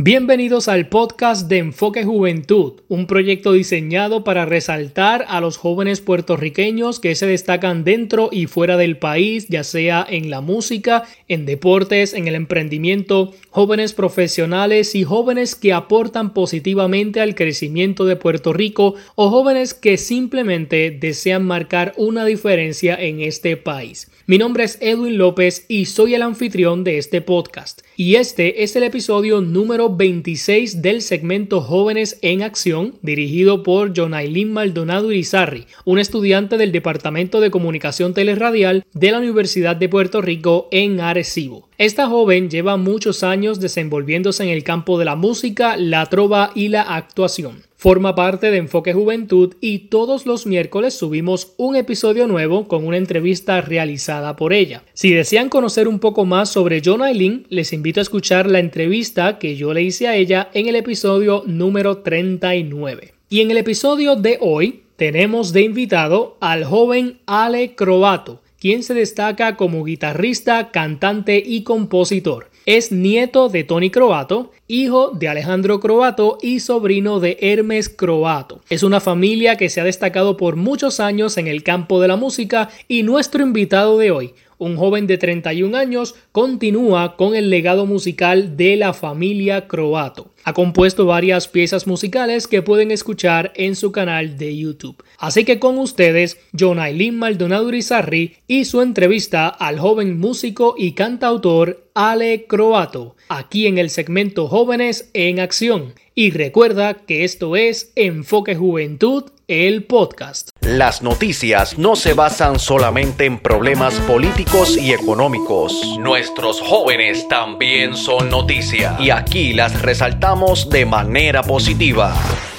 Bienvenidos 0.00 0.68
al 0.68 0.88
podcast 0.88 1.48
de 1.48 1.58
Enfoque 1.58 2.04
Juventud, 2.04 2.74
un 2.86 3.08
proyecto 3.08 3.52
diseñado 3.52 4.22
para 4.22 4.46
resaltar 4.46 5.24
a 5.26 5.40
los 5.40 5.56
jóvenes 5.56 6.00
puertorriqueños 6.00 7.00
que 7.00 7.16
se 7.16 7.26
destacan 7.26 7.82
dentro 7.82 8.28
y 8.30 8.46
fuera 8.46 8.76
del 8.76 8.96
país, 8.96 9.48
ya 9.48 9.64
sea 9.64 10.06
en 10.08 10.30
la 10.30 10.40
música, 10.40 11.02
en 11.26 11.46
deportes, 11.46 12.14
en 12.14 12.28
el 12.28 12.36
emprendimiento, 12.36 13.34
jóvenes 13.50 13.92
profesionales 13.92 14.94
y 14.94 15.02
jóvenes 15.02 15.56
que 15.56 15.72
aportan 15.72 16.32
positivamente 16.32 17.20
al 17.20 17.34
crecimiento 17.34 18.04
de 18.04 18.14
Puerto 18.14 18.52
Rico 18.52 18.94
o 19.16 19.30
jóvenes 19.30 19.74
que 19.74 19.96
simplemente 19.96 20.92
desean 20.92 21.44
marcar 21.44 21.92
una 21.96 22.24
diferencia 22.24 22.94
en 22.94 23.20
este 23.20 23.56
país. 23.56 24.08
Mi 24.30 24.36
nombre 24.36 24.64
es 24.64 24.76
Edwin 24.82 25.16
López 25.16 25.64
y 25.68 25.86
soy 25.86 26.14
el 26.14 26.20
anfitrión 26.20 26.84
de 26.84 26.98
este 26.98 27.22
podcast. 27.22 27.80
Y 27.96 28.16
este 28.16 28.62
es 28.62 28.76
el 28.76 28.82
episodio 28.82 29.40
número 29.40 29.96
26 29.96 30.82
del 30.82 31.00
segmento 31.00 31.62
Jóvenes 31.62 32.18
en 32.20 32.42
Acción, 32.42 32.96
dirigido 33.00 33.62
por 33.62 33.94
Jonailin 33.96 34.52
Maldonado 34.52 35.10
Irizarri, 35.12 35.64
un 35.86 35.98
estudiante 35.98 36.58
del 36.58 36.72
Departamento 36.72 37.40
de 37.40 37.50
Comunicación 37.50 38.12
Teleradial 38.12 38.84
de 38.92 39.12
la 39.12 39.18
Universidad 39.20 39.76
de 39.76 39.88
Puerto 39.88 40.20
Rico 40.20 40.68
en 40.72 41.00
Arecibo. 41.00 41.70
Esta 41.78 42.06
joven 42.06 42.50
lleva 42.50 42.76
muchos 42.76 43.22
años 43.22 43.60
desenvolviéndose 43.60 44.42
en 44.42 44.50
el 44.50 44.62
campo 44.62 44.98
de 44.98 45.06
la 45.06 45.16
música, 45.16 45.78
la 45.78 46.04
trova 46.04 46.52
y 46.54 46.68
la 46.68 46.82
actuación. 46.82 47.67
Forma 47.80 48.16
parte 48.16 48.50
de 48.50 48.56
Enfoque 48.56 48.92
Juventud 48.92 49.54
y 49.60 49.86
todos 49.86 50.26
los 50.26 50.46
miércoles 50.46 50.94
subimos 50.94 51.54
un 51.58 51.76
episodio 51.76 52.26
nuevo 52.26 52.66
con 52.66 52.84
una 52.84 52.96
entrevista 52.96 53.60
realizada 53.60 54.34
por 54.34 54.52
ella. 54.52 54.82
Si 54.94 55.12
desean 55.12 55.48
conocer 55.48 55.86
un 55.86 56.00
poco 56.00 56.24
más 56.24 56.48
sobre 56.48 56.82
John 56.84 57.02
Aileen, 57.02 57.46
les 57.50 57.72
invito 57.72 58.00
a 58.00 58.02
escuchar 58.02 58.50
la 58.50 58.58
entrevista 58.58 59.38
que 59.38 59.54
yo 59.54 59.72
le 59.72 59.84
hice 59.84 60.08
a 60.08 60.16
ella 60.16 60.50
en 60.54 60.66
el 60.66 60.74
episodio 60.74 61.44
número 61.46 61.98
39. 61.98 63.14
Y 63.30 63.42
en 63.42 63.52
el 63.52 63.58
episodio 63.58 64.16
de 64.16 64.38
hoy 64.40 64.82
tenemos 64.96 65.52
de 65.52 65.62
invitado 65.62 66.36
al 66.40 66.64
joven 66.64 67.20
Ale 67.26 67.76
Croato, 67.76 68.42
quien 68.58 68.82
se 68.82 68.92
destaca 68.92 69.54
como 69.54 69.84
guitarrista, 69.84 70.72
cantante 70.72 71.40
y 71.46 71.62
compositor. 71.62 72.48
Es 72.68 72.92
nieto 72.92 73.48
de 73.48 73.64
Tony 73.64 73.88
Croato, 73.88 74.52
hijo 74.66 75.12
de 75.12 75.26
Alejandro 75.26 75.80
Croato 75.80 76.36
y 76.42 76.60
sobrino 76.60 77.18
de 77.18 77.38
Hermes 77.40 77.88
Croato. 77.88 78.60
Es 78.68 78.82
una 78.82 79.00
familia 79.00 79.56
que 79.56 79.70
se 79.70 79.80
ha 79.80 79.84
destacado 79.84 80.36
por 80.36 80.56
muchos 80.56 81.00
años 81.00 81.38
en 81.38 81.46
el 81.46 81.62
campo 81.62 81.98
de 81.98 82.08
la 82.08 82.16
música 82.16 82.68
y 82.86 83.04
nuestro 83.04 83.42
invitado 83.42 83.96
de 83.96 84.10
hoy, 84.10 84.34
un 84.58 84.76
joven 84.76 85.06
de 85.06 85.18
31 85.18 85.76
años, 85.76 86.14
continúa 86.32 87.16
con 87.16 87.34
el 87.34 87.50
legado 87.50 87.86
musical 87.86 88.56
de 88.56 88.76
la 88.76 88.92
familia 88.92 89.66
Croato. 89.66 90.32
Ha 90.44 90.52
compuesto 90.52 91.06
varias 91.06 91.48
piezas 91.48 91.86
musicales 91.86 92.46
que 92.46 92.62
pueden 92.62 92.90
escuchar 92.90 93.52
en 93.54 93.76
su 93.76 93.92
canal 93.92 94.38
de 94.38 94.56
YouTube. 94.56 95.02
Así 95.18 95.44
que 95.44 95.58
con 95.58 95.78
ustedes, 95.78 96.38
John 96.58 96.78
Aileen 96.78 97.18
Maldonado 97.18 97.70
Rizarri 97.70 98.36
y 98.46 98.64
su 98.64 98.80
entrevista 98.80 99.48
al 99.48 99.78
joven 99.78 100.18
músico 100.18 100.74
y 100.76 100.92
cantautor 100.92 101.88
Ale 101.94 102.46
Croato, 102.46 103.16
aquí 103.28 103.66
en 103.66 103.78
el 103.78 103.90
segmento 103.90 104.48
Jóvenes 104.48 105.10
en 105.12 105.40
Acción. 105.40 105.94
Y 106.14 106.30
recuerda 106.30 106.94
que 106.94 107.24
esto 107.24 107.54
es 107.54 107.92
Enfoque 107.94 108.56
Juventud, 108.56 109.24
el 109.48 109.84
podcast. 109.84 110.50
Las 110.60 111.00
noticias 111.00 111.78
no 111.78 111.96
se 111.96 112.12
basan 112.12 112.58
solamente 112.58 113.24
en 113.24 113.38
problemas 113.38 113.94
políticos 114.00 114.76
y 114.76 114.92
económicos. 114.92 115.72
Nuestros 115.98 116.60
jóvenes 116.60 117.26
también 117.28 117.96
son 117.96 118.28
noticia 118.28 118.96
y 119.00 119.08
aquí 119.08 119.54
las 119.54 119.80
resaltamos 119.80 120.68
de 120.68 120.84
manera 120.84 121.42
positiva. 121.42 122.14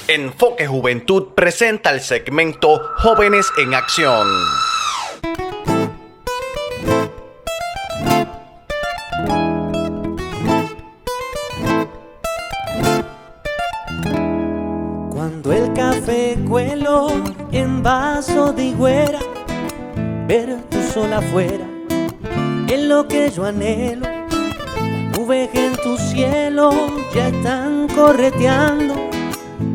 Enfoque 0.08 0.66
Juventud 0.66 1.28
presenta 1.36 1.90
el 1.92 2.00
segmento 2.00 2.82
Jóvenes 2.96 3.46
en 3.56 3.72
Acción. 3.74 4.26
En 16.58 17.80
vaso 17.80 18.52
de 18.52 18.64
higuera, 18.64 19.20
ver 20.26 20.56
tu 20.68 20.82
sol 20.82 21.12
afuera, 21.12 21.64
en 22.66 22.88
lo 22.88 23.06
que 23.06 23.30
yo 23.30 23.44
anhelo. 23.44 24.06
Nubes 25.16 25.48
en 25.54 25.76
tu 25.76 25.96
cielo 25.96 26.72
ya 27.14 27.28
están 27.28 27.86
correteando, 27.94 28.94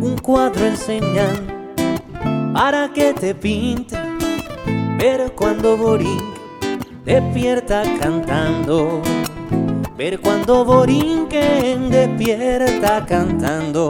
un 0.01 0.17
cuadro 0.17 0.65
enseñando 0.65 1.53
para 2.53 2.91
que 2.91 3.13
te 3.13 3.33
pinte, 3.33 3.95
ver 4.97 5.31
cuando 5.33 5.77
Borinque 5.77 6.25
despierta 7.05 7.83
cantando. 8.01 9.01
Ver 9.97 10.19
cuando 10.19 10.65
Borinquen 10.65 11.89
despierta 11.89 13.05
cantando. 13.05 13.89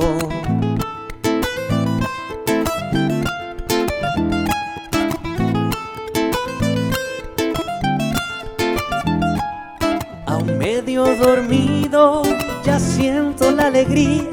Dormido, 11.03 12.21
ya 12.63 12.79
siento 12.79 13.51
la 13.51 13.67
alegría 13.67 14.23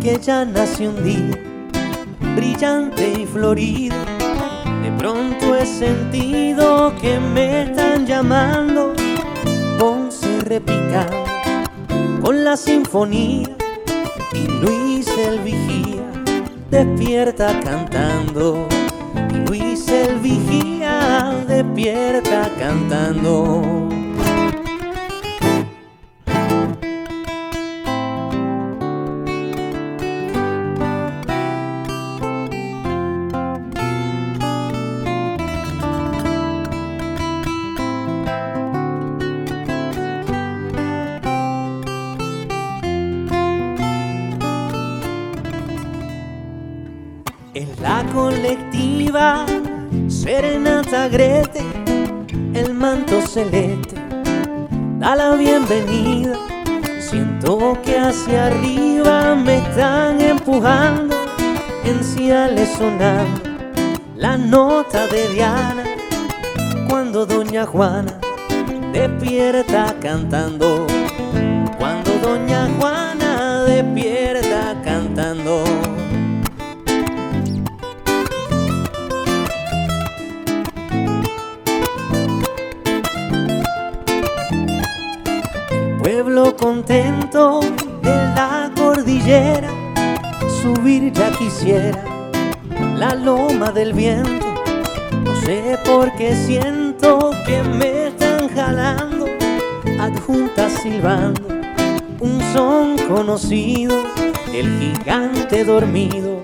que 0.00 0.18
ya 0.18 0.44
nació 0.44 0.90
un 0.90 1.04
día, 1.04 1.38
brillante 2.34 3.12
y 3.20 3.26
florido. 3.26 3.96
De 4.82 4.90
pronto 4.96 5.54
he 5.54 5.66
sentido 5.66 6.94
que 7.02 7.20
me 7.20 7.64
están 7.64 8.06
llamando, 8.06 8.94
Ponce 9.78 10.40
repicando 10.40 11.24
con 12.22 12.44
la 12.44 12.56
sinfonía 12.56 13.54
y 14.32 14.46
Luis 14.46 15.06
el 15.18 15.38
vigía 15.40 16.10
despierta 16.70 17.60
cantando. 17.60 18.66
Y 19.34 19.48
Luis 19.48 19.86
el 19.88 20.18
vigía 20.20 21.44
despierta 21.46 22.50
cantando. 22.58 23.88
Serenata 50.88 51.08
Grete, 51.08 51.62
el 52.54 52.74
manto 52.74 53.20
celeste, 53.20 53.96
da 54.98 55.14
la 55.16 55.34
bienvenida. 55.34 56.34
Siento 57.00 57.78
que 57.84 57.98
hacia 57.98 58.46
arriba 58.46 59.34
me 59.34 59.58
están 59.58 60.20
empujando, 60.20 61.16
en 61.84 62.02
ciales 62.02 62.68
sonando 62.76 63.40
la 64.16 64.36
nota 64.36 65.06
de 65.06 65.28
Diana, 65.28 65.84
cuando 66.88 67.26
Doña 67.26 67.66
Juana 67.66 68.18
despierta 68.92 69.94
cantando, 70.00 70.86
cuando 71.78 72.10
Doña 72.22 72.57
contento 86.56 87.60
de 88.02 88.14
la 88.36 88.70
cordillera, 88.76 89.68
subir 90.62 91.12
ya 91.12 91.30
quisiera 91.32 92.02
la 92.96 93.14
loma 93.14 93.72
del 93.72 93.92
viento. 93.92 94.46
No 95.24 95.34
sé 95.42 95.78
por 95.84 96.12
qué 96.16 96.34
siento 96.34 97.30
que 97.44 97.62
me 97.62 98.08
están 98.08 98.48
jalando, 98.54 99.26
adjuntas 100.00 100.72
silbando 100.82 101.42
un 102.20 102.40
son 102.52 102.96
conocido, 103.08 103.94
el 104.52 104.78
gigante 104.78 105.64
dormido 105.64 106.42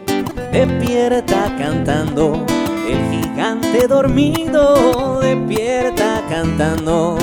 despierta 0.53 1.55
cantando, 1.59 2.45
el 2.89 3.11
gigante 3.11 3.87
dormido 3.89 5.21
despierta 5.21 6.23
cantando. 6.29 7.17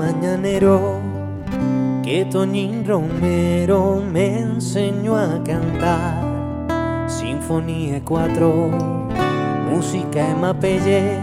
Mañanero 0.00 0.98
que 2.02 2.24
Toñín 2.24 2.86
Romero 2.86 4.02
me 4.02 4.40
enseñó 4.40 5.14
a 5.14 5.42
cantar. 5.44 7.06
Sinfonía 7.06 8.00
4, 8.02 8.70
música 9.70 10.30
en 10.30 10.40
mapelle, 10.40 11.18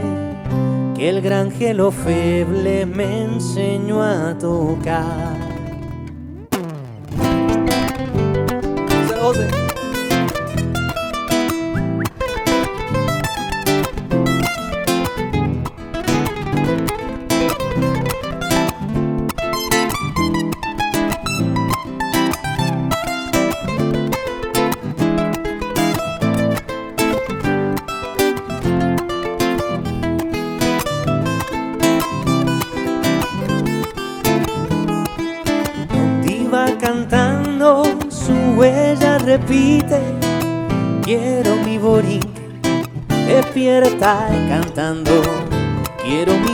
que 0.96 1.10
el 1.10 1.22
gran 1.22 1.50
gelo 1.50 1.90
feble 1.92 2.86
me 2.86 3.24
enseñó 3.24 4.04
a 4.04 4.38
tocar. 4.38 5.47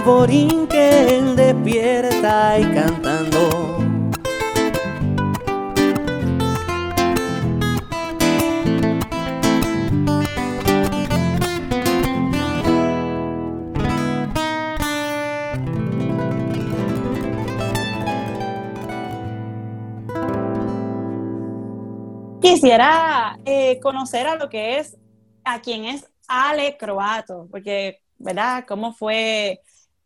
Borinque 0.04 1.22
despierta 1.36 2.60
y 2.60 2.64
cantando. 2.74 3.74
Quisiera 22.42 23.38
eh, 23.46 23.80
conocer 23.80 24.28
a 24.28 24.36
lo 24.36 24.50
que 24.50 24.80
es, 24.80 24.98
a 25.46 25.62
quién 25.62 25.86
es 25.86 26.06
Ale 26.28 26.78
Croato, 26.78 27.48
porque, 27.50 28.02
¿verdad? 28.18 28.66
¿Cómo 28.68 28.94
fue 28.94 29.62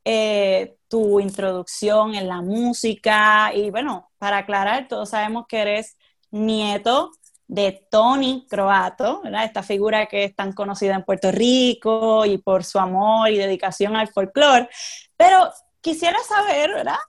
eh, 0.10 0.78
tu 0.88 1.20
introducción 1.20 2.16
en 2.16 2.30
la 2.30 2.42
música? 2.42 3.52
Y 3.54 3.72
bueno, 3.72 4.10
para 4.18 4.38
aclarar, 4.38 4.88
todos 4.88 5.10
sabemos 5.10 5.48
que 5.50 5.58
eres 5.58 5.98
nieto 6.32 7.12
de 7.46 7.86
Tony 7.92 8.46
Croato. 8.50 9.22
Esta 9.26 9.64
figura 9.64 10.06
que 10.06 10.24
es 10.24 10.34
tan 10.34 10.54
conocida 10.54 10.96
en 10.96 11.04
Puerto 11.04 11.30
Rico 11.30 12.26
y 12.26 12.38
por 12.38 12.64
su 12.64 12.80
amor 12.80 13.30
y 13.30 13.38
dedicación 13.38 13.98
al 13.98 14.08
folclore. 14.08 14.70
Pero 15.18 15.52
quisiera 15.82 16.20
saber, 16.20 16.72
¿verdad? 16.74 17.00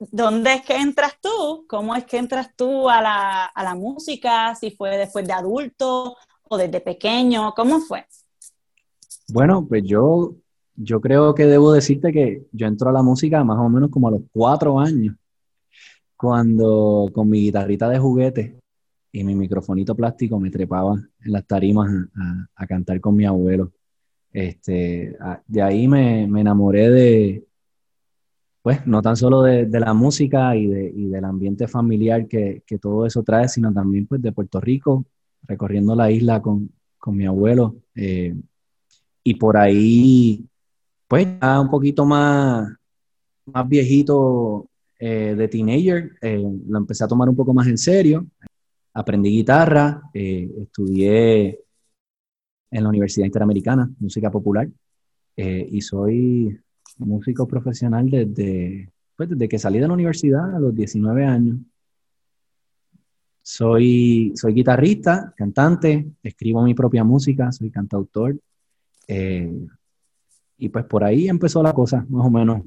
¿Dónde 0.00 0.54
es 0.54 0.62
que 0.62 0.74
entras 0.74 1.18
tú? 1.20 1.66
¿Cómo 1.68 1.94
es 1.94 2.04
que 2.04 2.16
entras 2.16 2.50
tú 2.56 2.90
a 2.90 3.00
la, 3.00 3.44
a 3.44 3.62
la 3.62 3.76
música? 3.76 4.56
Si 4.56 4.72
fue 4.72 4.96
después 4.96 5.24
de 5.24 5.34
adulto 5.34 6.16
o 6.48 6.56
desde 6.56 6.80
pequeño, 6.80 7.54
¿cómo 7.54 7.78
fue? 7.78 8.06
Bueno, 9.28 9.64
pues 9.68 9.84
yo, 9.84 10.32
yo 10.82 11.00
creo 11.00 11.34
que 11.34 11.46
debo 11.46 11.72
decirte 11.72 12.12
que 12.12 12.46
yo 12.52 12.66
entro 12.66 12.88
a 12.88 12.92
la 12.92 13.02
música 13.02 13.44
más 13.44 13.58
o 13.58 13.68
menos 13.68 13.90
como 13.90 14.08
a 14.08 14.12
los 14.12 14.22
cuatro 14.32 14.80
años, 14.80 15.14
cuando 16.16 17.10
con 17.12 17.28
mi 17.28 17.40
guitarrita 17.42 17.88
de 17.88 17.98
juguete 17.98 18.56
y 19.12 19.24
mi 19.24 19.34
microfonito 19.34 19.94
plástico 19.94 20.40
me 20.40 20.50
trepaba 20.50 20.94
en 20.94 21.32
las 21.32 21.46
tarimas 21.46 21.90
a, 22.54 22.66
cantar 22.66 23.00
con 23.00 23.14
mi 23.14 23.26
abuelo. 23.26 23.72
Este, 24.32 25.16
de 25.46 25.62
ahí 25.62 25.86
me, 25.88 26.26
me 26.26 26.40
enamoré 26.40 26.90
de, 26.90 27.44
pues 28.62 28.86
no 28.86 29.02
tan 29.02 29.16
solo 29.16 29.42
de, 29.42 29.68
la 29.80 29.92
música 29.92 30.56
y, 30.56 30.66
de, 30.66 30.92
y, 30.94 31.08
del 31.08 31.24
ambiente 31.24 31.68
familiar 31.68 32.26
que, 32.26 32.62
que, 32.66 32.78
todo 32.78 33.06
eso 33.06 33.22
trae, 33.22 33.48
sino 33.48 33.72
también 33.72 34.06
pues 34.06 34.22
de 34.22 34.32
Puerto 34.32 34.60
Rico, 34.60 35.04
recorriendo 35.46 35.94
la 35.94 36.10
isla 36.10 36.40
con, 36.40 36.70
con 36.98 37.16
mi 37.16 37.26
abuelo. 37.26 37.76
Eh, 37.94 38.34
y 39.24 39.34
por 39.34 39.56
ahí, 39.56 40.46
pues 41.10 41.26
ya 41.42 41.60
un 41.60 41.68
poquito 41.68 42.06
más, 42.06 42.72
más 43.46 43.68
viejito 43.68 44.68
eh, 44.96 45.34
de 45.36 45.48
teenager, 45.48 46.12
eh, 46.22 46.40
lo 46.68 46.78
empecé 46.78 47.02
a 47.02 47.08
tomar 47.08 47.28
un 47.28 47.34
poco 47.34 47.52
más 47.52 47.66
en 47.66 47.78
serio. 47.78 48.24
Aprendí 48.94 49.30
guitarra, 49.30 50.02
estudié 50.14 51.58
en 52.70 52.82
la 52.84 52.88
Universidad 52.88 53.26
Interamericana, 53.26 53.90
música 53.98 54.30
popular, 54.30 54.68
y 55.36 55.80
soy 55.80 56.60
músico 56.98 57.48
profesional 57.48 58.08
desde, 58.08 58.92
pues, 59.16 59.30
desde 59.30 59.48
que 59.48 59.58
salí 59.58 59.80
de 59.80 59.88
la 59.88 59.94
universidad 59.94 60.54
a 60.54 60.60
los 60.60 60.72
19 60.72 61.24
años. 61.24 61.58
Soy, 63.42 64.32
soy 64.36 64.54
guitarrista, 64.54 65.34
cantante, 65.36 66.12
escribo 66.22 66.62
mi 66.62 66.74
propia 66.74 67.02
música, 67.02 67.50
soy 67.50 67.70
cantautor. 67.70 68.36
Y 70.60 70.68
pues 70.68 70.84
por 70.84 71.02
ahí 71.02 71.28
empezó 71.28 71.62
la 71.62 71.72
cosa, 71.72 72.06
más 72.08 72.26
o 72.26 72.30
menos. 72.30 72.62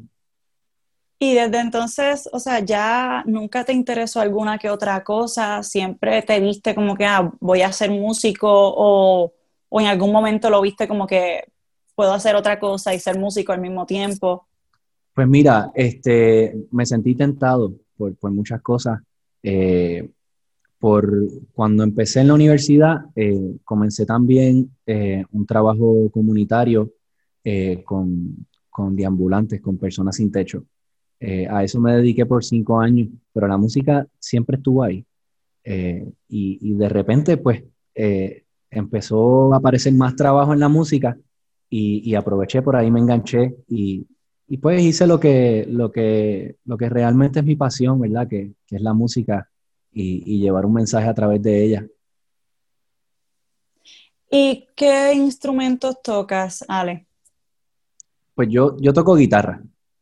Y 1.20 1.36
desde 1.36 1.60
entonces, 1.62 2.28
o 2.34 2.40
sea, 2.40 2.60
ya 2.60 3.24
nunca 3.26 3.64
te 3.64 3.72
interesó 3.72 4.20
alguna 4.20 4.58
que 4.58 4.70
otra 4.70 5.02
cosa, 5.06 5.64
siempre 5.64 6.22
te 6.24 6.42
viste 6.42 6.76
como 6.76 6.98
que 6.98 7.06
ah, 7.06 7.32
voy 7.40 7.62
a 7.62 7.72
ser 7.72 7.92
músico 7.92 8.50
o, 8.52 9.32
o 9.70 9.82
en 9.82 9.88
algún 9.88 10.12
momento 10.12 10.50
lo 10.50 10.62
viste 10.62 10.86
como 10.88 11.08
que 11.08 11.46
puedo 11.96 12.14
hacer 12.14 12.36
otra 12.36 12.60
cosa 12.60 12.94
y 12.94 13.00
ser 13.00 13.18
músico 13.18 13.52
al 13.52 13.62
mismo 13.62 13.86
tiempo? 13.86 14.48
Pues 15.14 15.28
mira, 15.28 15.72
este, 15.76 16.56
me 16.72 16.86
sentí 16.86 17.16
tentado 17.16 17.74
por, 17.96 18.16
por 18.16 18.32
muchas 18.32 18.62
cosas. 18.62 19.00
Eh, 19.44 20.10
por 20.80 21.10
cuando 21.54 21.84
empecé 21.84 22.22
en 22.22 22.28
la 22.28 22.34
universidad, 22.34 23.06
eh, 23.16 23.56
comencé 23.64 24.06
también 24.06 24.72
eh, 24.86 25.24
un 25.32 25.46
trabajo 25.46 26.10
comunitario 26.12 26.92
con, 27.84 28.48
con 28.70 28.96
deambulantes, 28.96 29.62
con 29.62 29.78
personas 29.78 30.16
sin 30.16 30.32
techo. 30.32 30.66
a 31.50 31.64
eso 31.64 31.80
me 31.80 31.96
dediqué 31.96 32.26
por 32.26 32.44
cinco 32.44 32.80
años, 32.80 33.10
pero 33.34 33.48
la 33.48 33.58
música 33.58 34.08
siempre 34.20 34.58
estuvo 34.58 34.84
ahí. 34.84 35.06
Y, 35.66 36.08
y, 36.28 36.74
de 36.74 36.90
repente, 36.90 37.38
pues, 37.38 37.64
empezó 38.70 39.54
a 39.54 39.58
aparecer 39.58 39.94
más 39.94 40.16
trabajo 40.16 40.54
en 40.54 40.60
la 40.60 40.70
música 40.70 41.18
y, 41.76 42.14
aproveché 42.14 42.62
por 42.62 42.76
ahí, 42.76 42.92
me 42.92 43.00
enganché 43.00 43.56
y, 43.68 44.06
y, 44.48 44.58
pues 44.58 44.80
hice 44.82 45.08
lo 45.08 45.20
que, 45.20 45.66
lo, 45.68 45.92
que, 45.92 46.58
lo 46.66 46.78
que 46.78 46.88
realmente 46.88 47.40
es 47.40 47.46
mi 47.46 47.56
pasión, 47.56 48.00
¿verdad? 48.00 48.28
Que, 48.28 48.54
que 48.68 48.76
es 48.76 48.82
la 48.82 48.94
música 48.94 49.50
y, 49.92 50.24
y, 50.26 50.40
llevar 50.40 50.68
un 50.68 50.74
mensaje 50.74 51.08
a 51.08 51.14
través 51.16 51.42
de 51.42 51.64
ella. 51.64 51.88
¿Y 54.30 54.68
qué 54.76 55.14
instrumentos 55.14 56.00
tocas, 56.04 56.64
Ale? 56.68 57.08
Pues 58.36 58.50
yo, 58.50 58.78
yo 58.80 58.94
toco 58.94 59.16
guitarra, 59.16 59.62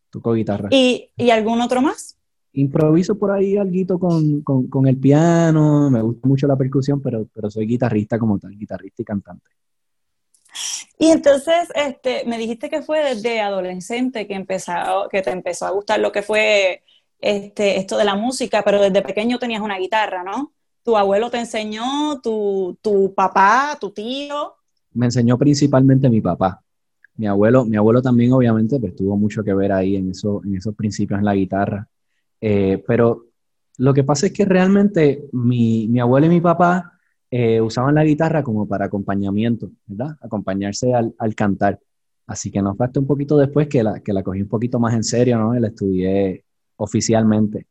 toco 0.10 0.34
guitarra. 0.34 0.70
¿Y, 0.72 1.10
y 1.18 1.30
algún 1.30 1.62
otro 1.62 1.82
más? 1.82 2.18
Improviso 2.54 3.18
por 3.18 3.32
ahí 3.32 3.58
algo 3.58 4.00
con, 4.00 4.42
con, 4.42 4.68
con, 4.68 4.88
el 4.88 4.98
piano, 4.98 5.90
me 5.90 6.02
gusta 6.02 6.28
mucho 6.28 6.48
la 6.48 6.58
percusión, 6.58 7.02
pero, 7.02 7.26
pero 7.34 7.50
soy 7.50 7.66
guitarrista 7.66 8.20
como 8.20 8.38
tal, 8.40 8.58
guitarrista 8.58 9.02
y 9.02 9.06
cantante. 9.06 9.50
Y 10.98 11.12
entonces, 11.12 11.70
este, 11.74 12.24
me 12.26 12.38
dijiste 12.38 12.70
que 12.70 12.82
fue 12.82 13.04
desde 13.04 13.40
adolescente 13.40 14.28
que, 14.28 14.36
empezó, 14.36 15.08
que 15.10 15.22
te 15.22 15.32
empezó 15.32 15.66
a 15.66 15.72
gustar 15.72 16.00
lo 16.00 16.12
que 16.12 16.22
fue 16.22 16.84
este, 17.20 17.78
esto 17.78 17.98
de 17.98 18.06
la 18.06 18.16
música, 18.16 18.62
pero 18.64 18.82
desde 18.82 19.02
pequeño 19.02 19.40
tenías 19.40 19.62
una 19.62 19.78
guitarra, 19.78 20.24
¿no? 20.24 20.54
¿Tu 20.84 20.98
abuelo 20.98 21.30
te 21.30 21.38
enseñó, 21.38 22.20
tu, 22.22 22.78
tu 22.82 23.14
papá, 23.14 23.78
tu 23.80 23.92
tío? 23.92 24.56
Me 24.94 25.06
enseñó 25.06 25.38
principalmente 25.38 26.10
mi 26.10 26.22
papá. 26.22 26.62
Mi 27.16 27.28
abuelo, 27.28 27.66
mi 27.66 27.78
abuelo 27.78 28.02
también 28.02 28.32
obviamente 28.34 28.80
pues, 28.80 28.96
tuvo 28.96 29.18
mucho 29.18 29.44
que 29.44 29.54
ver 29.54 29.72
ahí 29.72 29.96
en, 29.96 30.12
eso, 30.12 30.42
en 30.44 30.56
esos 30.56 30.76
principios 30.76 31.20
en 31.20 31.26
la 31.26 31.36
guitarra. 31.36 31.88
Eh, 32.40 32.84
pero 32.88 33.28
lo 33.78 33.94
que 33.94 34.04
pasa 34.04 34.28
es 34.28 34.34
que 34.34 34.46
realmente 34.46 35.26
mi, 35.32 35.88
mi 35.88 36.00
abuelo 36.00 36.28
y 36.28 36.30
mi 36.30 36.42
papá 36.42 37.00
eh, 37.30 37.62
usaban 37.62 37.96
la 37.96 38.04
guitarra 38.04 38.44
como 38.44 38.68
para 38.68 38.86
acompañamiento, 38.86 39.72
¿verdad? 39.86 40.18
Acompañarse 40.22 40.94
al, 40.94 41.36
cantar. 41.36 41.80
Así 42.28 42.52
que 42.52 42.62
no 42.62 42.76
fue 42.76 42.86
hasta 42.86 43.00
un 43.00 43.08
poquito 43.08 43.38
después 43.38 43.70
que 43.70 43.84
la, 43.84 44.02
que 44.02 44.12
la 44.12 44.22
cogí 44.22 44.42
un 44.42 44.50
poquito 44.50 44.80
más 44.80 44.94
en 44.94 45.04
serio, 45.04 45.38
¿no? 45.38 45.56
Y 45.56 45.62
la 45.62 45.70
estudié 45.70 46.44
oficialmente. 46.76 47.68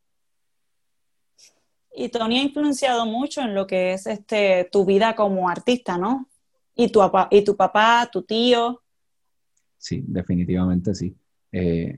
Y 1.93 2.09
Tony 2.09 2.39
ha 2.39 2.43
influenciado 2.43 3.05
mucho 3.05 3.41
en 3.41 3.53
lo 3.53 3.67
que 3.67 3.93
es 3.93 4.07
este, 4.07 4.67
tu 4.71 4.83
vida 4.83 5.15
como 5.15 5.47
artista, 5.47 5.97
¿no? 5.97 6.27
Y 6.73 6.89
tu, 6.89 7.01
y 7.29 7.43
tu 7.43 7.55
papá, 7.55 8.09
tu 8.11 8.23
tío. 8.23 8.80
Sí, 9.81 10.03
definitivamente 10.07 10.93
sí. 10.93 11.15
Eh, 11.51 11.97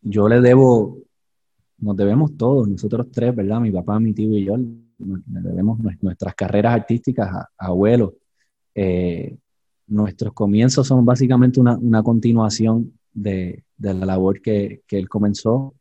yo 0.00 0.26
le 0.26 0.40
debo, 0.40 0.96
nos 1.78 1.96
debemos 1.96 2.34
todos, 2.34 2.66
nosotros 2.66 3.08
tres, 3.12 3.36
¿verdad? 3.36 3.60
Mi 3.60 3.70
papá, 3.70 4.00
mi 4.00 4.14
tío 4.14 4.34
y 4.38 4.46
yo, 4.46 4.56
le 4.56 5.40
debemos 5.42 5.78
nuestras 6.00 6.34
carreras 6.34 6.74
artísticas 6.76 7.28
a, 7.30 7.50
abuelo. 7.58 8.14
Eh, 8.74 9.36
nuestros 9.88 10.32
comienzos 10.32 10.86
son 10.86 11.04
básicamente 11.04 11.60
una, 11.60 12.02
continuación 12.02 12.94
de, 13.12 13.64
la 13.76 13.92
labor 13.92 14.40
que, 14.40 14.80
que, 14.86 14.96
él 14.96 15.06
comenzó, 15.06 15.74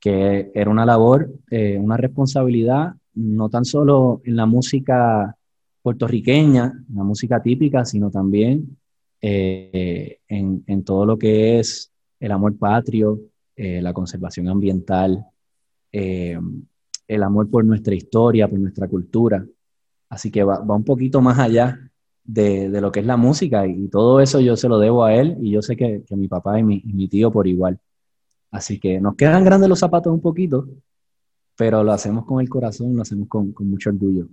que 0.00 0.50
era 0.54 0.70
una 0.70 0.86
labor, 0.86 1.30
eh, 1.50 1.76
una 1.78 1.98
responsabilidad, 1.98 2.94
no 3.12 3.50
tan 3.50 3.66
solo 3.66 4.22
en 4.24 4.34
la 4.34 4.46
música 4.46 5.36
puertorriqueña, 5.82 6.72
la 6.94 7.04
música 7.04 7.42
típica, 7.42 7.84
sino 7.84 8.10
también 8.10 8.79
eh, 9.20 10.18
en, 10.28 10.64
en, 10.66 10.84
todo 10.84 11.04
lo 11.06 11.18
que 11.18 11.58
es 11.58 11.92
el 12.18 12.32
amor 12.32 12.56
patrio, 12.58 13.20
eh, 13.56 13.82
la 13.82 13.92
conservación 13.92 14.48
ambiental, 14.48 15.26
el 15.92 17.22
amor 17.22 17.50
por 17.50 17.64
nuestra 17.64 17.94
historia, 17.94 18.48
por 18.48 18.58
nuestra 18.58 18.88
cultura. 18.88 19.44
Así 20.08 20.30
que 20.30 20.44
va, 20.44 20.60
va 20.60 20.76
un 20.76 20.84
poquito 20.84 21.20
más 21.20 21.38
allá 21.38 21.90
de, 22.24 22.68
de, 22.70 22.80
lo 22.80 22.92
que 22.92 23.00
es 23.00 23.06
la 23.06 23.16
música 23.16 23.66
y, 23.66 23.88
todo 23.88 24.20
eso 24.20 24.40
yo 24.40 24.56
se 24.56 24.68
lo 24.68 24.78
debo 24.78 25.04
a 25.04 25.14
él 25.14 25.36
y 25.40 25.50
yo 25.52 25.62
sé 25.62 25.76
que, 25.76 26.04
que 26.06 26.16
mi 26.16 26.28
papá 26.28 26.58
y 26.58 26.62
mi, 26.62 26.82
y 26.84 26.92
mi, 26.92 27.08
tío 27.08 27.30
por 27.30 27.46
igual. 27.46 27.80
Así 28.50 28.78
que 28.80 29.00
nos 29.00 29.16
quedan 29.16 29.44
grandes 29.44 29.68
los 29.68 29.78
zapatos 29.78 30.12
un 30.12 30.20
poquito, 30.20 30.68
pero 31.56 31.84
lo 31.84 31.92
hacemos 31.92 32.24
con 32.26 32.40
el 32.40 32.48
corazón, 32.48 32.96
lo 32.96 33.02
hacemos 33.02 33.28
con, 33.28 33.52
con 33.52 33.68
mucho 33.68 33.90
orgullo. 33.90 34.28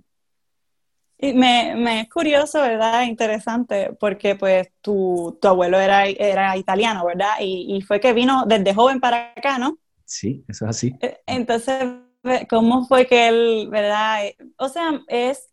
Y 1.20 1.32
me, 1.32 1.74
me, 1.74 2.02
es 2.02 2.08
curioso, 2.08 2.60
¿verdad? 2.60 3.02
Interesante, 3.02 3.92
porque 3.98 4.36
pues 4.36 4.68
tu, 4.80 5.36
tu 5.42 5.48
abuelo 5.48 5.80
era, 5.80 6.06
era 6.06 6.56
italiano, 6.56 7.04
¿verdad? 7.04 7.32
Y, 7.40 7.76
y, 7.76 7.82
fue 7.82 7.98
que 7.98 8.12
vino 8.12 8.44
desde 8.46 8.72
joven 8.72 9.00
para 9.00 9.32
acá, 9.36 9.58
¿no? 9.58 9.78
Sí, 10.04 10.44
eso 10.46 10.64
es 10.66 10.70
así. 10.70 10.94
E, 11.00 11.20
entonces, 11.26 11.84
¿cómo 12.48 12.86
fue 12.86 13.06
que 13.06 13.28
él, 13.28 13.68
¿verdad? 13.68 14.20
O 14.58 14.68
sea, 14.68 15.00
es 15.08 15.50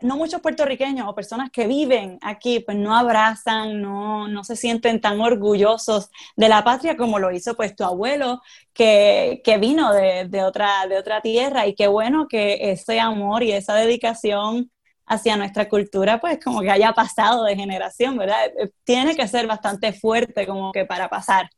no 0.00 0.16
muchos 0.16 0.40
puertorriqueños 0.40 1.08
o 1.08 1.14
personas 1.14 1.50
que 1.50 1.66
viven 1.66 2.18
aquí, 2.22 2.60
pues 2.60 2.76
no 2.76 2.96
abrazan, 2.96 3.80
no, 3.80 4.28
no 4.28 4.44
se 4.44 4.56
sienten 4.56 5.00
tan 5.00 5.20
orgullosos 5.20 6.10
de 6.36 6.48
la 6.48 6.62
patria 6.64 6.96
como 6.96 7.18
lo 7.18 7.30
hizo 7.32 7.54
pues 7.54 7.74
tu 7.74 7.84
abuelo, 7.84 8.40
que, 8.72 9.40
que 9.44 9.58
vino 9.58 9.92
de, 9.92 10.26
de, 10.28 10.42
otra, 10.42 10.86
de 10.88 10.98
otra 10.98 11.20
tierra 11.20 11.66
y 11.66 11.74
qué 11.74 11.86
bueno 11.86 12.28
que 12.28 12.70
ese 12.72 13.00
amor 13.00 13.42
y 13.42 13.52
esa 13.52 13.74
dedicación 13.74 14.70
hacia 15.06 15.36
nuestra 15.36 15.68
cultura, 15.68 16.20
pues 16.20 16.38
como 16.42 16.60
que 16.60 16.70
haya 16.70 16.92
pasado 16.92 17.44
de 17.44 17.56
generación, 17.56 18.16
¿verdad? 18.16 18.46
Eh, 18.58 18.70
tiene 18.84 19.14
que 19.14 19.28
ser 19.28 19.46
bastante 19.46 19.92
fuerte 19.92 20.46
como 20.46 20.72
que 20.72 20.84
para 20.84 21.08
pasar 21.08 21.50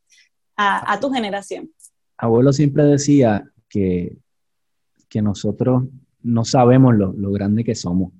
a, 0.55 0.93
a 0.93 0.99
tu 0.99 1.09
generación. 1.11 1.71
Abuelo 2.17 2.51
siempre 2.51 2.83
decía 2.83 3.45
que, 3.69 4.17
que 5.07 5.21
nosotros 5.21 5.83
no 6.27 6.43
sabemos 6.43 6.95
lo, 6.95 7.31
grande 7.31 7.63
que 7.63 7.73
somos 7.73 8.11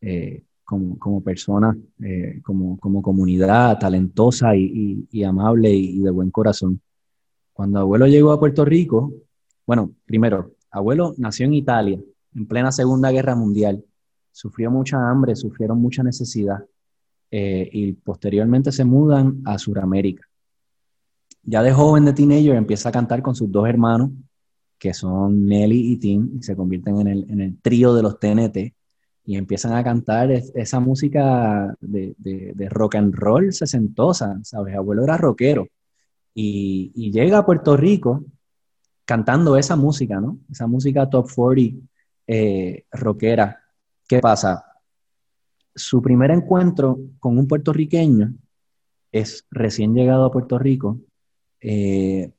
eh, 0.00 0.44
como, 0.64 0.98
como 0.98 1.22
personas, 1.22 1.76
eh, 2.02 2.40
como, 2.42 2.78
comunidad 2.78 3.78
talentosa 3.78 4.54
y, 4.54 5.08
y, 5.10 5.24
amable 5.24 5.72
y, 5.72 6.00
de 6.00 6.10
buen 6.10 6.30
corazón. 6.30 6.80
Cuando 7.52 7.80
abuelo 7.80 8.06
llegó 8.06 8.32
a 8.32 8.38
Puerto 8.38 8.64
Rico, 8.64 9.12
bueno, 9.66 9.92
primero, 10.04 10.52
abuelo 10.70 11.14
nació 11.16 11.46
en 11.46 11.54
Italia, 11.54 11.98
en 12.34 12.46
plena 12.46 12.70
Segunda 12.70 13.10
Guerra 13.10 13.34
Mundial, 13.34 13.82
sufrió 14.30 14.70
mucha 14.70 15.10
hambre, 15.10 15.34
sufrieron 15.34 15.80
mucha 15.80 16.02
necesidad 16.02 16.62
eh, 17.30 17.68
y 17.72 17.92
posteriormente 17.94 18.70
se 18.72 18.84
mudan 18.84 19.40
a 19.46 19.58
Sudamérica. 19.58 20.24
Ya 21.42 21.62
de 21.62 21.72
joven, 21.72 22.04
de 22.04 22.12
teenager, 22.12 22.56
empieza 22.56 22.90
a 22.90 22.92
cantar 22.92 23.22
con 23.22 23.34
sus 23.34 23.50
dos 23.50 23.66
hermanos 23.66 24.10
que 24.78 24.94
son 24.94 25.46
Nelly 25.46 25.92
y 25.92 25.96
Tim, 25.96 26.38
y 26.38 26.42
se 26.42 26.56
convierten 26.56 27.00
en 27.00 27.08
el, 27.08 27.30
en 27.30 27.40
el 27.40 27.60
trío 27.60 27.94
de 27.94 28.02
los 28.02 28.18
TNT, 28.18 28.74
y 29.24 29.36
empiezan 29.36 29.74
a 29.74 29.84
cantar 29.84 30.30
esa 30.30 30.80
música 30.80 31.74
de, 31.80 32.14
de, 32.18 32.68
rock 32.70 32.94
and 32.94 33.14
roll 33.14 33.52
sesentosa, 33.52 34.38
¿sabes? 34.42 34.74
Abuelo 34.74 35.04
era 35.04 35.16
rockero, 35.16 35.68
y, 36.34 36.92
y, 36.94 37.10
llega 37.10 37.38
a 37.38 37.46
Puerto 37.46 37.76
Rico 37.76 38.24
cantando 39.04 39.56
esa 39.56 39.74
música, 39.74 40.20
¿no? 40.20 40.38
Esa 40.50 40.66
música 40.66 41.08
top 41.08 41.28
40 41.34 41.78
eh, 42.26 42.84
rockera. 42.92 43.64
¿Qué 44.06 44.20
pasa? 44.20 44.62
Su 45.74 46.02
primer 46.02 46.30
encuentro 46.30 46.98
con 47.18 47.38
un 47.38 47.48
puertorriqueño 47.48 48.34
es 49.10 49.46
recién 49.50 49.94
llegado 49.94 50.26
a 50.26 50.30
Puerto 50.30 50.58
Rico, 50.58 51.00
eh, 51.60 52.30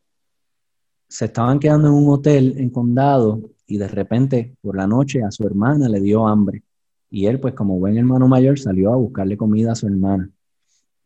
se 1.10 1.25
estaban 1.25 1.60
quedando 1.60 1.88
en 1.89 1.96
un 1.96 2.10
hotel 2.10 2.56
en 2.58 2.70
condado 2.70 3.42
y 3.68 3.78
de 3.78 3.88
repente 3.88 4.56
por 4.62 4.78
la 4.78 4.88
noche 4.88 5.24
a 5.24 5.32
su 5.32 5.46
hermana 5.46 5.89
le 5.89 6.00
dio 6.00 6.28
hambre. 6.28 6.63
Y 7.10 7.25
él, 7.25 7.39
pues 7.39 7.56
como 7.56 7.80
buen 7.80 7.98
hermano 7.98 8.28
mayor, 8.28 8.60
salió 8.60 8.94
a 8.94 8.96
buscarle 8.96 9.36
comida 9.36 9.72
a 9.72 9.75
su 9.75 9.88
hermana. 9.88 10.30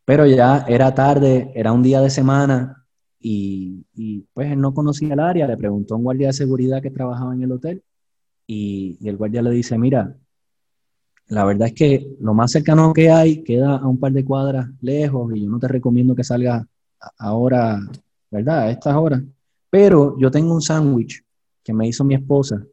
Pero 0.05 0.25
ya 0.27 0.65
era 0.67 0.93
tarde, 0.93 1.51
era 1.55 1.71
un 1.71 1.81
día 1.81 2.01
de 2.01 2.09
semana 2.09 2.85
y, 3.19 3.85
y 3.95 4.21
pues 4.33 4.51
él 4.51 4.59
no 4.59 4.73
conocía 4.73 5.13
el 5.13 5.19
área. 5.21 5.47
Le 5.47 5.57
preguntó 5.57 5.93
a 5.93 5.97
un 5.97 6.03
guardia 6.03 6.27
de 6.27 6.33
seguridad 6.33 6.81
que 6.81 6.91
trabajaba 6.91 7.33
en 7.33 7.43
el 7.43 7.51
hotel 7.53 7.83
y, 8.45 8.97
y 8.99 9.09
el 9.09 9.17
guardia 9.17 9.41
le 9.41 9.51
dice, 9.51 9.77
mira, 9.77 10.15
la 11.27 11.45
verdad 11.45 11.69
es 11.69 11.73
que 11.73 12.15
lo 12.19 12.33
más 12.33 12.51
cercano 12.51 12.93
que 12.93 13.09
hay 13.09 13.43
queda 13.43 13.77
a 13.77 13.87
un 13.87 13.99
par 13.99 14.11
de 14.11 14.25
cuadras 14.25 14.67
lejos 14.81 15.33
y 15.35 15.43
yo 15.43 15.49
no 15.49 15.59
te 15.59 15.67
recomiendo 15.67 16.15
que 16.15 16.23
salgas 16.23 16.65
ahora, 17.17 17.79
¿verdad? 18.29 18.59
A 18.63 18.71
estas 18.71 18.95
horas. 18.95 19.21
Pero 19.73 20.15
yo 20.19 20.29
tengo 20.29 20.53
un 20.53 20.61
sándwich 20.61 21.23
que 21.63 21.73
me 21.73 21.87
hizo 21.87 22.03
mi 22.03 22.13
esposa 22.13 22.63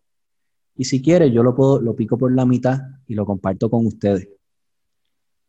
y 0.76 0.85
si 0.85 1.00
quiere 1.00 1.33
yo 1.33 1.42
lo 1.42 1.54
puedo, 1.54 1.80
lo 1.80 1.97
pico 1.97 2.19
por 2.19 2.30
la 2.30 2.45
mitad 2.45 2.78
y 3.07 3.14
lo 3.14 3.25
comparto 3.25 3.71
con 3.71 3.87
ustedes. 3.87 4.28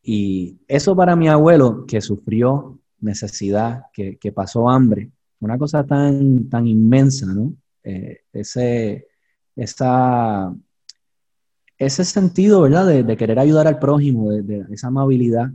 Y 0.01 0.61
eso 0.65 0.95
para 0.95 1.17
mi 1.17 1.27
abuelo 1.27 1.85
que 1.85 1.99
sufrió 1.99 2.79
necesidad, 3.01 3.81
que, 3.91 4.15
que 4.15 4.31
pasó 4.31 4.69
hambre, 4.69 5.11
una 5.41 5.57
cosa 5.57 5.85
tan, 5.85 6.47
tan 6.47 6.67
inmensa, 6.67 7.25
¿no? 7.25 7.53
Eh, 7.83 8.21
ese, 8.31 9.07
esa, 9.57 10.55
ese 11.77 12.05
sentido, 12.05 12.61
¿verdad? 12.61 12.87
De, 12.87 13.03
de, 13.03 13.17
querer 13.17 13.39
ayudar 13.39 13.67
al 13.67 13.77
prójimo, 13.77 14.31
de, 14.31 14.65
esa 14.71 14.87
amabilidad, 14.87 15.51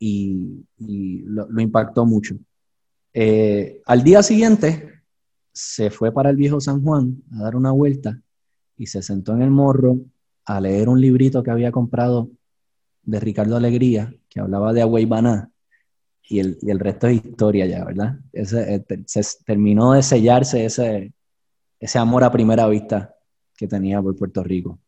y, 0.00 0.64
lo, 0.78 1.60
impactó 1.60 2.04
mucho. 2.04 2.36
Eh, 3.14 3.82
al 3.86 4.02
día 4.02 4.24
siguiente, 4.24 4.95
se 5.56 5.88
fue 5.88 6.12
para 6.12 6.28
el 6.28 6.36
viejo 6.36 6.60
San 6.60 6.82
Juan 6.82 7.22
a 7.32 7.44
dar 7.44 7.56
una 7.56 7.72
vuelta 7.72 8.20
y 8.76 8.88
se 8.88 9.00
sentó 9.00 9.32
en 9.32 9.40
el 9.40 9.50
morro 9.50 9.96
a 10.44 10.60
leer 10.60 10.90
un 10.90 11.00
librito 11.00 11.42
que 11.42 11.50
había 11.50 11.72
comprado 11.72 12.28
de 13.02 13.18
Ricardo 13.20 13.56
Alegría, 13.56 14.14
que 14.28 14.40
hablaba 14.40 14.74
de 14.74 14.82
Agua 14.82 15.00
y 15.00 15.06
Baná, 15.06 15.50
y 16.28 16.40
el, 16.40 16.58
y 16.60 16.70
el 16.70 16.78
resto 16.78 17.06
es 17.06 17.24
historia 17.24 17.64
ya, 17.64 17.86
¿verdad? 17.86 18.16
Ese, 18.34 18.74
eh, 18.74 18.84
se 19.06 19.22
terminó 19.46 19.92
de 19.92 20.02
sellarse 20.02 20.66
ese, 20.66 21.14
ese 21.80 21.98
amor 21.98 22.24
a 22.24 22.30
primera 22.30 22.68
vista 22.68 23.14
que 23.56 23.66
tenía 23.66 24.02
por 24.02 24.14
Puerto 24.14 24.44
Rico. 24.44 24.78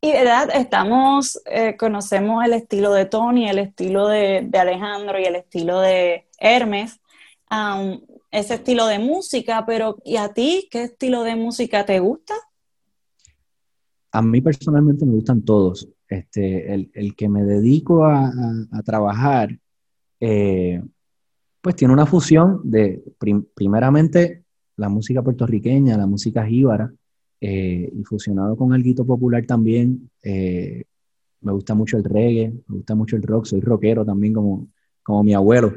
Y 0.00 0.12
verdad, 0.12 0.50
estamos, 0.54 1.42
eh, 1.46 1.76
conocemos 1.76 2.44
el 2.44 2.52
estilo 2.52 2.92
de 2.92 3.06
Tony, 3.06 3.48
el 3.48 3.58
estilo 3.58 4.06
de, 4.06 4.46
de 4.46 4.58
Alejandro 4.58 5.18
y 5.18 5.24
el 5.24 5.34
estilo 5.34 5.80
de 5.80 6.28
Hermes. 6.38 7.00
Um, 7.50 8.00
ese 8.34 8.54
estilo 8.54 8.86
de 8.86 8.98
música, 8.98 9.64
pero 9.64 9.96
¿y 10.04 10.16
a 10.16 10.28
ti 10.32 10.68
qué 10.70 10.84
estilo 10.84 11.22
de 11.22 11.36
música 11.36 11.86
te 11.86 12.00
gusta? 12.00 12.34
A 14.10 14.22
mí 14.22 14.40
personalmente 14.40 15.06
me 15.06 15.12
gustan 15.12 15.42
todos. 15.42 15.88
Este, 16.08 16.74
el, 16.74 16.90
el 16.94 17.14
que 17.14 17.28
me 17.28 17.44
dedico 17.44 18.04
a, 18.04 18.32
a, 18.72 18.82
trabajar, 18.82 19.58
eh, 20.20 20.82
pues 21.60 21.76
tiene 21.76 21.94
una 21.94 22.06
fusión 22.06 22.60
de, 22.64 23.02
prim, 23.18 23.44
primeramente, 23.54 24.44
la 24.76 24.88
música 24.88 25.22
puertorriqueña, 25.22 25.96
la 25.96 26.06
música 26.06 26.44
jíbara, 26.44 26.92
eh, 27.40 27.90
y 27.92 28.02
fusionado 28.04 28.56
con 28.56 28.74
el 28.74 28.94
popular 28.94 29.44
también. 29.46 30.10
Eh, 30.22 30.84
me 31.40 31.52
gusta 31.52 31.74
mucho 31.74 31.96
el 31.98 32.04
reggae, 32.04 32.52
me 32.66 32.76
gusta 32.76 32.94
mucho 32.94 33.16
el 33.16 33.22
rock, 33.22 33.44
soy 33.44 33.60
rockero 33.60 34.04
también 34.04 34.32
como, 34.32 34.68
como 35.02 35.22
mi 35.22 35.34
abuelo. 35.34 35.72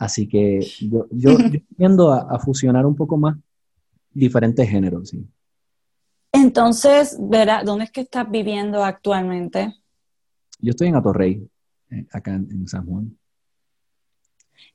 Así 0.00 0.26
que 0.26 0.60
yo, 0.80 1.06
yo, 1.10 1.36
yo 1.38 1.60
tiendo 1.76 2.10
a, 2.10 2.20
a, 2.22 2.38
fusionar 2.38 2.86
un 2.86 2.96
poco 2.96 3.18
más 3.18 3.36
diferentes 4.10 4.66
géneros, 4.66 5.10
sí. 5.10 5.28
Entonces, 6.32 7.18
¿verdad? 7.20 7.64
¿dónde 7.66 7.84
es 7.84 7.90
que 7.90 8.00
estás 8.00 8.28
viviendo 8.30 8.82
actualmente? 8.82 9.74
Yo 10.58 10.70
estoy 10.70 10.88
en 10.88 10.96
Atorrey, 10.96 11.46
eh, 11.90 12.06
acá 12.12 12.30
en, 12.30 12.50
en, 12.50 12.66
San 12.66 12.86
Juan. 12.86 13.14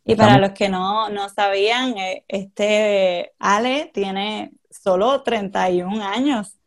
Y 0.04 0.12
Estamos... 0.12 0.34
para 0.34 0.48
los 0.48 0.52
que 0.56 0.70
no, 0.70 1.10
no 1.10 1.28
sabían, 1.30 1.98
eh, 1.98 2.24
este 2.28 3.34
Ale 3.40 3.90
tiene 3.96 4.52
solo 4.70 5.24
31 5.24 6.04
años, 6.04 6.60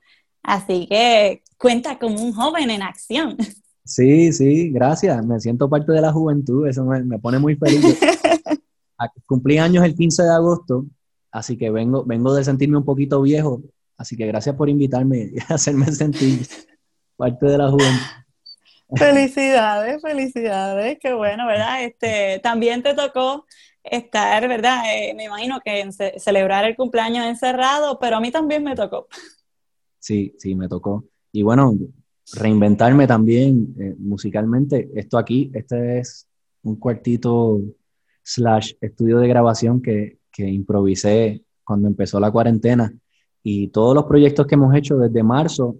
así 0.43 0.89
que 0.89 1.45
cuenta 1.59 1.97
como 2.01 2.21
un 2.21 2.33
joven 2.33 2.71
en 2.71 2.83
acción. 2.83 3.37
Sí, 3.89 4.35
sí, 4.35 4.71
gracias. 4.71 5.25
Me 5.25 5.41
siento 5.41 5.69
parte 5.69 5.93
de 5.93 6.03
la 6.03 6.13
juventud, 6.13 6.69
eso 6.69 6.85
me, 6.85 7.03
me 7.03 7.19
pone 7.19 7.39
muy 7.39 7.57
feliz. 7.57 7.99
cumplí 9.27 9.59
años 9.59 9.85
el 9.85 9.95
15 9.95 10.25
de 10.25 10.31
agosto, 10.31 10.85
así 11.31 11.57
que 11.57 11.71
vengo, 11.71 12.05
vengo 12.05 12.35
de 12.35 12.45
sentirme 12.45 12.77
un 12.77 12.85
poquito 12.85 13.23
viejo, 13.23 13.63
así 13.97 14.15
que 14.15 14.27
gracias 14.27 14.57
por 14.57 14.69
invitarme 14.69 15.31
y 15.33 15.39
hacerme 15.49 15.87
sentir 15.93 16.47
parte 17.17 17.47
de 17.47 17.59
la 17.59 17.71
juventud. 17.71 18.03
Felicidades, 18.97 20.01
felicidades, 20.03 20.99
qué 21.01 21.13
bueno, 21.13 21.47
¿verdad? 21.47 21.85
Este, 21.85 22.41
también 22.43 22.83
te 22.83 22.95
tocó 22.95 23.47
estar, 23.83 24.47
¿verdad? 24.49 24.83
Eh, 24.95 25.15
me 25.15 25.25
imagino 25.25 25.61
que 25.61 25.91
celebrar 26.19 26.65
el 26.65 26.77
cumpleaños 26.77 27.27
encerrado, 27.27 27.99
pero 27.99 28.17
a 28.17 28.21
mí 28.21 28.31
también 28.31 28.65
me 28.65 28.75
tocó. 28.75 29.09
Sí, 29.99 30.35
sí, 30.39 30.55
me 30.55 30.69
tocó. 30.69 31.05
Y 31.33 31.43
bueno, 31.43 31.75
reinventarme 32.35 33.07
también 33.07 33.75
eh, 33.79 33.95
musicalmente. 33.99 34.91
Esto 34.95 35.19
aquí, 35.19 35.51
este 35.55 36.01
es 36.01 36.29
un 36.63 36.77
cuartito 36.77 37.61
slash 38.23 38.73
estudio 38.81 39.19
de 39.19 39.29
grabación 39.29 39.81
que, 39.81 40.19
que 40.31 40.49
improvisé 40.49 41.43
cuando 41.65 41.89
empezó 41.89 42.21
la 42.21 42.31
cuarentena. 42.31 42.93
Y 43.43 43.69
todos 43.69 43.95
los 43.95 44.05
proyectos 44.05 44.47
que 44.47 44.55
hemos 44.55 44.75
hecho 44.75 44.99
desde 44.99 45.23
marzo 45.23 45.77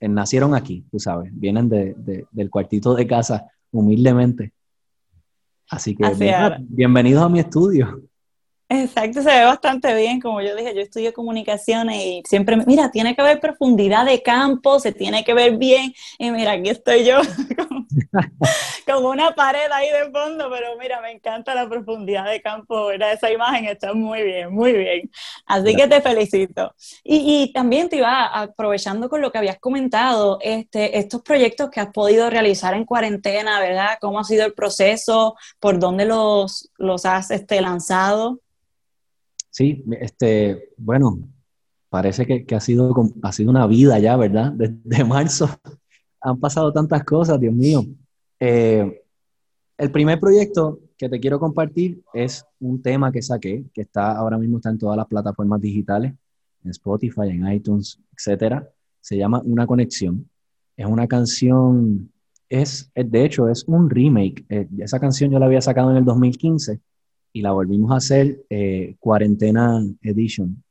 eh, 0.00 0.08
nacieron 0.08 0.54
aquí, 0.54 0.84
tú 0.90 0.98
sabes, 0.98 1.30
vienen 1.32 1.68
de, 1.68 2.26
del 2.30 2.50
cuartito 2.50 2.94
de 2.94 3.06
casa 3.06 3.46
humildemente. 3.70 4.52
Así 5.70 5.94
que 5.94 6.04
bienvenidos 6.68 7.22
a 7.22 7.28
mi 7.28 7.40
estudio. 7.40 8.02
Exacto, 8.74 9.22
se 9.22 9.28
ve 9.28 9.44
bastante 9.44 9.94
bien, 9.94 10.20
como 10.20 10.40
yo 10.40 10.56
dije, 10.56 10.74
yo 10.74 10.80
estudio 10.80 11.12
comunicaciones 11.12 11.96
y 11.96 12.22
siempre, 12.24 12.56
mira, 12.66 12.90
tiene 12.90 13.14
que 13.14 13.20
haber 13.20 13.38
profundidad 13.38 14.04
de 14.04 14.22
campo, 14.22 14.80
se 14.80 14.92
tiene 14.92 15.22
que 15.22 15.32
ver 15.32 15.56
bien, 15.56 15.94
y 16.18 16.30
mira, 16.30 16.52
aquí 16.52 16.70
estoy 16.70 17.04
yo, 17.04 17.20
como, 18.86 19.10
una 19.10 19.34
pared 19.34 19.70
ahí 19.70 19.88
de 19.90 20.10
fondo, 20.10 20.50
pero 20.50 20.76
mira, 20.78 21.00
me 21.00 21.12
encanta 21.12 21.54
la 21.54 21.68
profundidad 21.68 22.28
de 22.28 22.42
campo, 22.42 22.86
¿verdad? 22.86 23.12
Esa 23.12 23.30
imagen 23.30 23.66
está 23.66 23.94
muy 23.94 24.22
bien, 24.22 24.52
muy 24.52 24.72
bien, 24.72 25.10
así 25.46 25.76
que 25.76 25.86
te 25.86 26.00
felicito. 26.00 26.74
Y, 27.04 27.42
y, 27.44 27.52
también 27.52 27.88
te 27.88 27.96
iba 27.96 28.26
aprovechando 28.26 29.08
con 29.08 29.20
lo 29.20 29.30
que 29.30 29.38
habías 29.38 29.58
comentado, 29.58 30.38
este, 30.40 30.98
estos 30.98 31.22
proyectos 31.22 31.70
que 31.70 31.80
has 31.80 31.92
podido 31.92 32.28
realizar 32.28 32.74
en 32.74 32.84
cuarentena, 32.84 33.60
¿verdad? 33.60 33.98
¿Cómo 34.00 34.18
ha 34.18 34.24
sido 34.24 34.44
el 34.44 34.54
proceso? 34.54 35.36
¿Por 35.60 35.78
dónde 35.78 36.06
los, 36.06 36.70
los 36.76 37.04
has 37.04 37.30
este, 37.30 37.60
lanzado? 37.60 38.40
Sí, 39.54 39.84
este, 40.00 40.70
bueno, 40.76 41.28
parece 41.88 42.26
que, 42.26 42.56
ha, 42.56 42.60
sido, 42.60 42.92
ha 43.22 43.30
sido 43.30 43.50
una 43.52 43.68
vida 43.68 44.00
ya, 44.00 44.16
¿verdad? 44.16 44.52
Desde 44.56 45.04
marzo 45.04 45.48
han 46.20 46.40
pasado 46.40 46.72
tantas 46.72 47.04
cosas, 47.04 47.38
Dios 47.38 47.54
mío. 47.54 47.84
Eh, 48.40 49.04
el 49.78 49.92
primer 49.92 50.18
proyecto 50.18 50.80
que 50.98 51.08
te 51.08 51.20
quiero 51.20 51.38
compartir 51.38 52.02
es 52.12 52.44
un 52.58 52.82
tema 52.82 53.12
que 53.12 53.22
saqué, 53.22 53.64
que 53.72 53.82
está 53.82 54.16
ahora 54.16 54.38
mismo 54.38 54.56
está 54.56 54.70
en 54.70 54.78
todas 54.78 54.96
las 54.96 55.06
plataformas 55.06 55.60
digitales, 55.60 56.12
en 56.64 56.70
Spotify, 56.72 57.28
en 57.28 57.52
iTunes, 57.52 58.00
etcétera. 58.12 58.68
Se 59.00 59.16
llama 59.16 59.40
Una 59.44 59.68
Conexión. 59.68 60.28
Es 60.76 60.86
una 60.86 61.06
canción, 61.06 62.10
es, 62.48 62.90
de 62.92 63.24
hecho, 63.24 63.48
es 63.48 63.62
un 63.68 63.88
remake. 63.88 64.44
Eh, 64.48 64.66
esa 64.78 64.98
canción 64.98 65.30
yo 65.30 65.38
la 65.38 65.46
había 65.46 65.60
sacado 65.60 65.92
en 65.92 65.98
el 65.98 66.04
2015 66.04 66.80
y 67.34 67.42
la 67.42 67.50
volvimos 67.50 67.90
a 67.90 67.96
hacer 67.96 68.44
eh, 68.48 68.94
Cuarentena 69.00 69.84
Edition. 70.00 70.62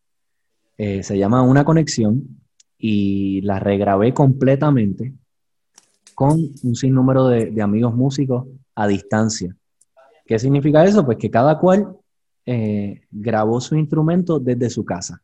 Eh, 0.78 1.04
se 1.04 1.18
llama 1.18 1.42
Una 1.42 1.66
Conexión 1.66 2.40
y 2.78 3.42
la 3.42 3.60
regrabé 3.60 4.14
completamente 4.14 5.14
con 6.16 6.40
un 6.64 6.76
sinnúmero 6.76 7.28
de, 7.28 7.52
de 7.52 7.62
amigos 7.62 7.94
músicos 7.94 8.48
a 8.76 8.88
distancia. 8.88 9.54
¿Qué 10.26 10.40
significa 10.40 10.86
eso? 10.86 11.06
Pues 11.06 11.18
que 11.18 11.30
cada 11.30 11.60
cual 11.60 11.98
eh, 12.46 13.02
grabó 13.12 13.60
su 13.60 13.76
instrumento 13.76 14.40
desde 14.40 14.70
su 14.70 14.86
casa. 14.86 15.22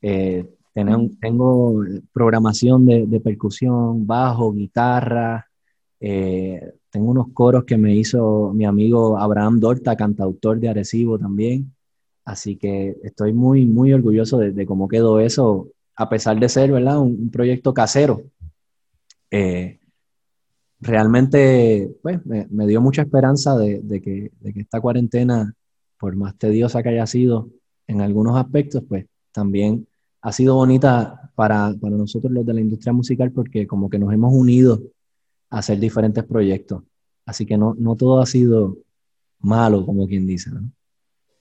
tengo, 0.00 1.10
tengo, 1.20 1.84
programación 2.12 2.86
de, 2.86 3.06
de, 3.06 3.20
percusión, 3.20 4.04
bajo, 4.04 4.52
guitarra, 4.52 5.46
tengo 6.90 7.10
unos 7.10 7.28
coros 7.32 7.64
que 7.64 7.78
me 7.78 7.94
hizo 7.94 8.52
mi 8.52 8.64
amigo 8.64 9.16
Abraham 9.16 9.60
Dorta, 9.60 9.96
cantautor 9.96 10.58
de 10.58 10.68
Arecibo 10.68 11.18
también. 11.18 11.72
Así 12.24 12.56
que 12.56 12.96
estoy 13.02 13.32
muy, 13.32 13.64
muy 13.64 13.92
orgulloso 13.92 14.38
de, 14.38 14.66
cómo 14.66 14.88
quedó 14.88 15.20
eso, 15.20 15.68
a 15.96 16.08
pesar 16.08 16.38
de 16.38 16.48
ser, 16.48 16.72
¿verdad? 16.72 16.98
Un, 16.98 17.30
proyecto 17.30 17.72
casero. 17.72 18.22
Eh, 19.30 19.78
realmente, 20.80 21.96
pues, 22.02 22.20
me, 22.26 22.66
dio 22.66 22.80
mucha 22.80 23.02
esperanza 23.02 23.56
de, 23.56 24.00
que, 24.02 24.32
esta 24.56 24.80
cuarentena, 24.80 25.54
por 25.98 26.16
más 26.16 26.36
tediosa 26.38 26.82
que 26.82 26.90
haya 26.90 27.06
sido 27.06 27.48
en 27.86 28.00
algunos 28.00 28.36
aspectos, 28.36 28.82
pues 28.88 29.06
también 29.32 29.86
ha 30.22 30.32
sido 30.32 30.56
bonita 30.56 31.30
para, 31.34 31.74
para 31.80 31.96
nosotros 31.96 32.32
los 32.32 32.44
de 32.44 32.54
la 32.54 32.60
industria 32.60 32.92
musical 32.92 33.32
porque 33.32 33.66
como 33.66 33.88
que 33.88 33.98
nos 33.98 34.12
hemos 34.12 34.32
unido 34.32 34.80
hacer 35.50 35.78
diferentes 35.78 36.24
proyectos. 36.24 36.82
Así 37.26 37.44
que 37.44 37.58
no, 37.58 37.74
no 37.78 37.96
todo 37.96 38.20
ha 38.20 38.26
sido 38.26 38.78
malo, 39.40 39.84
como 39.84 40.06
quien 40.06 40.26
dice, 40.26 40.50
¿no? 40.50 40.70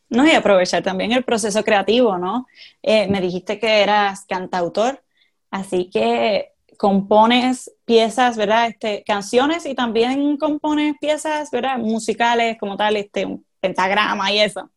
No, 0.09 0.25
y 0.25 0.31
aprovechar 0.31 0.81
también 0.81 1.11
el 1.11 1.23
proceso 1.23 1.63
creativo, 1.63 2.17
¿no? 2.17 2.47
Eh, 2.81 3.07
me 3.07 3.21
dijiste 3.21 3.59
que 3.59 3.81
eras 3.81 4.25
cantautor, 4.27 5.03
así 5.51 5.89
que 5.91 6.53
compones 6.77 7.71
piezas, 7.85 8.35
¿verdad? 8.35 8.69
Este, 8.69 9.03
canciones 9.05 9.65
y 9.67 9.75
también 9.75 10.37
compones 10.37 10.95
piezas, 10.99 11.51
¿verdad? 11.51 11.77
Musicales 11.77 12.57
como 12.59 12.75
tal, 12.75 12.97
este, 12.97 13.25
un 13.25 13.45
pentagrama 13.59 14.31
y 14.31 14.39
eso. 14.39 14.69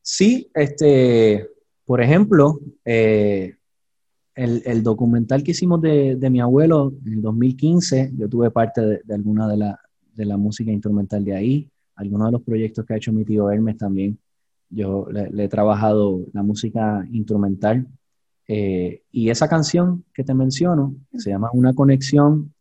Sí, 0.00 0.50
este, 0.54 1.48
por 1.84 2.00
ejemplo, 2.00 2.58
eh, 2.84 3.56
el, 4.34 4.82
documental 4.82 5.42
que 5.42 5.50
hicimos 5.50 5.80
de, 5.80 6.28
mi 6.30 6.40
abuelo 6.40 6.92
en 7.04 7.14
el 7.14 7.22
2015, 7.22 8.12
yo 8.16 8.28
tuve 8.28 8.50
parte 8.50 8.80
de, 9.04 9.14
alguna 9.14 9.48
de, 9.48 10.24
la, 10.24 10.36
música 10.36 10.70
instrumental 10.70 11.24
de 11.24 11.34
ahí, 11.34 11.70
algunos 11.96 12.28
de 12.28 12.32
los 12.32 12.42
proyectos 12.42 12.84
que 12.84 12.94
ha 12.94 12.96
hecho 12.96 13.12
mi 13.12 13.24
tío 13.24 13.50
Hermes 13.50 13.76
también, 13.76 14.18
yo 14.70 15.06
le, 15.10 15.44
he 15.44 15.48
trabajado 15.48 16.26
la 16.32 16.42
música 16.42 17.06
instrumental. 17.12 17.86
Eh, 18.48 19.02
y 19.12 19.30
esa 19.30 19.48
canción 19.48 20.04
que 20.12 20.24
te 20.24 20.34
menciono 20.34 20.96
se 21.16 21.30
llama 21.30 21.50
Una 21.52 21.74
Conexión 21.74 22.52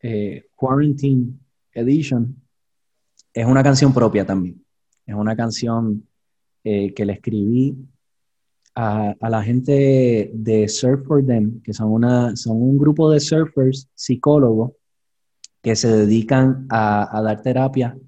eh, 0.00 0.46
Quarantine 0.54 1.34
Edition. 1.72 2.36
Es 3.32 3.46
una 3.46 3.62
canción 3.62 3.92
propia 3.92 4.24
también. 4.26 4.64
Es 5.06 5.14
una 5.14 5.36
canción 5.36 6.06
eh, 6.64 6.92
que 6.94 7.04
le 7.04 7.12
escribí 7.12 7.76
a, 8.80 9.28
la 9.28 9.42
gente 9.42 10.30
de 10.32 10.68
Surf 10.68 11.04
for 11.04 11.26
Them, 11.26 11.60
que 11.62 11.74
son, 11.74 11.90
una, 11.90 12.36
son 12.36 12.62
un 12.62 12.78
grupo 12.78 13.10
de 13.10 13.18
surfers, 13.18 13.88
psicólogos, 13.92 14.70
que 15.60 15.74
se 15.74 15.88
dedican 15.88 16.68
a, 16.70 17.20
dar 17.24 17.42
terapia 17.42 17.98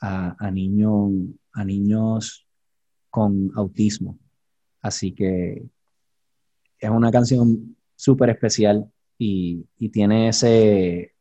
a, 0.00 0.50
niños, 0.50 1.12
a 1.52 1.64
niños 1.64 2.44
con 3.08 3.52
autismo. 3.54 4.18
Así 4.82 5.12
que 5.12 5.64
es 6.80 6.90
una 6.90 7.12
canción 7.12 7.76
súper 7.94 8.30
especial 8.30 8.90
y, 9.16 9.64
tiene 9.92 10.30
ese, 10.30 11.12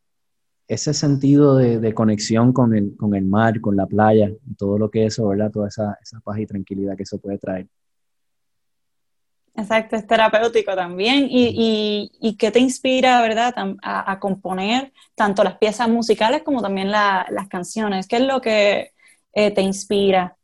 ese 0.68 0.94
sentido 0.96 1.58
de, 1.58 1.94
conexión 1.94 2.52
con 2.52 2.76
el, 2.76 2.98
con 2.98 3.14
el 3.14 3.26
mar, 3.26 3.62
con 3.62 3.76
la 3.76 3.86
playa, 3.86 4.32
y 4.48 4.56
todo 4.56 4.80
lo 4.80 4.90
que 4.90 5.06
eso, 5.06 5.28
¿verdad? 5.28 5.52
Toda 5.52 5.68
esa, 5.68 5.96
esa 6.02 6.20
paz 6.22 6.40
y 6.40 6.48
tranquilidad 6.48 6.98
que 6.98 7.04
eso 7.04 7.20
puede 7.20 7.38
traer. 7.38 7.68
Exacto, 9.58 9.96
es 9.96 10.06
terapéutico 10.06 10.76
también. 10.76 11.28
¿Y, 11.30 12.12
y, 12.20 12.36
qué 12.36 12.52
te 12.52 12.60
inspira, 12.60 13.22
verdad, 13.22 13.54
a, 13.82 14.20
componer 14.20 14.92
tanto 15.16 15.44
las 15.44 15.58
piezas 15.58 15.88
musicales 15.88 16.44
como 16.44 16.62
también 16.62 16.92
las 16.92 17.48
canciones? 17.50 18.08
¿Qué 18.08 18.18
es 18.18 18.24
lo 18.24 18.42
que 18.42 18.92
eh, 19.34 19.52
te 19.52 19.62
inspira? 19.62 20.36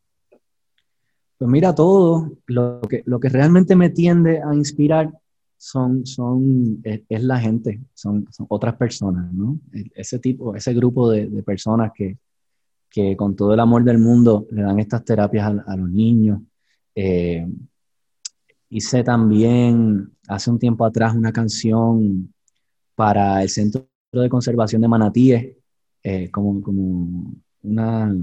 Pues 1.38 1.50
mira, 1.50 1.76
todo 1.76 2.32
lo 2.46 2.82
que, 2.82 3.04
lo 3.06 3.20
que 3.20 3.28
realmente 3.28 3.76
me 3.76 3.90
tiende 3.90 4.42
a 4.42 4.54
inspirar 4.54 5.12
son, 5.58 6.06
son, 6.06 6.82
es, 6.84 7.24
la 7.24 7.40
gente, 7.40 7.82
son, 7.94 8.26
otras 8.48 8.76
personas, 8.76 9.32
¿no? 9.34 9.60
E, 9.74 9.92
ese 9.96 10.20
tipo, 10.20 10.56
ese 10.56 10.74
grupo 10.74 11.10
de, 11.10 11.28
personas 11.44 11.92
que, 11.94 12.18
que, 12.90 13.18
con 13.18 13.36
todo 13.36 13.54
el 13.54 13.60
amor 13.60 13.84
del 13.84 13.98
mundo 13.98 14.48
le 14.52 14.62
dan 14.62 14.80
estas 14.80 15.04
terapias 15.04 15.52
a, 15.68 15.76
los 15.76 15.90
niños. 15.90 16.40
Eh, 16.96 17.46
Hice 18.74 19.04
también 19.04 20.14
hace 20.30 20.50
un 20.50 20.58
tiempo 20.58 20.86
atrás 20.86 21.14
una 21.14 21.34
canción 21.34 22.34
para 22.96 23.44
el 23.44 23.50
Centro 23.50 23.86
de 24.14 24.30
Conservación 24.30 24.82
de 24.82 24.88
Manatíes, 24.88 25.58
eh, 26.04 26.32
como, 26.32 26.62
como 26.62 27.34
una... 27.64 28.16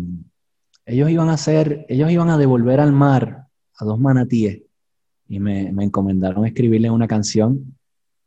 Ellos 0.87 1.11
iban 1.11 1.29
a 1.29 1.35
hacer, 1.35 1.85
ellos 1.91 2.11
iban 2.11 2.31
a 2.31 2.39
devolver 2.39 2.81
al 2.81 2.93
mar 2.93 3.47
a 3.77 3.85
dos 3.85 4.01
manatíes 4.01 4.63
y 5.29 5.39
me, 5.39 5.71
me 5.71 5.85
encomendaron 5.85 6.47
escribirle 6.47 6.91
una 6.91 7.07
canción 7.07 7.77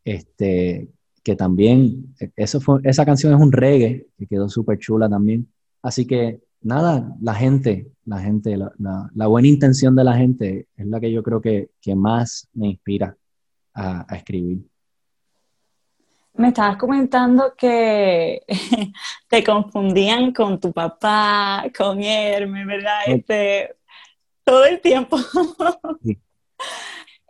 este, 0.06 0.90
que 1.24 1.36
también, 1.36 2.14
eso 2.36 2.62
fue, 2.62 2.82
esa 2.84 3.04
canción 3.04 3.34
es 3.34 3.42
un 3.42 3.52
reggae 3.52 4.06
que 4.16 4.28
quedó 4.28 4.48
súper 4.48 4.78
chula 4.78 5.10
también. 5.10 5.52
Así 5.82 6.06
que 6.06 6.40
nada, 6.62 7.15
la 7.21 7.34
gente, 7.34 7.91
la 8.06 8.19
gente, 8.19 8.58
la, 8.58 9.28
buena 9.28 9.47
intención 9.47 9.95
de 9.95 10.04
la 10.04 10.15
gente 10.15 10.67
es 10.76 10.86
la 10.86 11.00
que 11.00 11.12
yo 11.12 11.24
creo 11.24 11.41
que, 11.41 11.69
más 11.95 12.47
me 12.54 12.67
inspira 12.67 13.15
a, 13.74 14.06
escribir. 14.15 14.60
Me 16.34 16.50
estabas 16.50 16.78
comentando 16.78 17.54
que 17.58 18.41
te 19.28 19.43
confundían 19.43 20.32
con 20.32 20.60
tu 20.60 20.71
papá, 20.71 21.65
con 21.78 22.02
Hermes, 22.02 22.65
¿verdad? 22.65 23.00
Este, 23.08 23.76
todo 24.43 24.65
el 24.65 24.80
tiempo. 24.80 25.17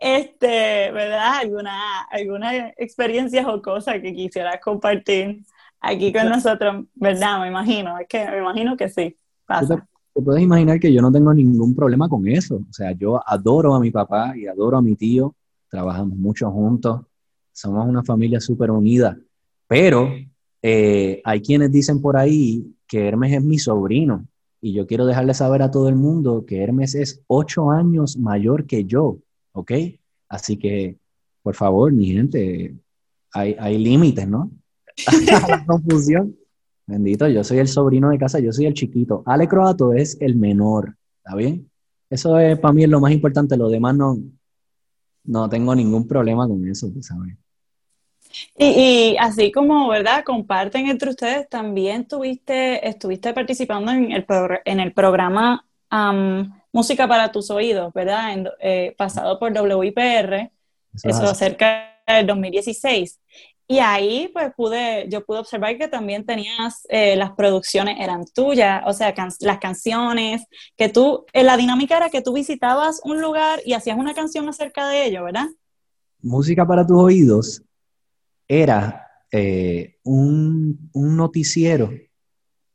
Este, 0.04 0.90
¿verdad? 0.90 1.36
¿Alguna, 1.36 2.00
alguna 2.10 2.70
experiencias 2.70 3.46
o 3.46 3.62
cosas 3.62 4.00
que 4.00 4.12
quisieras 4.12 4.60
compartir 4.60 5.44
aquí 5.82 6.12
con 6.12 6.28
nosotros, 6.28 6.86
¿verdad? 6.94 7.40
Me 7.40 7.46
imagino, 7.46 7.96
es 7.98 8.08
que 8.08 8.24
me 8.28 8.38
imagino 8.38 8.76
que 8.76 8.88
sí. 8.88 9.16
Pasa. 9.60 9.88
Te, 10.14 10.22
puedes 10.22 10.42
imaginar 10.42 10.78
que 10.78 10.92
yo 10.92 11.00
no 11.00 11.10
tengo 11.10 11.32
ningún 11.32 11.74
problema 11.74 12.08
con 12.08 12.26
eso. 12.28 12.56
O 12.56 12.72
sea, 12.72 12.92
yo 12.92 13.20
adoro 13.26 13.74
a 13.74 13.80
mi 13.80 13.90
papá 13.90 14.36
y 14.36 14.46
adoro 14.46 14.76
a 14.76 14.82
mi 14.82 14.94
tío, 14.94 15.34
trabajamos 15.68 16.16
mucho 16.18 16.50
juntos, 16.50 17.00
somos 17.52 17.88
una 17.88 18.02
familia 18.02 18.40
súper 18.40 18.70
unida, 18.70 19.18
pero 19.66 20.08
eh, 20.60 21.20
hay 21.24 21.40
quienes 21.40 21.72
dicen 21.72 22.00
por 22.00 22.16
ahí 22.16 22.74
que 22.86 23.08
Hermes 23.08 23.32
es 23.32 23.42
mi 23.42 23.58
sobrino 23.58 24.26
y 24.60 24.72
yo 24.72 24.86
quiero 24.86 25.06
dejarle 25.06 25.34
saber 25.34 25.62
a 25.62 25.70
todo 25.70 25.88
el 25.88 25.96
mundo 25.96 26.44
que 26.46 26.62
Hermes 26.62 26.94
es 26.94 27.22
ocho 27.26 27.70
años 27.70 28.16
mayor 28.16 28.66
que 28.66 28.84
yo, 28.84 29.18
¿ok? 29.52 29.72
Así 30.28 30.56
que, 30.56 30.98
por 31.42 31.54
favor, 31.54 31.92
mi 31.92 32.06
gente, 32.06 32.76
hay, 33.32 33.56
hay 33.58 33.78
límites, 33.78 34.28
¿no? 34.28 34.50
la 35.50 35.64
confusión. 35.66 36.36
Bendito, 36.92 37.26
yo 37.26 37.42
soy 37.42 37.58
el 37.58 37.68
sobrino 37.68 38.10
de 38.10 38.18
casa, 38.18 38.38
yo 38.38 38.52
soy 38.52 38.66
el 38.66 38.74
chiquito. 38.74 39.22
Ale 39.24 39.48
Croato 39.48 39.94
es 39.94 40.18
el 40.20 40.36
menor, 40.36 40.94
¿está 41.24 41.34
bien? 41.34 41.70
Eso 42.10 42.38
es 42.38 42.58
para 42.58 42.74
mí 42.74 42.84
es 42.84 42.90
lo 42.90 43.00
más 43.00 43.12
importante, 43.12 43.56
lo 43.56 43.70
demás 43.70 43.96
no, 43.96 44.18
no 45.24 45.48
tengo 45.48 45.74
ningún 45.74 46.06
problema 46.06 46.46
con 46.46 46.68
eso, 46.68 46.92
¿sabes? 47.00 47.38
Y, 48.58 49.16
así 49.18 49.50
como, 49.50 49.88
¿verdad? 49.88 50.22
Comparten 50.22 50.86
entre 50.86 51.08
ustedes, 51.08 51.48
también 51.48 52.06
tuviste, 52.06 52.86
estuviste 52.86 53.32
participando 53.32 53.90
en 53.90 54.12
el, 54.12 54.26
en 54.66 54.80
el 54.80 54.92
programa 54.92 55.64
Música 56.72 57.08
para 57.08 57.32
tus 57.32 57.50
oídos, 57.50 57.90
¿verdad? 57.94 58.52
Eh, 58.60 58.94
pasado 58.98 59.38
por 59.38 59.50
WIPR, 59.50 60.50
eso, 60.94 61.08
eso 61.08 61.24
acerca 61.24 61.98
del 62.06 62.26
2016. 62.26 63.18
Y 63.68 63.78
ahí 63.78 64.28
pues 64.32 64.52
pude, 64.54 65.08
yo 65.08 65.24
pude 65.24 65.38
observar 65.38 65.76
que 65.78 65.88
también 65.88 66.26
tenías, 66.26 66.84
eh, 66.88 67.16
las 67.16 67.32
producciones 67.32 67.96
eran 68.00 68.24
tuyas, 68.34 68.82
o 68.86 68.92
sea, 68.92 69.14
las 69.40 69.58
canciones, 69.58 70.44
que 70.76 70.88
tú, 70.88 71.24
eh, 71.32 71.44
la 71.44 71.56
dinámica 71.56 71.96
era 71.96 72.10
que 72.10 72.22
tú 72.22 72.32
visitabas 72.32 73.00
un 73.04 73.20
lugar 73.20 73.60
y 73.64 73.72
hacías 73.72 73.96
una 73.96 74.14
canción 74.14 74.48
acerca 74.48 74.88
de 74.88 75.06
ello, 75.06 75.24
¿verdad? 75.24 75.46
Música 76.20 76.66
para 76.66 76.86
tus 76.86 76.98
oídos 76.98 77.62
era 78.48 79.06
eh, 79.30 79.96
un, 80.02 80.90
noticiero 80.92 81.90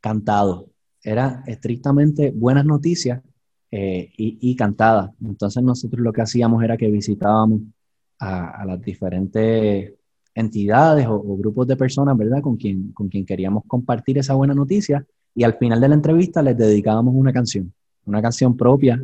cantado, 0.00 0.70
era 1.02 1.42
estrictamente 1.46 2.32
buenas 2.34 2.64
noticias 2.64 3.22
y, 3.70 4.10
y 4.16 4.56
cantadas. 4.56 5.10
Entonces 5.22 5.62
nosotros 5.62 6.00
lo 6.00 6.12
que 6.12 6.22
hacíamos 6.22 6.64
era 6.64 6.76
que 6.78 6.88
visitábamos 6.88 7.60
a 8.18 8.64
las 8.66 8.80
diferentes 8.80 9.97
entidades 10.34 11.06
o, 11.08 11.36
grupos 11.36 11.66
de 11.66 11.76
personas, 11.76 12.16
¿verdad? 12.16 12.40
Con 12.40 12.56
quien, 12.56 12.92
con 12.92 13.08
quien 13.08 13.26
queríamos 13.26 13.64
compartir 13.66 14.18
esa 14.18 14.34
buena 14.34 14.54
noticia 14.54 15.04
y 15.34 15.44
al 15.44 15.54
final 15.54 15.80
de 15.80 15.88
la 15.88 15.94
entrevista 15.94 16.42
les 16.42 16.56
dedicábamos 16.56 17.14
una 17.14 17.32
canción, 17.32 17.72
una 18.04 18.22
canción 18.22 18.56
propia 18.56 19.02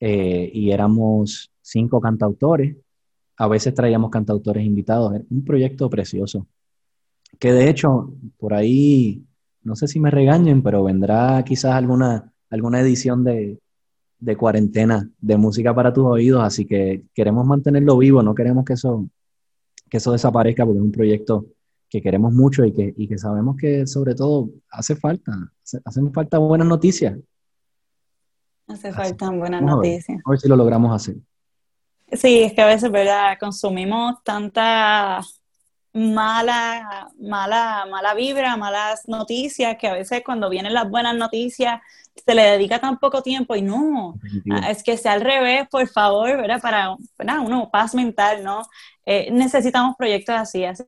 eh, 0.00 0.50
y 0.52 0.70
éramos 0.70 1.50
cinco 1.60 2.00
cantautores, 2.00 2.76
a 3.36 3.48
veces 3.48 3.74
traíamos 3.74 4.10
cantautores 4.10 4.64
invitados, 4.64 5.20
un 5.30 5.44
proyecto 5.44 5.88
precioso, 5.88 6.46
que 7.38 7.52
de 7.52 7.70
hecho 7.70 8.12
por 8.36 8.54
ahí, 8.54 9.24
no 9.62 9.76
sé 9.76 9.88
si 9.88 10.00
me 10.00 10.10
regañen, 10.10 10.62
pero 10.62 10.84
vendrá 10.84 11.42
quizás 11.44 11.74
alguna, 11.74 12.32
alguna 12.50 12.80
edición 12.80 13.24
de, 13.24 13.58
de 14.22 14.36
cuarentena 14.36 15.10
de 15.20 15.36
música 15.36 15.74
para 15.74 15.92
tus 15.92 16.04
oídos, 16.04 16.44
así 16.44 16.64
que 16.64 17.02
queremos 17.12 17.44
mantenerlo 17.44 17.98
vivo, 17.98 18.22
no 18.22 18.34
queremos 18.34 18.64
que 18.64 18.74
eso 18.74 19.08
que 19.92 19.98
eso 19.98 20.10
desaparezca 20.10 20.64
porque 20.64 20.78
es 20.78 20.84
un 20.84 20.90
proyecto 20.90 21.44
que 21.90 22.00
queremos 22.00 22.32
mucho 22.32 22.64
y 22.64 22.72
que, 22.72 22.94
y 22.96 23.06
que 23.06 23.18
sabemos 23.18 23.58
que 23.58 23.86
sobre 23.86 24.14
todo 24.14 24.48
hace 24.70 24.96
falta, 24.96 25.52
hacen 25.84 26.10
falta 26.14 26.38
buenas 26.38 26.66
noticias. 26.66 27.18
Hace 28.66 28.90
falta 28.90 29.28
buenas 29.28 29.60
noticias. 29.60 30.18
A 30.24 30.30
ver, 30.30 30.40
si 30.40 30.48
lo 30.48 30.56
logramos 30.56 30.96
hacer. 30.96 31.16
Sí, 32.10 32.42
es 32.42 32.54
que 32.54 32.62
a 32.62 32.66
veces, 32.66 32.90
¿verdad? 32.90 33.36
Consumimos 33.38 34.14
tanta 34.24 35.20
mala, 35.92 37.10
mala, 37.20 37.86
mala 37.90 38.14
vibra, 38.14 38.56
malas 38.56 39.06
noticias, 39.06 39.76
que 39.76 39.88
a 39.88 39.92
veces 39.92 40.22
cuando 40.24 40.48
vienen 40.48 40.72
las 40.72 40.88
buenas 40.88 41.14
noticias 41.14 41.82
se 42.14 42.34
le 42.34 42.42
dedica 42.42 42.78
tan 42.78 42.98
poco 42.98 43.22
tiempo 43.22 43.56
y 43.56 43.62
no, 43.62 44.14
es 44.68 44.82
que 44.82 44.96
sea 44.96 45.12
al 45.12 45.20
revés, 45.22 45.66
por 45.70 45.86
favor, 45.88 46.36
¿verdad? 46.36 46.60
Para, 46.60 46.96
¿verdad? 47.18 47.40
uno, 47.44 47.70
paz 47.70 47.94
mental, 47.94 48.42
¿no? 48.44 48.62
Eh, 49.06 49.30
necesitamos 49.30 49.96
proyectos 49.96 50.34
así, 50.34 50.64
así. 50.64 50.84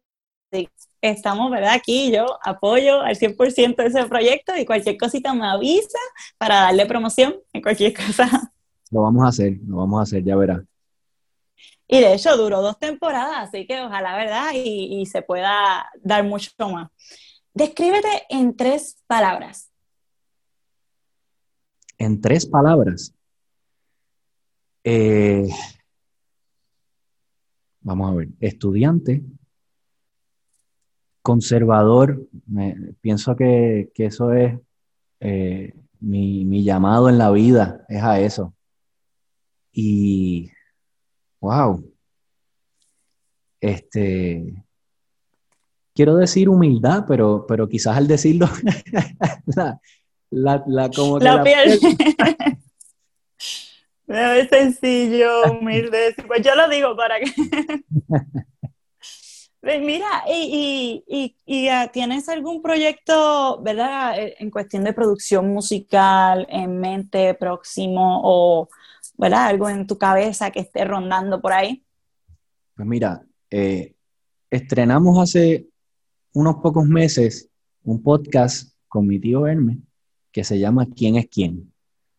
Estamos, 1.00 1.50
¿verdad? 1.50 1.74
Aquí 1.74 2.12
yo 2.12 2.26
apoyo 2.42 3.00
al 3.00 3.16
100% 3.16 3.82
ese 3.82 4.06
proyecto 4.06 4.56
y 4.56 4.64
cualquier 4.64 4.96
cosita 4.96 5.34
me 5.34 5.46
avisa 5.46 5.98
para 6.38 6.60
darle 6.60 6.86
promoción 6.86 7.34
en 7.52 7.60
cualquier 7.60 7.92
cosa. 8.06 8.52
Lo 8.90 9.02
vamos 9.02 9.24
a 9.24 9.28
hacer, 9.28 9.54
lo 9.66 9.78
vamos 9.78 10.00
a 10.00 10.02
hacer, 10.04 10.22
ya 10.22 10.36
verá. 10.36 10.64
Y 11.86 12.00
de 12.00 12.14
hecho 12.14 12.36
duró 12.36 12.62
dos 12.62 12.78
temporadas, 12.78 13.48
así 13.48 13.66
que 13.66 13.80
ojalá, 13.80 14.16
¿verdad? 14.16 14.52
Y, 14.54 15.00
y 15.00 15.06
se 15.06 15.22
pueda 15.22 15.90
dar 16.02 16.24
mucho 16.24 16.50
más. 16.70 16.88
Descríbete 17.52 18.24
en 18.30 18.56
tres 18.56 19.02
palabras. 19.06 19.70
En 21.98 22.20
tres 22.20 22.46
palabras. 22.46 23.14
Eh, 24.82 25.48
vamos 27.84 28.10
a 28.10 28.14
ver, 28.14 28.28
estudiante, 28.40 29.22
conservador, 31.22 32.26
pienso 33.00 33.36
que, 33.36 33.90
eso 33.94 34.32
es 34.32 34.58
eh, 35.20 35.74
mi, 36.00 36.64
llamado 36.64 37.08
en 37.08 37.18
la 37.18 37.30
vida, 37.30 37.84
es 37.88 38.02
a 38.02 38.18
eso. 38.18 38.54
Y, 39.72 40.50
wow, 41.40 41.84
este, 43.60 44.64
quiero 45.94 46.16
decir 46.16 46.48
humildad, 46.48 47.04
pero, 47.06 47.44
pero 47.46 47.68
quizás 47.68 47.96
al 47.96 48.06
decirlo, 48.06 48.48
la, 49.46 49.80
la, 50.66 50.90
como 50.90 51.18
que 51.18 51.24
la, 51.24 51.42
piel. 51.42 51.78
Es 54.06 54.48
sencillo, 54.48 55.52
humilde. 55.60 56.14
Pues 56.26 56.42
yo 56.42 56.54
lo 56.54 56.68
digo 56.68 56.96
para 56.96 57.20
que. 57.20 57.32
Pues 59.60 59.80
mira, 59.80 60.24
y, 60.28 61.02
y, 61.08 61.36
y, 61.46 61.68
ah, 61.68 61.90
¿tienes 61.90 62.28
algún 62.28 62.60
proyecto, 62.60 63.62
verdad, 63.62 64.20
eh, 64.20 64.34
en 64.38 64.50
cuestión 64.50 64.84
de 64.84 64.92
producción 64.92 65.48
musical 65.48 66.46
en 66.50 66.80
mente 66.80 67.32
próximo 67.32 68.20
o, 68.24 68.68
verdad, 69.16 69.46
algo 69.46 69.70
en 69.70 69.86
tu 69.86 69.96
cabeza 69.96 70.50
que 70.50 70.60
esté 70.60 70.84
rondando 70.84 71.40
por 71.40 71.54
ahí? 71.54 71.82
Pues 72.76 72.86
mira, 72.86 73.24
eh, 73.48 73.94
estrenamos 74.50 75.18
hace 75.18 75.66
unos 76.34 76.56
pocos 76.56 76.84
meses 76.84 77.48
un 77.84 78.02
podcast 78.02 78.74
con 78.86 79.06
mi 79.06 79.18
tío 79.18 79.46
Hermes 79.46 79.78
que 80.30 80.44
se 80.44 80.58
llama 80.58 80.88
¿Quién 80.94 81.16
es 81.16 81.28
quién? 81.28 81.72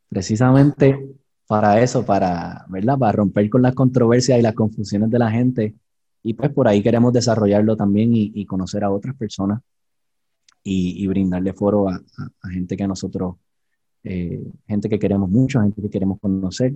Precisamente 0.10 1.16
para 1.48 1.82
eso, 1.82 2.06
para, 2.06 2.66
¿verdad? 2.70 2.98
Para 2.98 3.12
romper 3.12 3.50
con 3.50 3.62
las 3.62 3.76
controversias 3.76 4.40
y 4.40 4.42
las 4.42 4.54
confusiones 4.54 5.10
de 5.10 5.20
la 5.20 5.32
gente. 5.32 5.76
Y 6.24 6.34
pues 6.34 6.52
por 6.52 6.68
ahí 6.68 6.82
queremos 6.82 7.14
desarrollarlo 7.14 7.76
también 7.76 8.12
y, 8.14 8.46
conocer 8.46 8.84
a 8.84 8.92
otras 8.92 9.16
personas 9.16 9.62
y, 10.64 11.06
brindarle 11.08 11.54
foro 11.54 11.88
a, 11.90 12.02
gente 12.52 12.76
que 12.76 12.88
nosotros, 12.88 13.36
eh, 14.04 14.44
gente 14.68 14.90
que 14.90 14.98
queremos 14.98 15.30
mucho, 15.30 15.62
gente 15.62 15.82
que 15.82 15.90
queremos 15.90 16.20
conocer. 16.20 16.74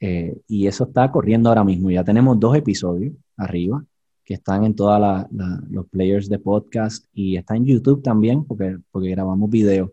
Eh, 0.00 0.38
y 0.48 0.66
eso 0.66 0.84
está 0.84 1.10
corriendo 1.10 1.48
ahora 1.48 1.64
mismo. 1.64 1.90
Ya 1.90 2.04
tenemos 2.04 2.38
dos 2.40 2.56
episodios 2.56 3.14
arriba 3.36 3.84
que 4.24 4.34
están 4.34 4.64
en 4.64 4.74
todos 4.74 5.26
los 5.70 5.86
players 5.88 6.28
de 6.28 6.38
podcast 6.38 7.06
y 7.14 7.36
está 7.36 7.54
en 7.54 7.64
YouTube 7.64 8.02
también 8.02 8.44
porque, 8.44 8.78
porque 8.90 9.10
grabamos 9.10 9.48
videos. 9.48 9.90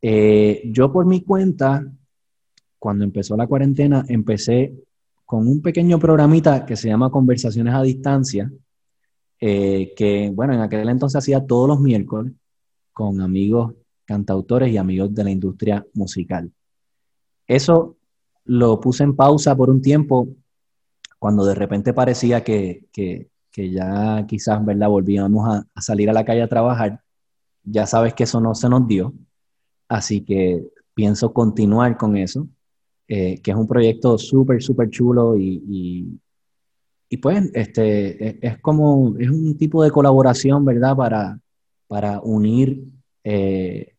Eh, 0.00 0.62
yo 0.72 0.90
por 0.90 1.04
mi 1.04 1.20
cuenta 1.20 1.84
cuando 2.80 3.04
empezó 3.04 3.36
la 3.36 3.46
cuarentena, 3.46 4.04
empecé 4.08 4.74
con 5.24 5.46
un 5.46 5.62
pequeño 5.62 6.00
programita 6.00 6.66
que 6.66 6.74
se 6.74 6.88
llama 6.88 7.10
Conversaciones 7.10 7.72
a 7.72 7.82
Distancia, 7.82 8.50
eh, 9.38 9.92
que, 9.96 10.30
bueno, 10.34 10.54
en 10.54 10.60
aquel 10.60 10.88
entonces 10.88 11.18
hacía 11.18 11.46
todos 11.46 11.68
los 11.68 11.78
miércoles 11.78 12.32
con 12.92 13.20
amigos 13.20 13.74
cantautores 14.04 14.72
y 14.72 14.76
amigos 14.76 15.14
de 15.14 15.22
la 15.22 15.30
industria 15.30 15.86
musical. 15.94 16.50
Eso 17.46 17.96
lo 18.44 18.80
puse 18.80 19.04
en 19.04 19.14
pausa 19.14 19.54
por 19.54 19.70
un 19.70 19.80
tiempo 19.80 20.28
cuando 21.18 21.44
de 21.44 21.54
repente 21.54 21.92
parecía 21.92 22.42
que, 22.42 22.86
ya 23.54 24.26
quizás, 24.26 24.64
¿verdad? 24.64 24.88
Volvíamos 24.88 25.48
a, 25.48 25.80
salir 25.80 26.10
a 26.10 26.12
la 26.12 26.24
calle 26.24 26.42
a 26.42 26.48
trabajar. 26.48 27.02
Ya 27.62 27.86
sabes 27.86 28.14
que 28.14 28.24
eso 28.24 28.40
no 28.40 28.54
se 28.54 28.68
nos 28.68 28.88
dio. 28.88 29.12
Así 29.88 30.24
que 30.24 30.66
pienso 30.94 31.32
continuar 31.32 31.96
con 31.96 32.16
eso, 32.16 32.48
eh, 33.12 33.40
que 33.42 33.50
es 33.50 33.56
un 33.56 33.66
proyecto 33.66 34.16
súper, 34.18 34.62
súper 34.62 34.88
chulo 34.88 35.36
y, 35.36 36.16
y, 37.08 37.16
pues 37.16 37.50
este, 37.54 38.24
e, 38.24 38.38
es, 38.40 38.58
como, 38.60 39.16
es 39.18 39.28
un 39.28 39.58
tipo 39.58 39.82
de 39.82 39.90
colaboración, 39.90 40.64
¿verdad? 40.64 40.94
Para, 40.94 41.40
para 41.88 42.20
unir 42.20 42.84
eh, 43.24 43.96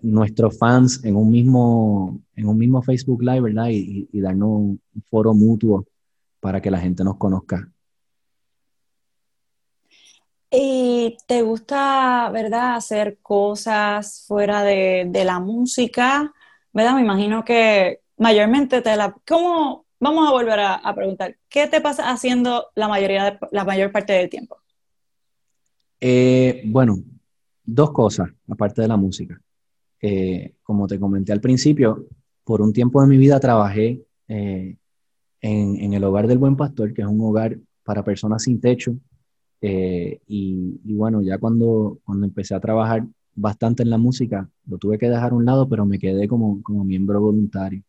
nuestros 0.00 0.56
fans 0.56 1.04
en 1.04 1.16
un 1.16 1.28
mismo, 1.28 2.20
en 2.36 2.46
un 2.46 2.56
mismo 2.56 2.80
Facebook 2.82 3.20
Live, 3.24 3.40
¿verdad? 3.40 3.66
Y, 3.70 4.08
darnos 4.20 4.48
un 4.48 4.80
foro 5.10 5.34
mutuo 5.34 5.84
para 6.38 6.60
que 6.60 6.70
la 6.70 6.78
gente 6.78 7.02
nos 7.02 7.16
conozca. 7.16 7.68
¿Y 10.52 11.16
te 11.26 11.42
gusta, 11.42 12.30
verdad, 12.32 12.76
hacer 12.76 13.18
cosas 13.22 14.24
fuera 14.28 14.62
de, 14.62 15.10
la 15.24 15.40
música? 15.40 16.32
¿Verdad? 16.72 16.94
Me 16.94 17.00
imagino 17.00 17.44
que 17.44 18.01
mayormente 18.22 18.80
te 18.80 18.96
la... 18.96 19.14
¿Cómo? 19.26 19.86
Vamos 20.00 20.28
a 20.28 20.32
volver 20.32 20.58
a, 20.58 20.94
preguntar, 20.94 21.36
¿qué 21.48 21.68
te 21.68 21.80
pasa 21.80 22.10
haciendo 22.10 22.66
la, 22.74 22.88
mayoría 22.88 23.24
de, 23.24 23.38
la 23.52 23.64
mayor 23.64 23.92
parte 23.92 24.12
del 24.14 24.28
tiempo? 24.28 24.56
Eh, 26.00 26.62
bueno, 26.66 26.98
dos 27.64 27.92
cosas, 27.92 28.30
aparte 28.48 28.82
de 28.82 28.88
la 28.88 28.96
música. 28.96 29.40
Eh, 30.00 30.54
como 30.64 30.88
te 30.88 30.98
comenté 30.98 31.32
al 31.32 31.40
principio, 31.40 32.08
por 32.42 32.60
un 32.60 32.72
tiempo 32.72 33.00
de 33.00 33.06
mi 33.06 33.16
vida 33.16 33.38
trabajé 33.38 34.02
eh, 34.26 34.76
en, 35.40 35.94
el 35.94 36.02
Hogar 36.02 36.26
del 36.26 36.38
Buen 36.38 36.56
Pastor, 36.56 36.92
que 36.92 37.02
es 37.02 37.08
un 37.08 37.20
hogar 37.20 37.56
para 37.84 38.02
personas 38.02 38.42
sin 38.42 38.60
techo. 38.60 38.96
Eh, 39.60 40.20
y, 40.26 40.94
bueno, 40.94 41.22
ya 41.22 41.38
cuando, 41.38 42.00
cuando 42.04 42.26
empecé 42.26 42.56
a 42.56 42.60
trabajar 42.60 43.06
bastante 43.34 43.84
en 43.84 43.90
la 43.90 43.98
música, 43.98 44.50
lo 44.66 44.78
tuve 44.78 44.98
que 44.98 45.08
dejar 45.08 45.30
a 45.30 45.36
un 45.36 45.44
lado, 45.44 45.68
pero 45.68 45.86
me 45.86 46.00
quedé 46.00 46.26
como, 46.26 46.60
como 46.62 46.82
miembro 46.82 47.20
voluntario. 47.20 47.84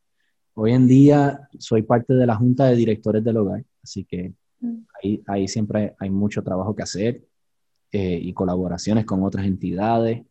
Hoy 0.55 0.71
en 0.71 0.87
día 0.87 1.49
soy 1.57 1.81
parte 1.83 2.13
de 2.13 2.25
la 2.25 2.35
junta 2.35 2.65
de 2.65 2.75
directores 2.75 3.23
del 3.23 3.37
hogar, 3.37 3.63
así 3.83 4.05
que 4.05 4.33
mm. 4.59 4.75
ahí, 5.01 5.23
ahí 5.27 5.47
siempre 5.47 5.95
hay 5.99 6.09
mucho 6.09 6.43
trabajo 6.43 6.75
que 6.75 6.83
hacer 6.83 7.23
y 7.95 8.33
colaboraciones 8.33 9.05
con 9.05 9.21
otras 9.21 9.45
entidades 9.45 10.23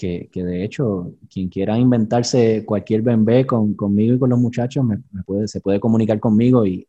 que, 0.00 0.30
de 0.32 0.64
hecho, 0.64 1.12
quien 1.30 1.48
quiera 1.50 1.78
inventarse 1.78 2.64
cualquier 2.64 3.02
bembé 3.02 3.46
con, 3.46 3.74
conmigo 3.74 4.14
y 4.14 4.18
con 4.18 4.30
los 4.30 4.38
muchachos, 4.38 4.82
me, 4.82 4.98
puede, 5.26 5.46
se 5.46 5.60
puede 5.60 5.78
comunicar 5.78 6.18
conmigo 6.18 6.64
y, 6.64 6.88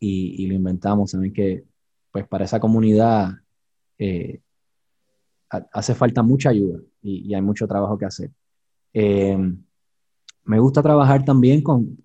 y, 0.00 0.46
lo 0.48 0.54
inventamos. 0.54 1.12
Saben 1.12 1.32
que, 1.32 1.64
pues, 2.10 2.26
para 2.26 2.44
esa 2.44 2.58
comunidad 2.58 3.30
eh, 3.96 4.40
hace 5.48 5.94
falta 5.94 6.24
mucha 6.24 6.48
ayuda 6.50 6.80
y, 7.00 7.32
hay 7.32 7.42
mucho 7.42 7.68
trabajo 7.68 7.96
que 7.96 8.06
hacer. 8.06 8.30
Eh, 8.92 9.38
me 10.44 10.58
gusta 10.58 10.82
trabajar 10.82 11.24
también 11.24 11.62
con, 11.62 11.98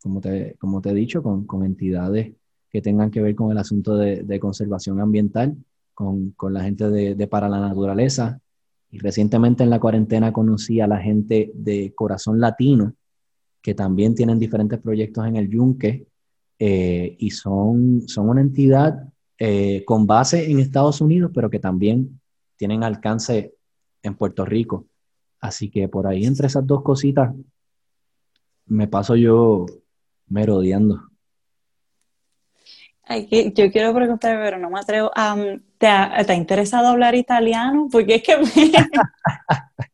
como, 0.00 0.20
te, 0.20 0.56
he 0.90 0.94
dicho, 0.94 1.22
con, 1.22 1.64
entidades 1.64 2.32
que 2.70 2.82
tengan 2.82 3.10
que 3.10 3.22
ver 3.22 3.34
con 3.34 3.50
el 3.50 3.58
asunto 3.58 3.96
de, 3.96 4.40
conservación 4.40 5.00
ambiental, 5.00 5.56
con, 5.94 6.34
la 6.50 6.62
gente 6.62 6.90
de, 6.90 7.14
de, 7.14 7.26
Para 7.26 7.48
la 7.48 7.60
Naturaleza, 7.60 8.40
y 8.90 8.98
recientemente 8.98 9.62
en 9.62 9.70
la 9.70 9.80
cuarentena 9.80 10.32
conocí 10.32 10.80
a 10.80 10.86
la 10.86 10.98
gente 10.98 11.50
de 11.54 11.92
Corazón 11.94 12.40
Latino, 12.40 12.94
que 13.62 13.74
también 13.74 14.14
tienen 14.14 14.38
diferentes 14.38 14.78
proyectos 14.80 15.26
en 15.26 15.36
el 15.36 15.48
Yunque 15.48 16.06
eh, 16.58 17.16
y 17.18 17.30
son, 17.30 18.08
son 18.08 18.28
una 18.28 18.40
entidad 18.40 19.08
eh, 19.38 19.84
con 19.84 20.06
base 20.06 20.50
en 20.50 20.58
Estados 20.58 21.00
Unidos, 21.00 21.30
pero 21.34 21.50
que 21.50 21.58
también 21.58 22.20
tienen 22.56 22.82
alcance 22.82 23.54
en 24.02 24.14
Puerto 24.14 24.44
Rico. 24.44 24.86
Así 25.40 25.70
que 25.70 25.88
por 25.88 26.06
ahí 26.06 26.24
entre 26.24 26.46
esas 26.46 26.66
dos 26.66 26.82
cositas 26.82 27.32
me 28.68 28.88
paso 28.88 29.16
yo 29.16 29.66
merodeando 30.28 31.08
yo 33.54 33.70
quiero 33.70 33.94
preguntar, 33.94 34.38
pero 34.42 34.58
no 34.58 34.70
me 34.70 34.78
atrevo. 34.78 35.10
¿te, 35.78 35.86
ha, 35.86 36.34
interesado 36.34 36.88
hablar 36.88 37.14
italiano? 37.14 37.88
Porque 37.90 38.16
es 38.16 38.22
que 38.22 38.36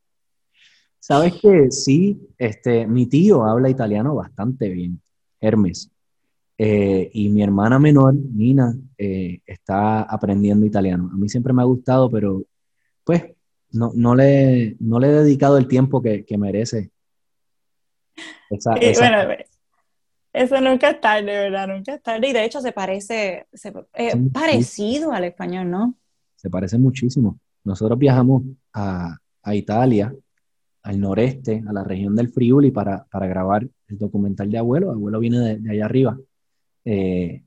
Sabes 0.98 1.34
que 1.34 1.70
sí, 1.70 2.18
este, 2.38 2.86
mi 2.86 3.06
tío 3.06 3.44
habla 3.44 3.68
italiano 3.68 4.14
bastante 4.14 4.70
bien, 4.70 5.00
Hermes. 5.38 5.90
Eh, 6.56 7.10
y 7.12 7.28
mi 7.28 7.42
hermana 7.42 7.78
menor, 7.78 8.14
Nina, 8.14 8.74
eh, 8.96 9.40
está 9.44 10.02
aprendiendo 10.02 10.64
italiano. 10.64 11.10
A 11.12 11.16
mí 11.16 11.28
siempre 11.28 11.52
me 11.52 11.60
ha 11.62 11.66
gustado, 11.66 12.10
pero 12.10 12.42
pues 13.04 13.22
no, 13.72 13.92
no, 13.94 14.14
le, 14.14 14.76
no 14.80 14.98
le 14.98 15.08
he 15.08 15.12
dedicado 15.12 15.58
el 15.58 15.68
tiempo 15.68 16.00
que, 16.00 16.24
merece. 16.38 16.90
Esa, 18.50 18.74
eso 20.34 20.60
nunca 20.60 20.90
es 20.90 21.00
tarde, 21.00 21.26
¿verdad? 21.26 21.68
Nunca 21.68 21.94
es 21.94 22.02
tarde. 22.02 22.28
Y 22.28 22.32
de 22.32 22.44
hecho 22.44 22.60
se 22.60 22.72
parece, 22.72 23.46
se, 23.52 23.72
eh, 23.94 24.16
parecido 24.32 25.12
al 25.12 25.24
español, 25.24 25.70
¿no? 25.70 25.94
Se 26.34 26.50
parece 26.50 26.76
muchísimo. 26.76 27.38
Nosotros 27.62 27.96
viajamos 27.98 28.42
a, 28.72 29.16
Italia, 29.52 30.12
al 30.82 31.00
noreste, 31.00 31.62
a 31.68 31.72
la 31.72 31.84
región 31.84 32.16
del 32.16 32.30
Friuli, 32.30 32.72
para, 32.72 33.04
para 33.04 33.28
grabar 33.28 33.66
el 33.86 33.98
documental 33.98 34.50
de 34.50 34.58
Abuelo. 34.58 34.90
Abuelo 34.90 35.20
viene 35.20 35.38
de, 35.38 35.70
allá 35.70 35.84
arriba. 35.84 36.18
Eh, 36.84 37.44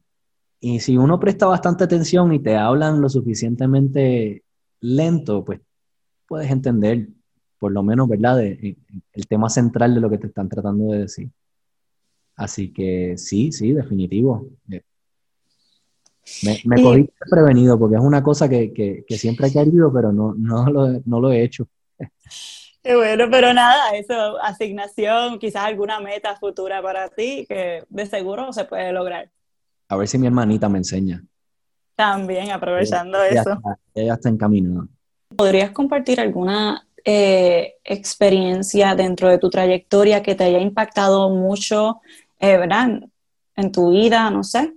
y 0.61 0.79
si 0.79 0.95
uno 0.95 1.19
presta 1.19 1.45
bastante 1.45 1.83
atención 1.83 2.33
y 2.33 2.39
te 2.39 2.55
hablan 2.55 3.01
lo 3.01 3.09
suficientemente 3.09 4.43
lento, 4.79 5.43
pues 5.43 5.59
puedes 6.25 6.49
entender, 6.49 7.09
por 7.59 7.71
lo 7.71 7.83
menos, 7.83 8.07
¿verdad?, 8.07 8.41
el 8.41 9.27
tema 9.27 9.49
central 9.49 9.95
de 9.95 10.01
lo 10.01 10.09
que 10.09 10.17
te 10.17 10.27
están 10.27 10.49
tratando 10.49 10.91
de 10.91 10.99
decir. 10.99 11.29
Así 12.37 12.71
que 12.71 13.17
sí, 13.17 13.51
sí, 13.51 13.73
definitivo. 13.73 14.47
Me, 16.43 16.59
me 16.65 16.83
cogí 16.83 17.09
prevenido 17.29 17.79
porque 17.79 17.95
es 17.95 18.01
una 18.01 18.21
cosa 18.21 18.47
que, 18.47 19.03
siempre 19.09 19.47
he 19.47 19.51
querido, 19.53 19.91
pero 19.91 20.11
no, 20.13 20.35
no, 20.35 20.69
lo, 21.19 21.31
he 21.31 21.43
hecho. 21.43 21.67
Qué 22.83 22.95
bueno, 22.95 23.25
pero 23.31 23.53
nada, 23.53 23.95
eso, 23.95 24.41
asignación, 24.41 25.39
quizás 25.39 25.65
alguna 25.65 25.99
meta 25.99 26.35
futura 26.35 26.81
para 26.81 27.09
ti 27.09 27.45
que 27.49 27.83
de 27.89 28.05
seguro 28.05 28.53
se 28.53 28.65
puede 28.65 28.93
lograr. 28.93 29.31
A 29.89 29.97
ver 29.97 30.07
si 30.07 30.17
mi 30.19 30.27
hermanita 30.27 30.69
me 30.69 30.77
enseña. 30.77 31.23
También, 31.95 32.51
aprovechando 32.51 33.21
eso. 33.23 33.59
ella 33.95 34.13
está 34.13 34.29
encaminada. 34.29 34.87
¿Podrías 35.35 35.71
compartir 35.71 36.19
alguna 36.19 36.86
eh, 37.09 37.75
experiencia 37.85 38.93
dentro 38.93 39.29
de 39.29 39.37
tu 39.37 39.49
trayectoria 39.49 40.21
que 40.21 40.35
te 40.35 40.43
haya 40.43 40.59
impactado 40.59 41.29
mucho 41.29 42.01
eh. 42.37 42.59
En 43.55 43.71
tu 43.71 43.91
vida, 43.91 44.29
no 44.29 44.43
sé. 44.43 44.73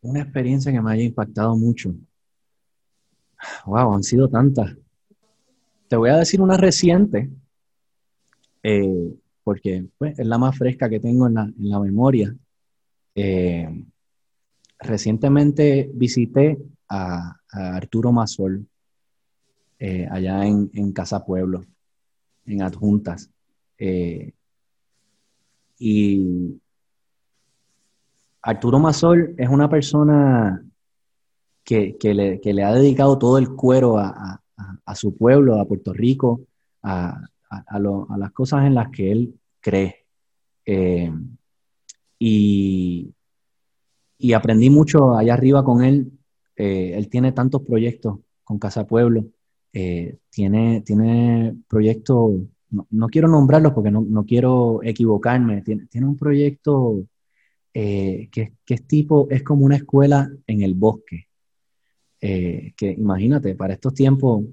Una 0.00 0.22
experiencia 0.22 0.72
que 0.72 0.80
me 0.80 0.90
haya 0.90 1.02
impactado 1.02 1.54
mucho. 1.54 1.94
Wow, 3.66 3.94
han 3.94 4.02
sido 4.02 4.26
tantas. 4.26 4.74
Te 5.86 5.96
voy 5.96 6.08
a 6.08 6.16
decir 6.16 6.40
una 6.40 6.56
reciente, 6.56 7.28
eh, 8.62 9.14
porque 9.44 9.84
pues, 9.98 10.18
es 10.18 10.26
la 10.26 10.38
más 10.38 10.56
fresca 10.56 10.88
que 10.88 10.98
tengo 10.98 11.26
en 11.26 11.34
la, 11.34 11.78
memoria. 11.78 12.34
Eh, 13.14 13.68
recientemente 14.78 15.90
visité 15.92 16.56
a, 16.88 17.36
Arturo 17.50 18.12
Mazol 19.82 20.08
allá 20.10 20.46
en, 20.46 20.92
Casa 20.92 21.24
Pueblo, 21.24 21.64
en 22.46 22.62
Adjuntas. 22.62 23.30
Y 25.78 26.60
Arturo 28.42 28.78
Mazol 28.78 29.34
es 29.38 29.48
una 29.48 29.68
persona 29.68 30.64
que, 31.64 31.96
le, 32.02 32.64
ha 32.64 32.72
dedicado 32.72 33.18
todo 33.18 33.38
el 33.38 33.50
cuero 33.50 33.98
a, 33.98 34.40
su 34.94 35.16
pueblo, 35.16 35.60
a 35.60 35.66
Puerto 35.66 35.92
Rico, 35.92 36.42
a, 36.82 37.20
las 38.16 38.32
cosas 38.32 38.64
en 38.66 38.74
las 38.74 38.90
que 38.90 39.12
él 39.12 39.34
cree. 39.60 40.06
Eh, 40.64 41.12
y, 42.18 43.12
aprendí 44.34 44.70
mucho 44.70 45.16
allá 45.16 45.34
arriba 45.34 45.64
con 45.64 45.82
él. 45.82 46.12
Eh, 46.56 46.92
él 46.96 47.08
tiene 47.08 47.32
tantos 47.32 47.62
proyectos 47.62 48.18
con 48.44 48.58
Casa 48.58 48.86
Pueblo. 48.86 49.24
Eh, 49.74 50.18
tiene, 50.28 50.82
tiene 50.82 51.56
proyectos 51.66 52.32
no, 52.90 53.08
quiero 53.08 53.28
nombrarlos 53.28 53.72
porque 53.72 53.90
no, 53.90 54.24
quiero 54.24 54.80
equivocarme, 54.82 55.62
tiene, 55.62 56.06
un 56.06 56.16
proyecto 56.16 57.04
eh, 57.74 58.28
que, 58.32 58.54
es 58.66 58.86
tipo, 58.86 59.28
es 59.30 59.42
como 59.42 59.66
una 59.66 59.76
escuela 59.76 60.30
en 60.46 60.62
el 60.62 60.74
bosque. 60.74 61.28
Eh, 62.20 62.72
que 62.76 62.92
imagínate, 62.92 63.54
para 63.54 63.74
estos 63.74 63.92
tiempos 63.92 64.44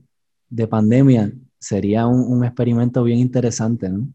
de 0.50 0.68
pandemia, 0.68 1.32
sería 1.58 2.08
un, 2.08 2.44
experimento 2.44 3.04
bien 3.04 3.20
interesante, 3.20 3.90
¿no? 3.90 4.10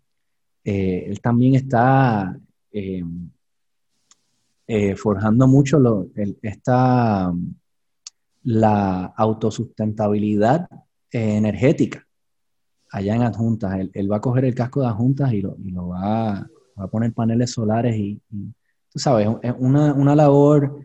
Él 0.65 1.21
también 1.21 1.55
está 1.55 2.39
forjando 4.97 5.49
mucho 5.49 5.79
lo, 5.79 6.09
esta, 6.43 7.33
la 8.43 9.05
autosustentabilidad 9.17 10.69
energética 11.15 12.07
allá 12.91 13.15
en 13.15 13.23
adjuntas. 13.23 13.89
Él, 13.93 14.11
va 14.11 14.17
a 14.17 14.21
coger 14.21 14.45
el 14.45 14.55
casco 14.55 14.81
de 14.81 14.89
adjuntas 14.89 15.33
y 15.33 15.43
lo, 15.43 15.57
y 15.59 15.71
lo 15.71 15.89
va, 15.89 16.49
a 16.77 16.87
poner 16.89 17.13
paneles 17.13 17.51
solares 17.51 17.97
y, 17.97 18.21
tú 18.91 18.99
sabes, 18.99 19.29
es 19.43 19.55
una, 19.59 19.93
una 19.95 20.15
labor 20.15 20.81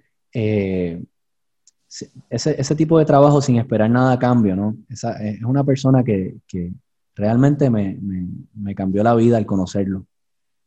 ese, 2.30 2.56
ese, 2.60 2.76
tipo 2.76 3.00
de 3.00 3.06
trabajo 3.06 3.42
sin 3.42 3.58
esperar 3.58 3.90
nada 3.90 4.14
a 4.14 4.20
cambio, 4.20 4.56
¿no? 4.56 4.78
Es 4.90 5.04
una 5.44 5.64
persona 5.64 6.04
que, 6.04 6.38
que 6.48 6.72
realmente 7.16 7.70
me, 7.70 7.98
me, 8.02 8.28
me, 8.54 8.76
cambió 8.76 9.04
la 9.04 9.16
vida 9.16 9.38
al 9.38 9.46
conocerlo. 9.46 10.06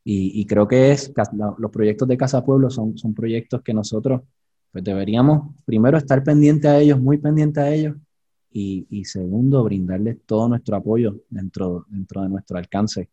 Y, 0.04 0.40
y, 0.40 0.46
creo 0.46 0.66
que 0.66 0.90
es, 0.90 1.12
los 1.58 1.70
proyectos 1.70 2.08
de 2.08 2.16
Casa 2.16 2.44
Pueblo 2.44 2.70
son, 2.70 2.98
son 2.98 3.14
proyectos 3.14 3.62
que 3.62 3.72
nosotros 3.72 4.22
pues 4.72 4.82
deberíamos 4.82 5.54
primero 5.64 5.98
estar 5.98 6.24
pendiente 6.24 6.66
a 6.66 6.78
ellos, 6.80 6.98
muy 7.00 7.18
pendiente 7.18 7.60
a 7.60 7.72
ellos, 7.72 7.96
y, 8.52 8.86
y 8.90 9.04
segundo, 9.04 9.64
brindarles 9.64 10.18
todo 10.26 10.48
nuestro 10.48 10.76
apoyo 10.76 11.16
dentro, 11.28 11.86
dentro 11.88 12.22
de 12.22 12.28
nuestro 12.28 12.58
alcance. 12.58 13.08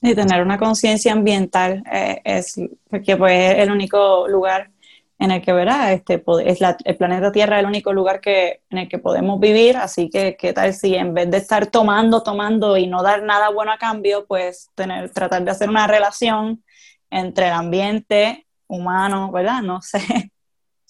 Y 0.00 0.14
tener 0.14 0.42
una 0.42 0.58
conciencia 0.58 1.12
ambiental 1.12 1.82
eh, 1.90 2.20
es, 2.24 2.60
porque 2.90 3.16
pues, 3.16 3.54
es 3.54 3.58
el 3.60 3.70
único 3.70 4.28
lugar 4.28 4.70
en 5.18 5.30
el 5.30 5.40
que 5.40 5.52
verá, 5.52 5.92
este, 5.92 6.22
es 6.44 6.58
el 6.84 6.96
planeta 6.96 7.32
Tierra 7.32 7.58
el 7.58 7.66
único 7.66 7.92
lugar 7.92 8.20
que, 8.20 8.60
en 8.68 8.78
el 8.78 8.88
que 8.88 8.98
podemos 8.98 9.40
vivir, 9.40 9.76
así 9.76 10.10
que 10.10 10.36
qué 10.36 10.52
tal 10.52 10.74
si 10.74 10.94
en 10.94 11.14
vez 11.14 11.30
de 11.30 11.38
estar 11.38 11.68
tomando, 11.68 12.22
tomando 12.22 12.76
y 12.76 12.86
no 12.86 13.02
dar 13.02 13.22
nada 13.22 13.48
bueno 13.50 13.72
a 13.72 13.78
cambio, 13.78 14.26
pues 14.26 14.70
tener, 14.74 15.10
tratar 15.10 15.44
de 15.44 15.50
hacer 15.52 15.70
una 15.70 15.86
relación 15.86 16.62
entre 17.10 17.46
el 17.46 17.52
ambiente 17.52 18.46
humano, 18.66 19.30
¿verdad? 19.30 19.62
No 19.62 19.80
sé. 19.80 20.32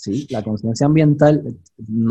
Sí, 0.04 0.26
la 0.28 0.42
conciencia 0.42 0.84
ambiental 0.86 1.42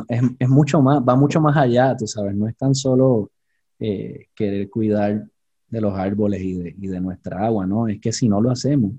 es, 0.07 0.21
es, 0.39 0.49
mucho 0.49 0.81
más, 0.81 0.99
va 1.07 1.15
mucho 1.15 1.39
más 1.39 1.55
allá, 1.55 1.95
tú 1.95 2.07
sabes, 2.07 2.35
no 2.35 2.47
es 2.47 2.57
tan 2.57 2.73
solo 2.73 3.29
eh, 3.77 4.29
querer 4.33 4.67
cuidar 4.69 5.27
de 5.67 5.81
los 5.81 5.93
árboles 5.93 6.41
y 6.41 6.53
de, 6.53 6.75
y 6.75 6.87
de 6.87 6.99
nuestra 6.99 7.45
agua, 7.45 7.67
¿no? 7.67 7.87
Es 7.87 8.01
que 8.01 8.11
si 8.11 8.27
no 8.27 8.41
lo 8.41 8.49
hacemos, 8.49 8.93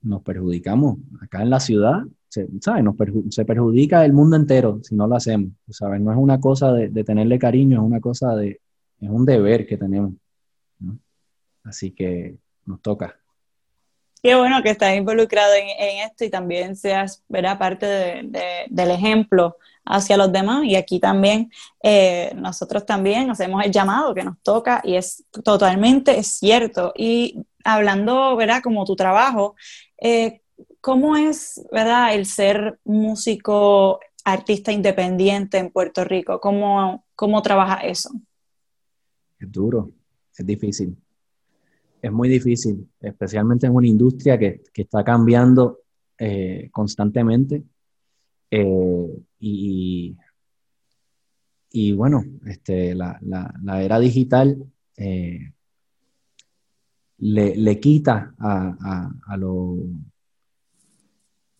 nos 0.00 0.22
perjudicamos. 0.22 0.98
Acá 1.20 1.42
en 1.42 1.50
la 1.50 1.60
ciudad, 1.60 2.02
se, 2.28 2.48
Nos 2.82 2.96
se 3.30 3.44
perjudica 3.44 4.04
el 4.04 4.12
mundo 4.12 4.36
entero 4.36 4.80
si 4.82 4.94
no 4.94 5.06
lo 5.06 5.16
hacemos. 5.16 5.52
¿sabes? 5.68 6.00
No 6.00 6.10
es 6.10 6.18
una 6.18 6.40
cosa 6.40 6.72
de, 6.72 7.04
tenerle 7.04 7.38
cariño, 7.38 7.80
es 7.80 7.86
una 7.86 8.00
cosa 8.00 8.34
de, 8.34 8.60
es 9.00 9.10
un 9.10 9.24
deber 9.26 9.66
que 9.66 9.76
tenemos. 9.76 10.14
Así 11.64 11.90
que 11.90 12.38
nos 12.64 12.80
toca. 12.80 13.18
Qué 14.22 14.34
bueno 14.34 14.62
que 14.62 14.70
estás 14.70 14.96
involucrado 14.96 15.54
en, 15.54 15.98
esto 16.04 16.24
y 16.24 16.30
también 16.30 16.74
seas 16.74 17.22
¿verdad? 17.28 17.58
parte 17.58 17.86
del 18.68 18.90
ejemplo 18.90 19.56
hacia 19.84 20.16
los 20.16 20.32
demás. 20.32 20.64
Y 20.64 20.74
aquí 20.76 20.98
también 20.98 21.50
eh, 21.82 22.32
nosotros 22.34 22.84
también 22.84 23.30
hacemos 23.30 23.64
el 23.64 23.70
llamado 23.70 24.14
que 24.14 24.24
nos 24.24 24.38
toca 24.42 24.80
y 24.84 24.96
es 24.96 25.24
totalmente 25.44 26.22
cierto. 26.24 26.92
Y 26.96 27.44
hablando, 27.64 28.36
¿verdad? 28.36 28.62
Como 28.62 28.84
tu 28.84 28.96
trabajo, 28.96 29.54
eh, 30.00 30.42
¿cómo 30.80 31.16
es, 31.16 31.64
verdad, 31.70 32.14
el 32.14 32.26
ser 32.26 32.80
músico, 32.84 34.00
artista 34.24 34.72
independiente 34.72 35.58
en 35.58 35.70
Puerto 35.70 36.04
Rico? 36.04 36.40
¿Cómo, 36.40 37.04
cómo 37.14 37.40
trabaja 37.42 37.76
eso? 37.76 38.10
Es 39.38 39.52
duro, 39.52 39.90
es 40.36 40.44
difícil. 40.44 40.96
Es 42.00 42.12
muy 42.12 42.28
difícil, 42.28 42.88
especialmente 43.00 43.66
en 43.66 43.74
una 43.74 43.86
industria 43.86 44.38
que, 44.38 44.62
está 44.74 45.02
cambiando 45.04 45.80
eh, 46.18 46.68
constantemente. 46.72 47.64
Eh, 48.50 49.24
y, 49.40 50.16
y, 51.70 51.92
bueno, 51.92 52.24
este, 52.46 52.94
la, 52.94 53.18
era 53.82 53.98
digital 53.98 54.64
eh, 54.96 55.52
le, 57.18 57.80
quita 57.80 58.34
a, 58.38 59.10
a, 59.26 59.36
lo, 59.36 59.76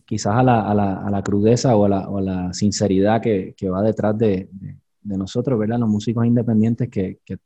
quizás 0.04 0.36
a 0.36 0.42
la, 0.42 0.70
a 0.70 0.74
la, 0.74 1.06
a 1.06 1.10
la 1.10 1.22
crudeza 1.22 1.76
o 1.76 1.84
a 1.84 1.88
la, 1.88 2.08
la 2.20 2.52
sinceridad 2.52 3.20
que, 3.20 3.54
que, 3.56 3.68
va 3.68 3.82
detrás 3.82 4.16
de, 4.16 4.48
de, 4.52 5.18
nosotros, 5.18 5.58
¿verdad? 5.58 5.78
Los 5.78 5.88
músicos 5.88 6.24
independientes 6.26 6.88
que, 6.88 7.18
que 7.24 7.38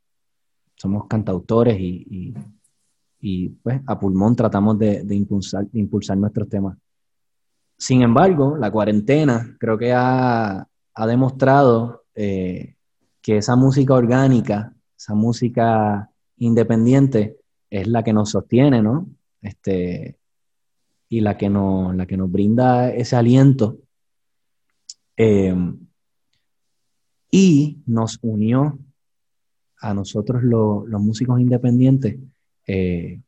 somos 0.76 1.06
cantautores 1.06 1.78
y, 1.78 2.34
y, 3.22 3.50
pues 3.50 3.80
a 3.86 3.98
pulmón 3.98 4.34
tratamos 4.34 4.76
de, 4.78 5.06
impulsar, 5.10 5.66
impulsar 5.72 6.18
nuestros 6.18 6.48
temas. 6.48 6.76
Sin 7.78 8.02
embargo, 8.02 8.56
la 8.56 8.70
cuarentena 8.70 9.56
creo 9.58 9.78
que 9.78 9.92
ha, 9.92 10.66
ha 10.94 11.06
demostrado 11.06 12.02
eh, 12.16 12.74
que 13.22 13.36
esa 13.36 13.54
música 13.54 13.94
orgánica, 13.94 14.74
esa 14.96 15.14
música 15.14 16.10
independiente, 16.38 17.38
es 17.70 17.86
la 17.86 18.02
que 18.02 18.12
nos 18.12 18.30
sostiene, 18.30 18.82
¿no? 18.82 19.06
Este, 19.40 20.18
y 21.08 21.20
la 21.20 21.38
que 21.38 21.48
nos, 21.48 21.94
la 21.94 22.06
que 22.06 22.16
nos 22.16 22.30
brinda 22.30 22.90
ese 22.90 23.14
aliento. 23.14 23.78
Eh, 25.16 25.54
y 27.30 27.82
nos 27.86 28.18
unió 28.22 28.78
a 29.80 29.94
nosotros 29.94 30.42
los 30.42 31.00
músicos 31.00 31.40
independientes 31.40 32.18
eh, 32.66 33.20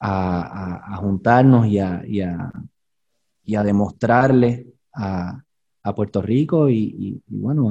a, 0.00 0.96
juntarnos 1.00 1.66
y 1.66 1.78
a, 1.78 2.02
y 2.06 2.20
a, 3.54 3.62
demostrarle 3.62 4.66
a, 4.92 5.40
Puerto 5.94 6.22
Rico 6.22 6.70
y, 6.70 7.22
bueno, 7.26 7.70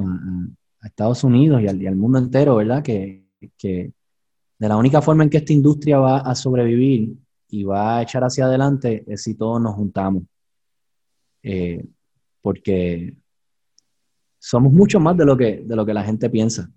a, 0.80 0.86
Estados 0.86 1.24
Unidos 1.24 1.62
y 1.62 1.66
al, 1.86 1.96
mundo 1.96 2.18
entero, 2.18 2.56
¿verdad? 2.56 2.82
Que, 2.82 3.24
que, 3.56 3.92
de 4.58 4.68
la 4.68 4.76
única 4.76 5.02
forma 5.02 5.24
en 5.24 5.30
que 5.30 5.38
esta 5.38 5.52
industria 5.52 5.98
va 5.98 6.18
a 6.18 6.34
sobrevivir 6.34 7.16
y 7.48 7.64
va 7.64 7.98
a 7.98 8.02
echar 8.02 8.22
hacia 8.24 8.46
adelante 8.46 9.04
es 9.06 9.22
si 9.22 9.34
todos 9.34 9.60
nos 9.60 9.74
juntamos. 9.74 10.24
Eh, 11.42 11.84
porque 12.40 13.14
somos 14.38 14.72
mucho 14.72 15.00
más 15.00 15.16
de 15.16 15.24
lo, 15.24 15.36
que, 15.36 15.62
de 15.64 15.76
lo 15.76 15.86
que 15.86 15.94
la 15.94 16.02
gente 16.02 16.28
piensa. 16.30 16.70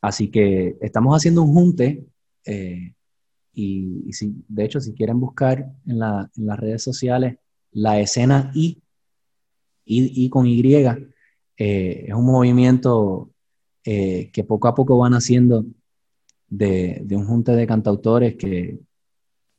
Así 0.00 0.30
que 0.30 0.76
estamos 0.80 1.14
haciendo 1.16 1.42
un 1.42 1.52
junte 1.52 2.04
eh, 2.46 2.94
y, 3.52 4.12
si, 4.12 4.44
de 4.48 4.64
hecho 4.64 4.80
si 4.80 4.94
quieren 4.94 5.20
buscar 5.20 5.72
en, 5.86 5.98
las 5.98 6.60
redes 6.60 6.82
sociales 6.82 7.38
la 7.72 8.00
escena 8.00 8.50
I, 8.54 8.82
I, 9.84 10.28
con 10.30 10.46
Y, 10.46 10.60
eh, 10.74 12.04
es 12.08 12.14
un 12.14 12.24
movimiento 12.24 13.30
que 13.82 14.44
poco 14.46 14.66
a 14.66 14.74
poco 14.74 14.98
van 14.98 15.14
haciendo 15.14 15.64
de, 16.48 17.00
de 17.04 17.16
un 17.16 17.26
junte 17.26 17.52
de 17.52 17.66
cantautores 17.66 18.36
que, 18.36 18.80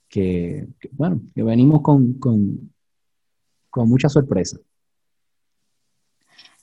que, 0.10 0.68
bueno, 0.92 1.22
que 1.36 1.44
venimos 1.44 1.82
con, 1.82 2.14
con, 2.14 2.74
con 3.70 3.90
mucha 3.90 4.10
sorpresa. 4.10 4.58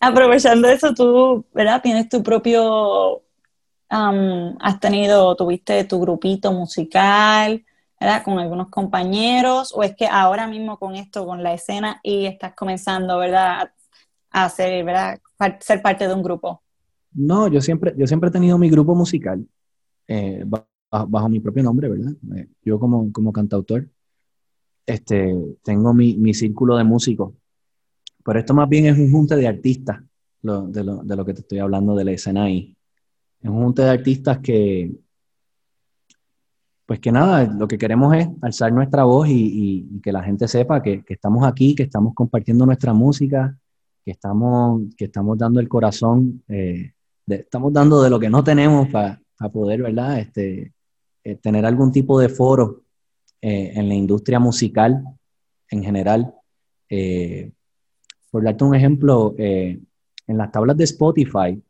Aprovechando 0.01 0.69
eso, 0.69 0.93
tú, 0.95 1.47
¿verdad? 1.55 1.81
Tienes 1.83 2.09
tu 2.09 2.23
propio, 2.23 3.23
has 4.61 4.81
tenido, 4.81 5.35
tuviste 5.37 5.85
tu 5.85 6.01
grupito 6.01 6.53
musical, 6.53 7.65
¿verdad? 8.01 8.23
Con 8.25 8.39
algunos 8.39 8.69
compañeros, 8.69 9.73
o 9.75 9.83
es 9.83 9.95
que 9.95 10.07
ahora 10.07 10.47
mismo 10.47 10.79
con 10.79 10.95
esto, 10.95 11.27
con 11.27 11.43
la 11.43 11.55
escena, 11.55 12.01
y 12.03 12.27
estás 12.27 12.55
comenzando, 12.55 13.19
¿verdad? 13.19 13.71
A 14.31 14.49
ser, 14.49 14.85
¿verdad? 14.85 15.21
ser 15.61 15.81
parte 15.81 16.09
de 16.09 16.15
un 16.15 16.23
grupo. 16.23 16.63
No, 17.13 17.49
yo 17.49 17.61
siempre, 17.61 17.95
yo 17.97 18.07
siempre 18.07 18.31
he 18.31 18.33
tenido 18.33 18.59
mi 18.59 18.69
grupo 18.69 18.95
musical. 18.95 19.47
Eh, 20.09 20.45
bajo 20.91 21.29
mi 21.29 21.41
propio 21.41 21.63
nombre, 21.63 21.89
¿verdad? 21.89 22.13
Eh, 22.37 22.49
yo 22.63 22.79
como, 22.79 23.11
como 23.13 23.33
cantautor, 23.33 23.89
este, 24.87 25.35
tengo 25.63 25.95
mi, 25.95 26.17
mi 26.17 26.35
círculo 26.35 26.77
de 26.77 26.85
músicos, 26.85 27.35
pero 28.25 28.39
esto 28.39 28.55
más 28.55 28.69
bien 28.69 28.87
es 28.87 28.99
un 28.99 29.11
junte 29.11 29.37
de 29.37 29.47
artistas, 29.47 30.01
de, 30.43 30.85
lo, 30.85 31.03
de, 31.03 31.17
lo, 31.17 31.25
que 31.25 31.35
te 31.35 31.41
estoy 31.41 31.59
hablando 31.59 31.95
de 31.95 32.05
la 32.05 32.13
escena 32.13 32.45
ahí. 32.45 32.74
Es 33.45 33.51
un 33.51 33.63
junte 33.63 33.83
de 33.83 33.91
artistas 33.91 34.39
que, 34.39 34.91
pues 36.87 36.99
que 36.99 37.13
nada, 37.13 37.45
lo 37.45 37.69
que 37.69 37.77
queremos 37.77 38.17
es 38.17 38.27
alzar 38.41 38.73
nuestra 38.73 39.05
voz 39.05 39.29
y, 39.29 40.01
que 40.03 40.13
la 40.13 40.23
gente 40.23 40.49
sepa 40.49 40.83
que, 40.83 41.05
estamos 41.07 41.47
aquí, 41.47 41.75
que 41.75 41.83
estamos 41.83 42.15
compartiendo 42.15 42.65
nuestra 42.65 42.95
música, 42.95 43.55
que 44.03 44.13
estamos, 44.13 44.85
que 44.97 45.05
estamos 45.05 45.37
dando 45.37 45.61
el 45.61 45.69
corazón, 45.69 46.43
eh, 46.49 46.95
estamos 47.27 47.71
dando 47.71 48.03
de 48.03 48.09
lo 48.09 48.19
que 48.19 48.31
no 48.31 48.43
tenemos 48.43 48.89
para 48.89 49.21
poder, 49.53 49.83
¿verdad? 49.83 50.21
Este, 50.21 50.73
eh, 51.23 51.37
tener 51.37 51.67
algún 51.67 51.93
tipo 51.93 52.19
de 52.19 52.31
foro 52.31 52.85
eh, 53.43 53.73
en 53.75 53.89
la 53.89 53.95
industria 53.95 54.39
musical 54.39 55.05
en 55.69 55.85
general. 55.85 56.35
Por 58.31 58.43
darte 58.43 58.65
un 58.65 58.75
ejemplo, 58.75 59.35
en 59.37 59.87
las 60.27 60.51
tablas 60.51 60.79
de 60.79 60.85
Spotify 60.85 61.63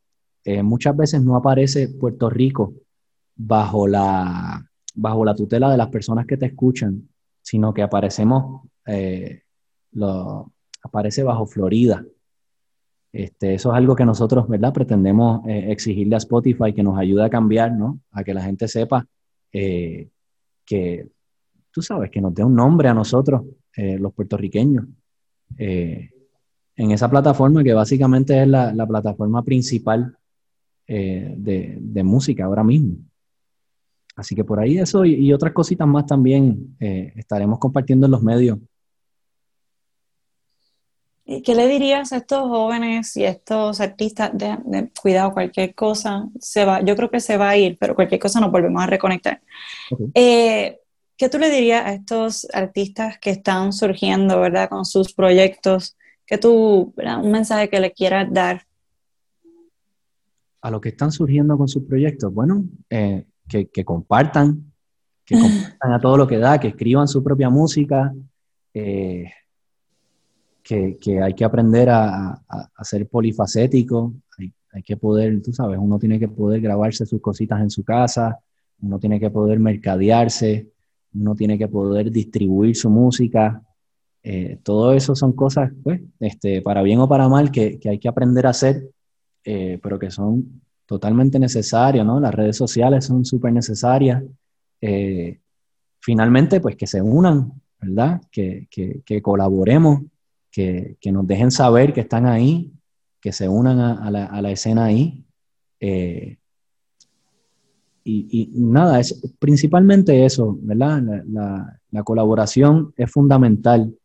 eh, 0.45 0.61
muchas 0.61 0.95
veces 0.95 1.23
no 1.23 1.35
aparece 1.35 1.89
Puerto 1.89 2.29
Rico 2.29 2.75
bajo 3.35 3.87
la, 3.87 4.63
bajo 4.93 5.25
la 5.25 5.33
tutela 5.35 5.71
de 5.71 5.77
las 5.77 5.89
personas 5.89 6.27
que 6.27 6.37
te 6.37 6.45
escuchan, 6.45 7.09
sino 7.41 7.73
que 7.73 7.81
aparecemos, 7.81 8.61
eh, 8.85 9.41
lo, 9.93 10.51
aparece 10.83 11.23
bajo 11.23 11.47
Florida. 11.47 12.05
Este, 13.11 13.55
eso 13.55 13.71
es 13.71 13.75
algo 13.75 13.95
que 13.95 14.05
nosotros, 14.05 14.47
¿verdad? 14.47 14.71
Pretendemos 14.71 15.41
eh, 15.47 15.71
exigirle 15.71 16.15
a 16.15 16.19
Spotify 16.19 16.73
que 16.73 16.83
nos 16.83 16.97
ayude 16.99 17.23
a 17.23 17.29
cambiar, 17.29 17.71
¿no? 17.71 17.99
A 18.11 18.23
que 18.23 18.33
la 18.33 18.43
gente 18.43 18.67
sepa 18.67 19.07
que, 19.51 21.09
tú 21.71 21.81
sabes, 21.81 22.11
que 22.11 22.21
nos 22.21 22.35
dé 22.35 22.43
un 22.43 22.55
nombre 22.55 22.89
a 22.89 22.93
nosotros, 22.93 23.41
los 23.77 24.13
puertorriqueños 24.13 24.85
en 26.75 26.91
esa 26.91 27.09
plataforma 27.09 27.63
que 27.63 27.73
básicamente 27.73 28.41
es 28.41 28.47
la, 28.47 28.85
plataforma 28.85 29.43
principal 29.43 30.17
eh, 30.87 31.33
de, 31.37 32.03
música 32.03 32.45
ahora 32.45 32.63
mismo. 32.63 32.95
Así 34.15 34.35
que 34.35 34.43
por 34.43 34.59
ahí 34.59 34.77
eso 34.77 35.03
y, 35.03 35.33
otras 35.33 35.53
cositas 35.53 35.87
más 35.87 36.05
también 36.05 36.75
eh, 36.79 37.11
estaremos 37.15 37.59
compartiendo 37.59 38.05
en 38.05 38.11
los 38.11 38.23
medios. 38.23 38.57
¿Y 41.27 41.41
qué 41.41 41.55
le 41.55 41.67
dirías 41.67 42.13
a 42.13 42.17
estos 42.17 42.43
jóvenes 42.43 43.17
y 43.17 43.25
a 43.25 43.29
estos 43.29 43.81
artistas 43.81 44.31
de, 44.33 44.91
cuidado, 45.01 45.33
cualquier 45.33 45.73
cosa 45.73 46.27
se 46.39 46.65
va, 46.65 46.81
yo 46.81 46.95
creo 46.95 47.09
que 47.09 47.19
se 47.19 47.35
va 47.35 47.49
a 47.49 47.57
ir, 47.57 47.77
pero 47.79 47.95
cualquier 47.95 48.21
cosa 48.21 48.39
nos 48.39 48.51
volvemos 48.51 48.83
a 48.83 48.87
reconectar. 48.87 49.41
Eh, 50.13 50.79
¿Qué 51.17 51.29
tú 51.29 51.39
le 51.39 51.49
dirías 51.49 51.83
a 51.85 51.93
estos 51.93 52.47
artistas 52.53 53.17
que 53.19 53.31
están 53.31 53.73
surgiendo, 53.73 54.39
verdad, 54.39 54.69
con 54.69 54.85
sus 54.85 55.13
proyectos? 55.13 55.97
que 56.25 56.37
tú, 56.37 56.93
un 56.97 57.31
mensaje 57.31 57.69
que 57.69 57.79
le 57.79 57.91
quieras 57.91 58.27
dar. 58.31 58.65
A 60.65 60.71
los 60.71 60.81
que 60.81 60.89
están 60.89 61.11
surgiendo 61.11 61.57
con 61.57 61.67
sus 61.67 61.83
proyectos, 61.83 62.33
bueno, 62.33 62.65
eh, 62.89 63.25
que, 63.47 63.85
compartan, 63.85 64.71
que 65.23 65.35
compartan 65.39 65.93
a 65.93 65.99
todo 65.99 66.17
lo 66.17 66.27
que 66.27 66.37
da, 66.37 66.59
que 66.59 66.69
escriban 66.69 67.07
su 67.07 67.23
propia 67.23 67.49
música, 67.49 68.13
eh, 68.73 69.31
que, 70.63 70.97
hay 71.21 71.33
que 71.33 71.45
aprender 71.45 71.89
a, 71.91 72.41
ser 72.81 73.07
polifacético, 73.07 74.13
hay, 74.39 74.51
hay, 74.71 74.81
que 74.81 74.97
poder, 74.97 75.39
tú 75.43 75.53
sabes, 75.53 75.77
uno 75.79 75.99
tiene 75.99 76.19
que 76.19 76.27
poder 76.27 76.61
grabarse 76.61 77.05
sus 77.05 77.21
cositas 77.21 77.61
en 77.61 77.69
su 77.69 77.83
casa, 77.83 78.39
uno 78.81 78.97
tiene 78.97 79.19
que 79.19 79.29
poder 79.29 79.59
mercadearse, 79.59 80.67
uno 81.13 81.35
tiene 81.35 81.57
que 81.57 81.67
poder 81.67 82.11
distribuir 82.11 82.75
su 82.75 82.89
música, 82.89 83.61
eh, 84.27 84.57
todo 84.63 84.91
eso 84.93 85.15
son 85.15 85.33
cosas, 85.33 85.71
pues, 85.83 86.01
este, 86.19 86.63
para 86.63 86.81
bien 86.81 86.99
o 86.99 87.07
para 87.07 87.29
mal, 87.29 87.51
que, 87.51 87.79
hay 87.87 87.99
que 87.99 88.07
aprender 88.07 88.47
a 88.47 88.49
hacer, 88.49 88.89
eh, 89.45 89.79
pero 89.81 89.99
que 89.99 90.09
son 90.09 90.61
totalmente 90.87 91.37
necesarias, 91.37 92.05
¿no? 92.05 92.19
Las 92.19 92.33
redes 92.33 92.57
sociales 92.57 93.05
son 93.05 93.23
súper 93.23 93.53
necesarias. 93.53 94.23
Eh, 94.81 95.39
finalmente, 95.99 96.59
pues, 96.59 96.75
que 96.75 96.87
se 96.87 97.01
unan, 97.01 97.53
¿verdad? 97.79 98.21
Que, 98.31 98.67
colaboremos, 99.21 100.01
que, 100.51 100.97
nos 101.11 101.27
dejen 101.27 101.51
saber 101.51 101.93
que 101.93 102.01
están 102.01 102.25
ahí, 102.25 102.73
que 103.21 103.31
se 103.31 103.47
unan 103.47 103.79
a, 103.79 104.41
la, 104.41 104.51
escena 104.51 104.85
ahí. 104.85 105.23
Y, 108.03 108.51
nada, 108.53 108.99
es 108.99 109.19
principalmente 109.39 110.25
eso, 110.25 110.57
¿verdad? 110.61 111.01
la, 111.27 112.03
colaboración 112.03 112.93
es 112.97 113.11
fundamental 113.11 113.95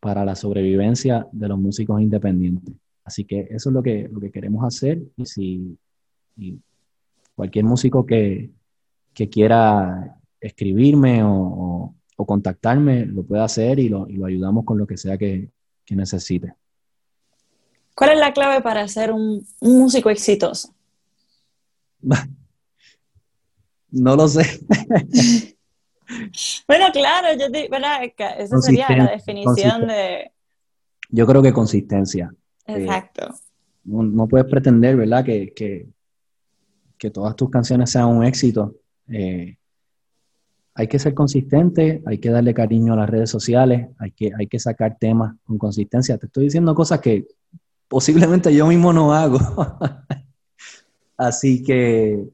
para 0.00 0.24
la 0.24 0.34
sobrevivencia 0.34 1.26
de 1.32 1.48
los 1.48 1.58
músicos 1.58 2.00
independientes. 2.00 2.74
Así 3.04 3.24
que 3.24 3.48
eso 3.50 3.70
es 3.70 3.74
lo 3.74 3.82
que, 3.82 4.08
lo 4.10 4.20
que 4.20 4.30
queremos 4.30 4.64
hacer 4.64 5.00
y 5.16 5.26
si 5.26 5.78
cualquier 7.34 7.64
músico 7.64 8.04
que, 8.04 8.50
quiera 9.30 10.16
escribirme 10.40 11.22
o, 11.24 11.94
contactarme 12.26 13.06
lo 13.06 13.22
puede 13.22 13.42
hacer 13.42 13.78
y 13.78 13.88
lo, 13.88 14.06
ayudamos 14.26 14.64
con 14.66 14.76
lo 14.76 14.86
que 14.86 14.98
sea 14.98 15.16
que, 15.16 15.48
necesite. 15.90 16.54
¿Cuál 17.96 18.12
es 18.12 18.18
la 18.18 18.32
clave 18.32 18.60
para 18.60 18.86
ser 18.86 19.10
un, 19.10 19.44
músico 19.60 20.08
exitoso? 20.10 20.72
no 23.90 24.16
lo 24.16 24.28
sé. 24.28 24.44
Bueno, 26.66 26.86
claro, 26.92 27.38
yo 27.38 27.46
¿verdad? 27.70 28.00
esa 28.36 28.60
sería 28.60 28.88
la 28.88 29.12
definición 29.12 29.86
de... 29.86 30.32
Yo 31.08 31.24
creo 31.24 31.40
que 31.40 31.52
consistencia. 31.52 32.34
Eh, 32.66 32.82
Exacto. 32.82 33.34
no, 33.84 34.28
puedes 34.28 34.46
pretender, 34.46 34.96
¿verdad? 34.96 35.24
Que, 35.24 35.52
que, 35.54 37.10
todas 37.10 37.34
tus 37.34 37.50
canciones 37.50 37.90
sean 37.90 38.08
un 38.08 38.24
éxito. 38.24 38.74
Eh, 39.08 39.56
hay 40.74 40.86
que 40.86 40.98
ser 40.98 41.14
consistente, 41.14 42.02
hay 42.06 42.18
que 42.18 42.30
darle 42.30 42.54
cariño 42.54 42.92
a 42.92 42.96
las 42.96 43.10
redes 43.10 43.30
sociales, 43.30 43.88
hay 43.98 44.12
que, 44.12 44.32
hay 44.38 44.46
que 44.46 44.58
sacar 44.58 44.96
temas 44.98 45.34
con 45.44 45.58
consistencia. 45.58 46.18
Te 46.18 46.26
estoy 46.26 46.44
diciendo 46.44 46.74
cosas 46.74 47.00
que 47.00 47.26
posiblemente 47.88 48.54
yo 48.54 48.66
mismo 48.66 48.92
no 48.92 49.12
hago. 49.12 49.38
Así 51.16 51.62
que 51.62 52.24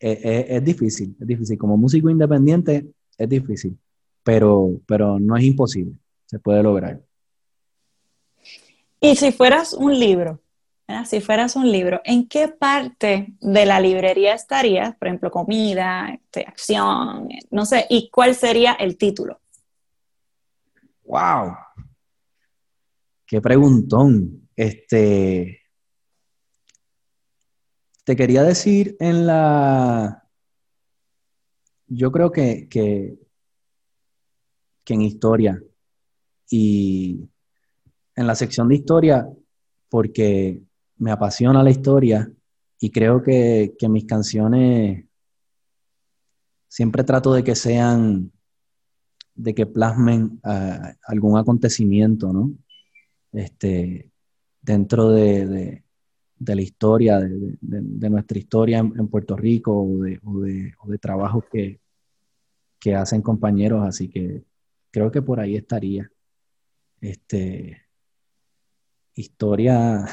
eh, 0.00 0.46
es, 0.48 0.64
difícil, 0.64 1.16
es 1.20 1.26
difícil. 1.26 1.58
Como 1.58 1.76
músico 1.76 2.08
independiente, 2.08 2.86
es 3.18 3.28
difícil, 3.28 3.76
pero, 4.22 4.80
pero 4.86 5.20
no 5.20 5.36
es 5.36 5.44
imposible, 5.44 5.94
se 6.26 6.38
puede 6.38 6.62
lograr. 6.62 7.00
Y 9.02 9.16
si 9.16 9.32
fueras 9.32 9.72
un 9.72 9.98
libro, 9.98 10.40
si 11.04 11.20
fueras 11.20 11.56
un 11.56 11.70
libro, 11.70 12.00
¿en 12.04 12.28
qué 12.28 12.46
parte 12.46 13.34
de 13.40 13.66
la 13.66 13.80
librería 13.80 14.32
estarías? 14.32 14.94
Por 14.94 15.08
ejemplo, 15.08 15.30
comida, 15.30 16.08
este, 16.14 16.46
acción, 16.46 17.28
no 17.50 17.66
sé, 17.66 17.84
¿y 17.90 18.08
cuál 18.10 18.36
sería 18.36 18.74
el 18.74 18.96
título? 18.96 19.40
¡Wow! 21.04 21.56
¡Qué 23.26 23.40
preguntón! 23.40 24.48
Este. 24.54 25.62
Te 28.04 28.14
quería 28.14 28.44
decir 28.44 28.96
en 29.00 29.26
la 29.26 30.22
yo 31.88 32.12
creo 32.12 32.30
que, 32.30 32.68
que, 32.68 33.18
en 34.86 35.02
historia 35.02 35.62
y 36.50 37.31
en 38.14 38.26
la 38.26 38.34
sección 38.34 38.68
de 38.68 38.76
historia, 38.76 39.28
porque 39.88 40.62
me 40.96 41.10
apasiona 41.10 41.62
la 41.62 41.70
historia 41.70 42.30
y 42.78 42.90
creo 42.90 43.22
que, 43.22 43.74
mis 43.88 44.04
canciones 44.04 45.04
siempre 46.68 47.04
trato 47.04 47.34
de 47.34 47.44
que 47.44 47.54
sean, 47.54 48.32
de 49.34 49.54
que 49.54 49.66
plasmen 49.66 50.40
ah, 50.42 50.94
algún 51.06 51.38
acontecimiento, 51.38 52.32
¿no? 52.32 52.52
Este, 53.32 54.10
dentro 54.60 55.10
de, 55.10 55.82
la 56.38 56.62
historia, 56.62 57.18
de, 57.18 58.10
nuestra 58.10 58.38
historia 58.38 58.78
en, 58.78 59.08
Puerto 59.08 59.36
Rico 59.36 59.82
o 59.82 60.02
de, 60.02 60.20
o 60.78 60.88
de 60.88 60.98
trabajos 60.98 61.44
que, 61.50 61.80
que 62.82 62.96
hacen 62.96 63.22
compañeros, 63.22 63.86
así 63.86 64.08
que 64.08 64.42
creo 64.90 65.10
que 65.12 65.22
por 65.22 65.38
ahí 65.38 65.54
estaría. 65.56 66.10
Este, 67.00 67.81
historia, 69.14 70.06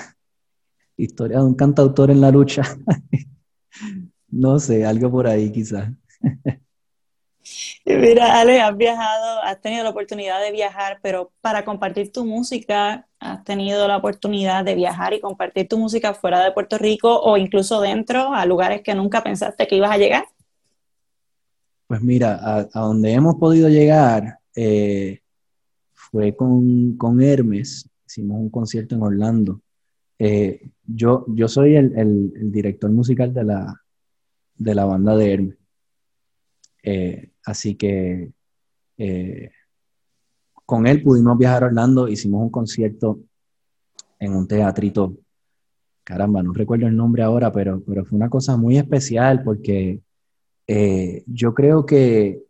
historia 0.98 1.40
de 1.40 1.44
un 1.46 1.56
cantautor 1.56 2.12
en 2.12 2.22
la 2.22 2.32
lucha. 2.32 2.64
no 4.28 4.60
sé, 4.60 4.86
algo 4.86 5.12
por 5.12 5.28
ahí 5.28 5.52
quizás. 5.52 5.90
Mira, 7.86 8.40
Ale, 8.40 8.62
has 8.62 8.78
viajado, 8.78 9.42
has 9.44 9.60
tenido 9.62 9.84
la 9.84 9.90
oportunidad 9.90 10.42
de 10.42 10.52
viajar, 10.52 11.00
pero 11.02 11.32
para 11.42 11.66
compartir 11.66 12.12
tu 12.12 12.24
música, 12.26 13.08
has 13.20 13.44
tenido 13.44 13.88
la 13.88 13.98
oportunidad 13.98 14.64
de 14.64 14.76
viajar 14.76 15.14
y 15.14 15.20
compartir 15.20 15.68
tu 15.68 15.78
música 15.78 16.14
fuera 16.14 16.44
de 16.44 16.52
Puerto 16.52 16.78
Rico 16.78 17.20
o 17.20 17.38
incluso 17.38 17.82
dentro, 17.82 18.34
a 18.34 18.46
lugares 18.46 18.82
que 18.82 18.94
nunca 18.94 19.24
pensaste 19.24 19.68
que 19.68 19.76
ibas 19.76 19.92
a 19.92 19.98
llegar. 19.98 20.26
Pues 21.88 22.02
mira, 22.02 22.40
a, 22.42 22.80
donde 22.80 23.12
hemos 23.14 23.36
podido 23.36 23.68
llegar 23.68 24.38
eh, 24.56 25.22
fue 25.94 26.36
con, 26.36 27.22
Hermes, 27.22 27.89
hicimos 28.10 28.40
un 28.40 28.50
concierto 28.50 28.96
en 28.96 29.04
Orlando. 29.04 29.62
Eh, 30.18 30.72
yo, 30.84 31.26
yo 31.28 31.48
soy 31.48 31.76
el, 31.76 32.52
director 32.52 32.90
musical 32.90 33.34
de 33.34 33.44
la, 33.44 33.82
de 34.56 34.76
la 34.76 34.86
banda 34.86 35.16
de 35.16 35.34
Hermes. 35.34 35.58
Eh, 36.82 37.32
así 37.46 37.76
que 37.76 38.32
con 40.66 40.88
él 40.88 41.04
pudimos 41.04 41.38
viajar 41.38 41.64
a 41.64 41.68
Orlando, 41.68 42.08
hicimos 42.08 42.42
un 42.42 42.50
concierto 42.50 43.20
en 44.18 44.34
un 44.34 44.48
teatrito. 44.48 45.16
Caramba, 46.04 46.42
no 46.42 46.52
recuerdo 46.52 46.88
el 46.88 46.96
nombre 46.96 47.22
ahora, 47.24 47.52
pero, 47.52 47.82
pero 47.86 48.04
fue 48.04 48.18
una 48.18 48.30
cosa 48.30 48.58
muy 48.58 48.78
especial 48.78 49.44
porque 49.44 50.02
eh, 50.68 51.24
yo 51.28 51.54
creo 51.54 51.86
que 51.86 52.44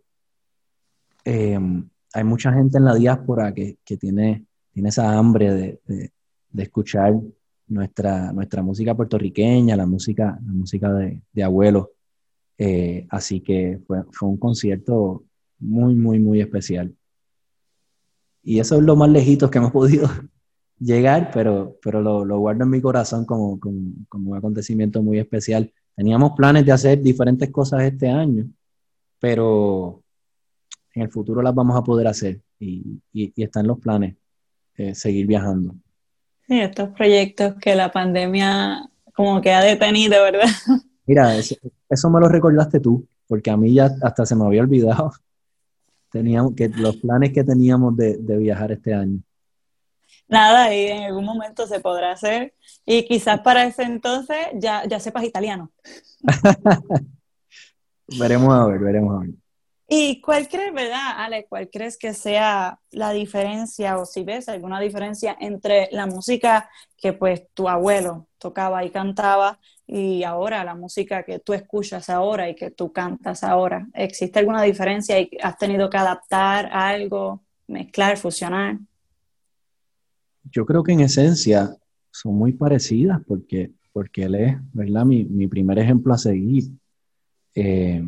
hay 2.14 2.24
mucha 2.24 2.52
gente 2.54 2.78
en 2.78 2.86
la 2.86 2.96
diáspora 2.96 3.54
que, 3.54 3.78
tiene, 4.00 4.46
tiene 4.80 4.90
esa 4.90 5.18
hambre 5.18 5.78
de, 5.86 6.12
escuchar 6.58 7.14
nuestra, 7.68 8.32
nuestra 8.32 8.64
música 8.64 8.96
puertorriqueña, 8.96 9.76
la 9.76 9.86
música, 9.86 10.40
la 10.42 10.54
música 10.54 10.94
de, 10.94 11.22
de 11.34 11.44
abuelo. 11.44 11.92
Eh, 12.58 13.06
así 13.10 13.42
que 13.42 13.82
fue, 13.86 14.04
fue 14.14 14.30
un 14.30 14.38
concierto 14.38 15.26
muy, 15.60 15.96
muy, 15.96 16.20
muy 16.20 16.40
especial. 16.40 16.96
Y 18.42 18.62
eso 18.62 18.78
es 18.78 18.84
lo 18.84 18.96
más 18.96 19.10
lejito 19.10 19.52
que 19.52 19.58
hemos 19.58 19.74
podido 19.74 20.08
llegar, 20.80 21.30
pero, 21.34 21.78
pero 21.84 22.02
lo, 22.02 22.24
lo 22.24 22.40
guardo 22.40 22.64
en 22.64 22.70
mi 22.70 22.80
corazón 22.80 23.26
como, 23.26 23.60
como, 23.60 23.92
como, 24.08 24.32
un 24.32 24.38
acontecimiento 24.38 25.04
muy 25.04 25.20
especial. 25.20 25.74
Teníamos 25.94 26.32
planes 26.38 26.66
de 26.66 26.72
hacer 26.72 27.02
diferentes 27.02 27.52
cosas 27.52 27.84
este 27.84 28.08
año, 28.08 28.50
pero 29.20 30.02
en 30.94 31.02
el 31.02 31.10
futuro 31.10 31.42
las 31.42 31.54
vamos 31.54 31.76
a 31.76 31.84
poder 31.84 32.08
hacer 32.08 32.42
y, 32.58 33.02
y, 33.12 33.34
y 33.36 33.44
están 33.44 33.68
los 33.68 33.78
planes, 33.78 34.16
eh, 34.80 34.96
seguir 34.96 35.28
viajando. 35.28 35.76
Sí, 36.48 36.60
estos 36.62 36.90
proyectos 36.90 37.56
que 37.62 37.76
la 37.76 37.92
pandemia 37.92 38.90
como 39.14 39.42
que 39.42 39.52
ha 39.52 39.62
detenido, 39.62 40.24
¿verdad? 40.24 40.48
Mira, 41.06 41.36
eso, 41.36 41.56
eso 41.90 42.10
me 42.10 42.22
lo 42.22 42.30
recordaste 42.30 42.80
tú, 42.80 43.06
porque 43.28 43.52
a 43.52 43.58
mí 43.58 43.74
ya 43.74 43.92
hasta 44.02 44.26
se 44.26 44.36
me 44.36 44.46
había 44.46 44.62
olvidado 44.62 45.12
teníamos 46.12 46.56
que 46.56 46.70
los 46.70 46.96
planes 46.98 47.34
que 47.34 47.44
teníamos 47.44 47.98
de, 47.98 48.18
de 48.18 48.38
viajar 48.38 48.72
este 48.72 48.94
año. 48.94 49.20
Nada, 50.30 50.74
y 50.74 50.86
en 50.86 51.04
algún 51.04 51.26
momento 51.26 51.68
se 51.68 51.82
podrá 51.82 52.12
hacer. 52.14 52.54
Y 52.86 53.04
quizás 53.06 53.42
para 53.42 53.66
ese 53.66 53.84
entonces 53.84 54.38
ya, 54.56 54.86
ya 54.88 55.00
sepas 55.00 55.26
italiano. 55.26 55.72
veremos 58.18 58.54
a 58.54 58.66
ver, 58.68 58.80
veremos 58.80 59.16
a 59.16 59.20
ver. 59.26 59.32
¿Y 59.92 60.22
cuál 60.22 60.48
crees, 60.48 60.72
verdad, 60.72 61.14
Ale, 61.18 61.48
cuál 61.50 61.68
crees 61.68 61.98
que 61.98 62.14
sea 62.14 62.80
la 62.92 63.10
diferencia 63.10 63.98
o 63.98 64.06
si 64.06 64.24
ves 64.24 64.48
alguna 64.48 64.80
diferencia 64.80 65.36
entre 65.40 65.90
la 65.92 66.06
música 66.06 66.70
que 66.96 67.14
pues 67.14 67.48
tu 67.56 67.68
abuelo 67.68 68.28
tocaba 68.38 68.86
y 68.86 68.92
cantaba 68.92 69.60
y 69.88 70.22
ahora 70.22 70.64
la 70.64 70.76
música 70.76 71.24
que 71.24 71.40
tú 71.40 71.54
escuchas 71.54 72.08
ahora 72.12 72.48
y 72.48 72.56
que 72.56 72.70
tú 72.70 72.94
cantas 72.94 73.44
ahora? 73.44 73.88
¿Existe 73.96 74.38
alguna 74.38 74.62
diferencia 74.62 75.20
y 75.20 75.32
has 75.42 75.58
tenido 75.58 75.90
que 75.90 75.98
adaptar 75.98 76.70
algo, 76.72 77.42
mezclar, 77.66 78.16
fusionar? 78.16 78.78
Yo 80.44 80.68
creo 80.68 80.84
que 80.84 80.92
en 80.92 81.00
esencia 81.00 81.76
son 82.12 82.36
muy 82.36 82.54
parecidas 82.54 83.22
porque, 83.26 83.72
porque 83.92 84.26
él 84.26 84.36
es, 84.36 84.56
¿verdad? 84.72 85.04
Mi, 85.06 85.26
mi 85.26 85.48
primer 85.48 85.80
ejemplo 85.80 86.14
a 86.14 86.20
seguir. 86.20 86.66
Eh, 87.56 88.04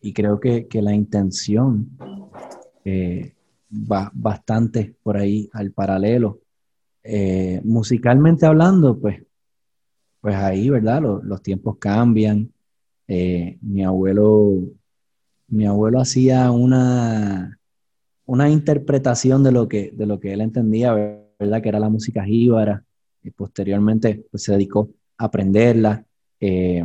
y 0.00 0.12
creo 0.12 0.38
que, 0.38 0.66
que 0.66 0.82
la 0.82 0.94
intención 0.94 1.90
eh, 2.84 3.34
va 3.70 4.10
bastante 4.14 4.94
por 5.02 5.16
ahí 5.16 5.48
al 5.52 5.72
paralelo. 5.72 6.40
Eh, 7.02 7.60
musicalmente 7.64 8.46
hablando, 8.46 8.98
pues, 8.98 9.22
pues 10.20 10.34
ahí, 10.36 10.70
¿verdad? 10.70 11.02
Los, 11.02 11.24
los 11.24 11.42
tiempos 11.42 11.78
cambian. 11.78 12.52
Eh, 13.06 13.58
mi 13.62 13.84
abuelo, 13.84 14.60
mi 15.48 15.66
abuelo 15.66 16.00
hacía 16.00 16.50
una, 16.50 17.58
una 18.26 18.50
interpretación 18.50 19.42
de 19.42 19.52
lo 19.52 19.68
que, 19.68 19.90
de 19.92 20.06
lo 20.06 20.20
que 20.20 20.32
él 20.32 20.40
entendía, 20.42 20.92
¿verdad? 21.38 21.62
Que 21.62 21.68
era 21.68 21.80
la 21.80 21.88
música 21.88 22.24
jíbara. 22.24 22.84
Y 23.22 23.30
posteriormente 23.30 24.24
pues, 24.30 24.44
se 24.44 24.52
dedicó 24.52 24.90
a 25.16 25.24
aprenderla. 25.26 26.04
y, 26.40 26.84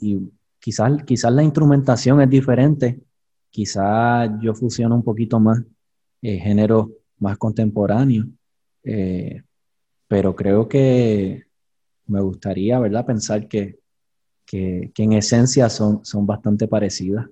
y 0.00 0.32
quizás, 0.62 1.02
quizás 1.04 1.32
la 1.32 1.42
instrumentación 1.42 2.22
es 2.22 2.30
diferente, 2.30 3.00
quizás 3.50 4.30
yo 4.40 4.54
fusiono 4.54 4.94
un 4.94 5.02
poquito 5.02 5.40
más 5.40 5.60
eh, 6.22 6.38
géneros 6.38 6.86
más 7.18 7.36
contemporáneos, 7.36 8.26
eh, 8.84 9.42
pero 10.06 10.36
creo 10.36 10.68
que 10.68 11.46
me 12.06 12.20
gustaría, 12.20 12.78
¿verdad?, 12.78 13.04
pensar 13.04 13.48
que, 13.48 13.80
que, 14.46 14.92
en 14.96 15.12
esencia 15.14 15.68
son, 15.68 16.04
son 16.04 16.26
bastante 16.26 16.68
parecidas. 16.68 17.26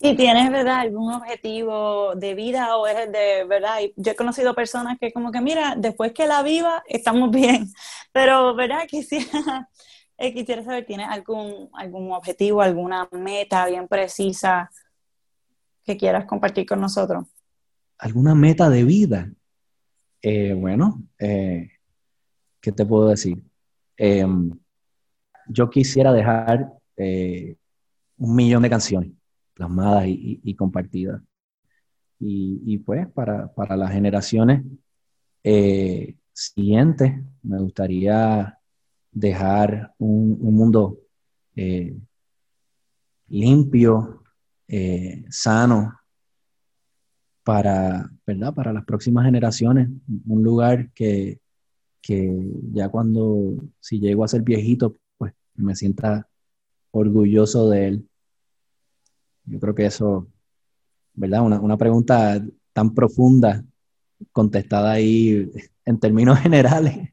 ¿Y 0.00 0.14
tienes, 0.16 0.50
verdad, 0.50 0.80
algún 0.80 1.12
objetivo 1.12 2.14
de 2.14 2.34
vida 2.34 2.76
o 2.76 2.86
es 2.86 3.12
de, 3.12 3.44
verdad? 3.44 3.78
Yo 3.96 4.12
he 4.12 4.16
conocido 4.16 4.54
personas 4.54 4.96
que 4.98 5.12
como 5.12 5.32
que, 5.32 5.40
mira, 5.40 5.74
después 5.76 6.12
que 6.12 6.26
la 6.26 6.42
viva, 6.42 6.82
estamos 6.86 7.30
bien, 7.30 7.66
pero, 8.12 8.54
¿verdad? 8.54 8.86
Quisiera 8.88 9.68
eh, 10.18 10.34
quisiera 10.34 10.64
saber, 10.64 10.84
¿tienes 10.84 11.06
algún, 11.08 11.70
algún 11.72 12.10
objetivo, 12.12 12.60
alguna 12.60 13.08
meta 13.12 13.66
bien 13.66 13.86
precisa 13.86 14.68
que 15.84 15.96
quieras 15.96 16.24
compartir 16.24 16.66
con 16.66 16.80
nosotros? 16.80 17.24
¿Alguna 17.98 18.34
meta 18.34 18.68
de 18.68 18.82
vida? 18.82 19.30
Eh, 20.20 20.54
bueno, 20.54 21.04
eh, 21.20 21.70
¿qué 22.60 22.72
te 22.72 22.84
puedo 22.84 23.08
decir? 23.10 23.40
Em, 23.96 24.50
yo 25.46 25.70
quisiera 25.70 26.12
dejar 26.12 26.72
un 26.96 28.34
millón 28.34 28.62
de 28.62 28.70
canciones 28.70 29.12
plasmadas 29.54 30.04
y, 30.08 30.54
compartidas. 30.56 31.22
Y, 32.18 32.60
y, 32.66 32.78
pues 32.78 33.06
para, 33.12 33.54
para 33.54 33.76
las 33.76 33.92
generaciones 33.92 34.64
siguientes 36.32 37.22
me 37.42 37.58
gustaría 37.60 38.57
dejar 39.12 39.94
un, 39.98 40.38
un 40.40 40.54
mundo 40.54 40.98
eh, 41.56 41.96
limpio, 43.28 44.22
eh, 44.68 45.24
sano, 45.30 45.98
para, 47.42 48.10
¿verdad? 48.26 48.54
para 48.54 48.72
las 48.72 48.84
próximas 48.84 49.24
generaciones, 49.24 49.88
un 50.26 50.42
lugar 50.42 50.90
que, 50.92 51.40
que 52.02 52.30
ya 52.72 52.88
cuando, 52.90 53.56
si 53.80 53.98
llego 53.98 54.24
a 54.24 54.28
ser 54.28 54.42
viejito, 54.42 54.98
pues 55.16 55.32
me 55.54 55.74
sienta 55.74 56.28
orgulloso 56.90 57.70
de 57.70 57.88
él. 57.88 58.08
Yo 59.46 59.58
creo 59.60 59.74
que 59.74 59.86
eso, 59.86 60.28
¿verdad? 61.14 61.42
Una, 61.42 61.60
una 61.60 61.78
pregunta 61.78 62.44
tan 62.72 62.94
profunda, 62.94 63.64
contestada 64.32 64.92
ahí 64.92 65.50
en 65.84 65.98
términos 65.98 66.38
generales. 66.42 67.10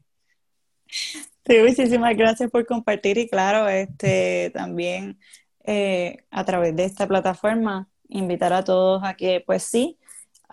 Sí, 1.46 1.58
muchísimas 1.62 2.16
gracias 2.16 2.50
por 2.50 2.66
compartir 2.66 3.18
y 3.18 3.28
claro, 3.28 3.68
este 3.68 4.50
también 4.52 5.20
eh, 5.64 6.24
a 6.30 6.44
través 6.44 6.74
de 6.74 6.84
esta 6.84 7.06
plataforma 7.06 7.88
invitar 8.08 8.52
a 8.52 8.64
todos 8.64 9.02
a 9.04 9.14
que 9.14 9.42
pues 9.46 9.62
sí, 9.62 9.96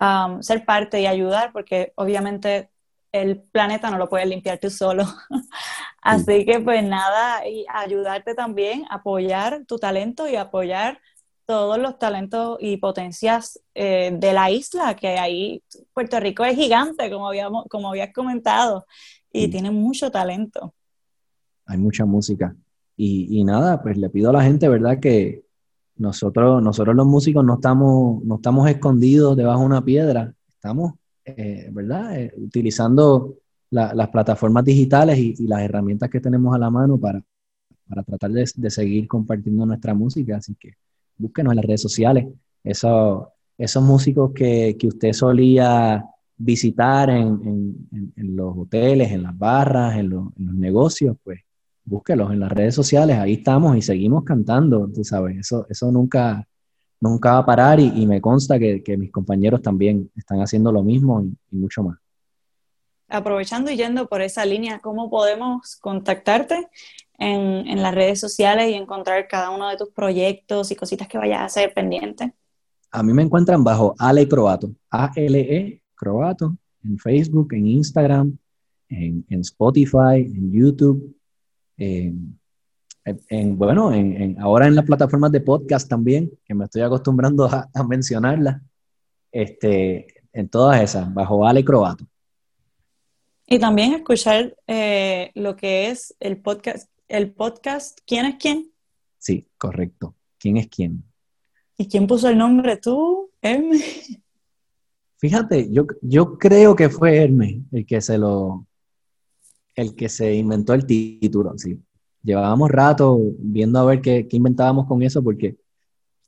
um, 0.00 0.40
ser 0.42 0.64
parte 0.64 1.00
y 1.00 1.06
ayudar 1.06 1.52
porque 1.52 1.92
obviamente 1.96 2.70
el 3.10 3.42
planeta 3.42 3.90
no 3.90 3.98
lo 3.98 4.08
puedes 4.08 4.28
limpiar 4.28 4.58
tú 4.58 4.70
solo. 4.70 5.04
Así 6.02 6.44
que 6.44 6.60
pues 6.60 6.84
nada, 6.84 7.46
y 7.48 7.66
ayudarte 7.68 8.34
también, 8.36 8.84
apoyar 8.90 9.64
tu 9.66 9.78
talento 9.78 10.28
y 10.28 10.36
apoyar 10.36 11.00
todos 11.46 11.78
los 11.78 11.98
talentos 11.98 12.58
y 12.60 12.76
potencias 12.78 13.60
eh, 13.74 14.10
de 14.14 14.32
la 14.32 14.50
isla, 14.50 14.94
que 14.96 15.18
ahí 15.18 15.62
Puerto 15.92 16.20
Rico 16.20 16.44
es 16.44 16.56
gigante, 16.56 17.10
como, 17.10 17.28
habíamos, 17.28 17.66
como 17.68 17.88
habías 17.90 18.12
comentado, 18.12 18.86
y 19.32 19.48
tiene 19.48 19.70
mucho 19.72 20.10
talento 20.12 20.74
hay 21.66 21.78
mucha 21.78 22.04
música. 22.04 22.56
Y, 22.96 23.42
nada, 23.42 23.82
pues 23.82 23.96
le 23.96 24.08
pido 24.08 24.30
a 24.30 24.32
la 24.34 24.44
gente, 24.44 24.68
¿verdad? 24.68 25.00
Que 25.00 25.44
nosotros, 25.96 26.62
nosotros 26.62 26.94
los 26.94 27.06
músicos 27.06 27.44
no 27.44 27.54
estamos, 27.54 28.24
no 28.24 28.36
estamos 28.36 28.68
escondidos 28.70 29.36
debajo 29.36 29.60
de 29.60 29.66
una 29.66 29.84
piedra, 29.84 30.32
estamos, 30.48 30.94
eh, 31.24 31.68
¿verdad? 31.72 32.16
Eh, 32.18 32.32
utilizando 32.36 33.36
la, 33.70 33.94
las 33.94 34.08
plataformas 34.08 34.64
digitales 34.64 35.18
y, 35.18 35.46
las 35.46 35.62
herramientas 35.62 36.08
que 36.08 36.20
tenemos 36.20 36.54
a 36.54 36.58
la 36.58 36.70
mano 36.70 36.98
para, 36.98 37.20
para 37.88 38.02
tratar 38.04 38.30
de, 38.30 38.48
de, 38.54 38.70
seguir 38.70 39.08
compartiendo 39.08 39.66
nuestra 39.66 39.92
música. 39.92 40.36
Así 40.36 40.54
que 40.54 40.74
búsquenos 41.16 41.52
en 41.52 41.56
las 41.56 41.64
redes 41.64 41.82
sociales. 41.82 42.26
Eso, 42.62 43.32
esos 43.58 43.82
músicos 43.82 44.32
que, 44.32 44.76
que 44.78 44.86
usted 44.86 45.12
solía 45.12 46.04
visitar 46.36 47.10
en, 47.10 47.26
en, 47.92 48.12
en, 48.16 48.36
los 48.36 48.56
hoteles, 48.56 49.10
en 49.10 49.24
las 49.24 49.36
barras, 49.36 49.96
en 49.96 50.10
los 50.10 50.36
negocios, 50.36 51.16
pues 51.24 51.40
búsquelos 51.84 52.32
en 52.32 52.40
las 52.40 52.50
redes 52.50 52.74
sociales, 52.74 53.18
ahí 53.18 53.34
estamos 53.34 53.76
y 53.76 53.82
seguimos 53.82 54.24
cantando, 54.24 54.88
tú 54.92 55.04
sabes, 55.04 55.38
eso, 55.38 55.66
eso 55.68 55.92
nunca, 55.92 56.46
nunca 57.00 57.32
va 57.32 57.38
a 57.38 57.46
parar 57.46 57.78
y, 57.80 57.92
y 57.94 58.06
me 58.06 58.20
consta 58.20 58.58
que, 58.58 58.82
que, 58.82 58.96
mis 58.96 59.12
compañeros 59.12 59.60
también 59.60 60.10
están 60.16 60.40
haciendo 60.40 60.72
lo 60.72 60.82
mismo 60.82 61.22
y, 61.22 61.36
y, 61.50 61.56
mucho 61.56 61.82
más. 61.82 61.98
Aprovechando 63.08 63.70
y 63.70 63.76
yendo 63.76 64.08
por 64.08 64.22
esa 64.22 64.44
línea, 64.46 64.80
¿cómo 64.80 65.10
podemos 65.10 65.76
contactarte 65.76 66.68
en, 67.18 67.68
en 67.68 67.82
las 67.82 67.94
redes 67.94 68.18
sociales 68.18 68.70
y 68.70 68.74
encontrar 68.74 69.28
cada 69.28 69.50
uno 69.50 69.68
de 69.68 69.76
tus 69.76 69.90
proyectos 69.90 70.70
y 70.70 70.76
cositas 70.76 71.06
que 71.06 71.18
vayas 71.18 71.40
a 71.40 71.44
hacer 71.44 71.74
pendiente? 71.74 72.32
A 72.90 73.02
mí 73.02 73.12
me 73.12 73.22
encuentran 73.22 73.62
bajo 73.62 73.94
Ale 73.98 74.26
Croato, 74.26 74.72
A-L-E 74.90 75.82
Croato, 75.94 76.56
en 76.82 76.98
Facebook, 76.98 77.52
en 77.52 77.66
Instagram, 77.66 78.38
en, 78.88 79.24
en 79.28 79.40
Spotify, 79.40 80.16
en 80.16 80.52
YouTube, 80.52 81.14
eh, 81.76 82.12
en, 83.28 83.58
bueno, 83.58 83.92
en, 83.92 84.20
en, 84.20 84.40
ahora 84.40 84.66
en 84.66 84.74
las 84.74 84.84
plataformas 84.84 85.30
de 85.32 85.40
podcast 85.40 85.88
también, 85.88 86.30
que 86.44 86.54
me 86.54 86.64
estoy 86.64 86.82
acostumbrando 86.82 87.44
a, 87.44 87.68
a 87.72 87.82
mencionarlas, 87.82 88.62
este, 89.30 90.06
en 90.32 90.48
todas 90.48 90.82
esas, 90.82 91.12
bajo 91.12 91.46
Ale 91.46 91.64
Croato. 91.64 92.06
Y 93.46 93.58
también 93.58 93.92
escuchar 93.94 94.56
eh, 94.66 95.30
lo 95.34 95.54
que 95.54 95.90
es 95.90 96.14
el 96.18 96.38
podcast, 96.38 96.90
el 97.08 97.32
podcast 97.32 97.98
¿Quién 98.06 98.26
es 98.26 98.36
quién? 98.36 98.72
Sí, 99.18 99.46
correcto. 99.58 100.14
¿Quién 100.38 100.56
es 100.56 100.68
quién? 100.68 101.04
¿Y 101.76 101.88
quién 101.88 102.06
puso 102.06 102.28
el 102.28 102.38
nombre? 102.38 102.76
¿Tú, 102.78 103.30
Hermes? 103.42 104.18
Fíjate, 105.18 105.70
yo, 105.70 105.86
yo 106.02 106.38
creo 106.38 106.74
que 106.74 106.88
fue 106.88 107.16
Hermes 107.16 107.56
el 107.72 107.86
que 107.86 108.00
se 108.00 108.18
lo, 108.18 108.66
el 109.74 109.94
que 109.94 110.08
se 110.08 110.34
inventó 110.34 110.74
el 110.74 110.86
título, 110.86 111.56
sí. 111.56 111.80
Llevábamos 112.22 112.70
rato 112.70 113.18
viendo 113.38 113.78
a 113.78 113.84
ver 113.84 114.00
qué, 114.00 114.26
qué 114.28 114.36
inventábamos 114.36 114.86
con 114.86 115.02
eso 115.02 115.22
porque 115.22 115.56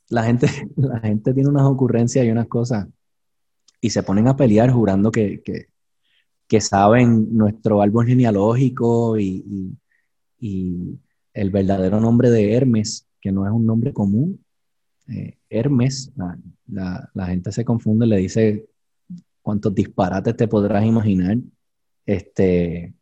la 0.08 0.24
gente, 0.24 0.46
la 0.76 1.00
gente 1.00 1.32
tiene 1.32 1.48
unas 1.48 1.64
ocurrencias 1.64 2.24
y 2.24 2.30
unas 2.30 2.48
cosas 2.48 2.86
y 3.80 3.90
se 3.90 4.02
ponen 4.02 4.28
a 4.28 4.36
pelear 4.36 4.70
jurando 4.70 5.10
que, 5.10 5.42
que, 5.42 6.60
saben 6.60 7.36
nuestro 7.36 7.82
árbol 7.82 8.06
genealógico 8.06 9.18
y, 9.18 9.76
y, 10.40 10.98
el 11.34 11.50
verdadero 11.50 12.00
nombre 12.00 12.30
de 12.30 12.54
Hermes, 12.54 13.06
que 13.20 13.30
no 13.30 13.46
es 13.46 13.52
un 13.52 13.66
nombre 13.66 13.92
común. 13.92 14.42
Eh, 15.06 15.36
Hermes, 15.50 16.10
la, 16.16 16.38
la, 16.66 17.10
la, 17.12 17.26
gente 17.26 17.52
se 17.52 17.62
confunde, 17.62 18.06
le 18.06 18.16
dice 18.16 18.66
cuántos 19.42 19.74
disparates 19.74 20.34
te 20.34 20.48
podrás 20.48 20.84
imaginar. 20.86 21.36
Este, 22.06 22.94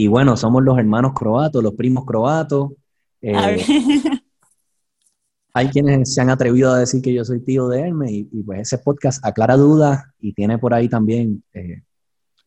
y 0.00 0.08
bueno, 0.08 0.34
somos 0.34 0.64
los 0.64 0.78
hermanos 0.78 1.12
croatos, 1.12 1.62
los 1.62 1.74
primos 1.74 2.06
croatos. 2.06 2.72
Eh, 3.20 3.34
hay 5.52 5.68
quienes 5.68 6.14
se 6.14 6.22
han 6.22 6.30
atrevido 6.30 6.72
a 6.72 6.78
decir 6.78 7.02
que 7.02 7.12
yo 7.12 7.22
soy 7.22 7.40
tío 7.40 7.68
de 7.68 7.80
Hermes 7.80 8.10
y, 8.10 8.24
pues 8.42 8.60
ese 8.60 8.78
podcast 8.78 9.22
aclara 9.22 9.58
dudas 9.58 10.02
y 10.18 10.32
tiene 10.32 10.56
por 10.56 10.72
ahí 10.72 10.88
también 10.88 11.44
eh, 11.52 11.82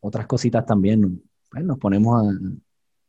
otras 0.00 0.26
cositas 0.26 0.66
también. 0.66 1.22
Pues, 1.48 1.62
nos 1.64 1.78
ponemos 1.78 2.26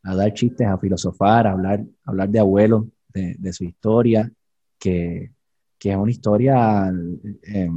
a, 0.03 0.15
dar 0.15 0.31
chistes, 0.31 0.67
a 0.67 0.77
filosofar, 0.77 1.47
a 1.47 1.53
hablar, 1.53 1.83
hablar 2.03 2.29
de 2.29 2.37
abuelos, 2.37 2.85
de, 3.11 3.51
su 3.51 3.63
historia, 3.63 4.31
que, 4.77 5.31
es 5.79 5.95
una 5.95 6.11
historia 6.11 6.93
eh, 7.41 7.71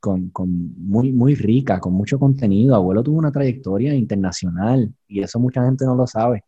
con, 0.00 0.30
muy, 0.76 1.12
muy 1.12 1.34
rica, 1.34 1.80
con 1.80 1.92
mucho 1.94 2.18
contenido. 2.18 2.74
Abuelo 2.74 3.02
tuvo 3.02 3.18
una 3.18 3.32
trayectoria 3.32 3.94
internacional 3.94 4.92
y 5.06 5.20
eso 5.22 5.38
mucha 5.40 5.64
gente 5.64 5.84
no 5.84 5.94
lo 5.94 6.06
sabe. 6.06 6.44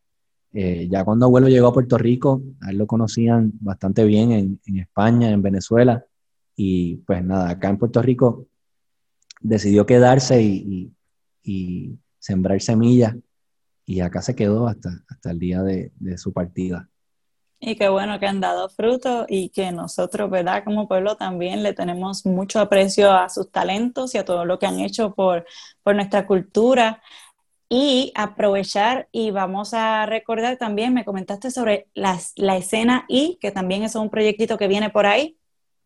Eh, 0.53 0.89
ya 0.91 1.05
cuando 1.05 1.27
abuelo 1.27 1.49
llegó 1.49 1.69
a 1.69 1.73
Puerto 1.73 1.97
Rico, 1.97 2.43
a 2.61 2.71
él 2.71 2.79
lo 2.79 2.87
conocían 2.87 3.53
bastante 3.61 4.05
bien 4.05 4.33
en, 4.33 4.61
en, 4.67 4.79
España, 4.81 5.31
en 5.31 5.43
Venezuela, 5.43 6.05
y 6.57 6.97
pues 6.99 7.25
nada, 7.25 7.51
acá 7.51 7.69
en 7.69 7.79
Puerto 7.79 8.03
Rico 8.03 8.47
decidió 9.41 9.87
quedarse 9.87 10.43
y, 10.43 10.93
y, 11.43 11.99
sembrar 12.19 12.61
semillas, 12.61 13.17
y 13.87 14.01
acá 14.01 14.21
se 14.21 14.35
quedó 14.35 14.67
hasta, 14.67 14.91
hasta 15.09 15.31
el 15.31 15.39
día 15.39 15.63
de, 15.63 15.93
de, 15.99 16.19
su 16.19 16.33
partida. 16.33 16.91
Y 17.63 17.77
qué 17.77 17.91
bueno 17.91 18.19
que 18.19 18.27
han 18.27 18.41
dado 18.41 18.71
fruto 18.71 19.27
y 19.29 19.51
que 19.51 19.71
nosotros, 19.71 20.31
¿verdad? 20.31 20.65
Como 20.65 20.89
pueblo 20.89 21.17
también 21.17 21.63
le 21.63 21.75
tenemos 21.75 22.25
mucho 22.25 22.59
aprecio 22.59 23.13
a 23.13 23.29
sus 23.29 23.51
talentos 23.51 24.15
y 24.15 24.19
a 24.19 24.25
todo 24.25 24.47
lo 24.47 24.59
que 24.59 24.67
han 24.67 24.81
hecho 24.81 25.15
por, 25.15 25.45
por 25.83 25.95
nuestra 25.95 26.27
cultura 26.27 27.03
y 27.69 28.13
aprovechar 28.17 29.09
y 29.13 29.31
vamos 29.31 29.75
a 29.75 30.07
recordar 30.07 30.57
también, 30.57 30.95
me 30.95 31.05
comentaste 31.05 31.51
sobre 31.51 31.87
la 31.95 32.57
escena 32.57 33.05
I, 33.09 33.39
que 33.41 33.53
también 33.53 33.83
es 33.83 33.95
un 33.95 34.11
proyectito 34.11 34.57
que 34.57 34.67
viene 34.67 34.91
por 34.91 35.07
ahí. 35.07 35.37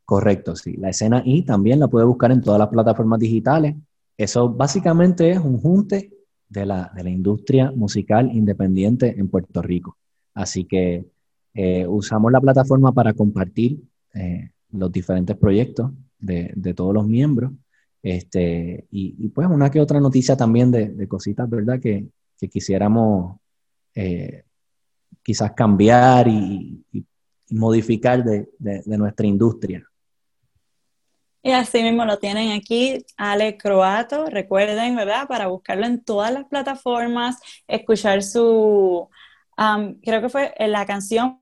Correcto, 0.04 0.54
sí. 0.54 0.76
La 0.76 0.90
escena 0.90 1.22
I 1.24 1.42
también 1.42 1.80
la 1.80 1.88
puede 1.88 2.06
buscar 2.06 2.30
en 2.30 2.40
todas 2.40 2.58
las 2.58 2.68
plataformas 2.68 3.18
digitales. 3.18 3.74
Eso 4.16 4.48
básicamente 4.48 5.30
es 5.30 5.38
un 5.38 5.60
junte 5.60 6.12
de 6.48 6.66
la, 6.66 6.90
de 6.94 7.04
la 7.04 7.10
industria 7.10 7.72
musical 7.72 8.30
independiente 8.32 9.18
en 9.18 9.28
Puerto 9.28 9.60
Rico. 9.60 9.96
Así 10.34 10.64
que 10.64 11.04
eh, 11.54 11.86
usamos 11.86 12.30
la 12.32 12.40
plataforma 12.40 12.92
para 12.92 13.14
compartir 13.14 13.80
eh, 14.12 14.50
los 14.72 14.92
diferentes 14.92 15.36
proyectos 15.36 15.92
de, 16.18 16.52
de 16.54 16.74
todos 16.74 16.92
los 16.92 17.06
miembros 17.06 17.52
este, 18.04 18.86
y, 18.90 19.28
pues 19.30 19.48
una 19.48 19.70
que 19.70 19.80
otra 19.80 19.98
noticia 19.98 20.36
también 20.36 20.70
de, 20.70 21.08
cositas, 21.08 21.48
¿verdad? 21.48 21.80
Que, 21.80 22.06
quisiéramos 22.52 23.38
eh, 23.94 24.42
quizás 25.22 25.52
cambiar 25.52 26.28
y, 26.28 26.84
modificar 27.48 28.22
de, 28.22 28.46
nuestra 28.84 29.26
industria. 29.26 29.82
Y 31.42 31.52
así 31.52 31.82
mismo 31.82 32.04
lo 32.04 32.18
tienen 32.18 32.52
aquí, 32.52 33.06
Ale 33.16 33.56
Croato, 33.56 34.26
recuerden, 34.26 34.96
¿verdad? 34.96 35.26
Para 35.26 35.46
buscarlo 35.46 35.86
en 35.86 36.04
todas 36.04 36.30
las 36.30 36.44
plataformas, 36.44 37.38
escuchar 37.66 38.22
su, 38.22 39.08
creo 40.02 40.20
que 40.20 40.28
fue 40.28 40.52
la 40.58 40.84
canción 40.84 41.40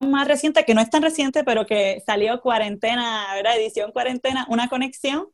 más 0.00 0.26
reciente, 0.26 0.64
que 0.64 0.74
no 0.74 0.80
es 0.80 0.88
tan 0.88 1.02
reciente, 1.02 1.44
pero 1.44 1.66
que 1.66 2.02
salió 2.06 2.40
cuarentena, 2.40 3.26
¿verdad? 3.34 3.56
Edición 3.56 3.92
cuarentena, 3.92 4.46
una 4.48 4.68
conexión 4.68 5.26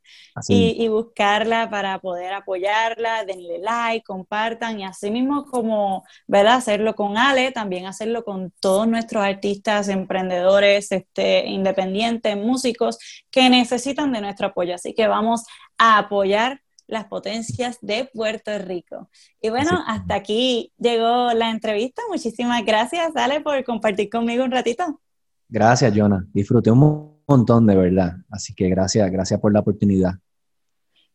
y, 0.48 0.88
buscarla 0.88 1.70
para 1.70 1.98
poder 2.00 2.32
apoyarla, 2.32 3.24
denle 3.24 3.58
like, 3.58 4.04
compartan 4.04 4.80
y 4.80 4.84
así 4.84 5.10
mismo 5.10 5.46
como, 5.46 6.04
¿verdad? 6.26 6.54
Hacerlo 6.54 6.94
con 6.94 7.16
Ale, 7.16 7.52
también 7.52 7.86
hacerlo 7.86 8.24
con 8.24 8.52
todos 8.60 8.88
nuestros 8.88 9.24
artistas, 9.24 9.88
emprendedores, 9.88 10.90
este, 10.90 11.46
independientes, 11.46 12.36
músicos 12.36 12.98
que 13.30 13.48
necesitan 13.48 14.12
de 14.12 14.20
nuestro 14.20 14.48
apoyo. 14.48 14.74
Así 14.74 14.94
que 14.94 15.06
vamos 15.06 15.44
a 15.78 15.98
apoyar 15.98 16.60
las 16.86 17.06
potencias 17.06 17.78
de 17.80 18.08
Puerto 18.12 18.56
Rico. 18.58 19.08
Y 19.40 19.50
bueno, 19.50 19.70
hasta 19.86 20.14
aquí 20.14 20.72
llegó 20.78 21.32
la 21.32 21.50
entrevista. 21.50 22.02
Muchísimas 22.08 22.64
gracias, 22.64 23.14
Ale, 23.16 23.40
por 23.40 23.62
compartir 23.64 24.08
conmigo 24.08 24.44
un 24.44 24.50
ratito. 24.50 25.00
Gracias, 25.48 25.92
Jonah. 25.94 26.24
Disfruté 26.32 26.70
un 26.70 27.22
montón, 27.26 27.66
de 27.66 27.76
verdad. 27.76 28.16
Así 28.30 28.54
que 28.54 28.68
gracias, 28.68 29.10
gracias 29.10 29.40
por 29.40 29.52
la 29.52 29.60
oportunidad. 29.60 30.14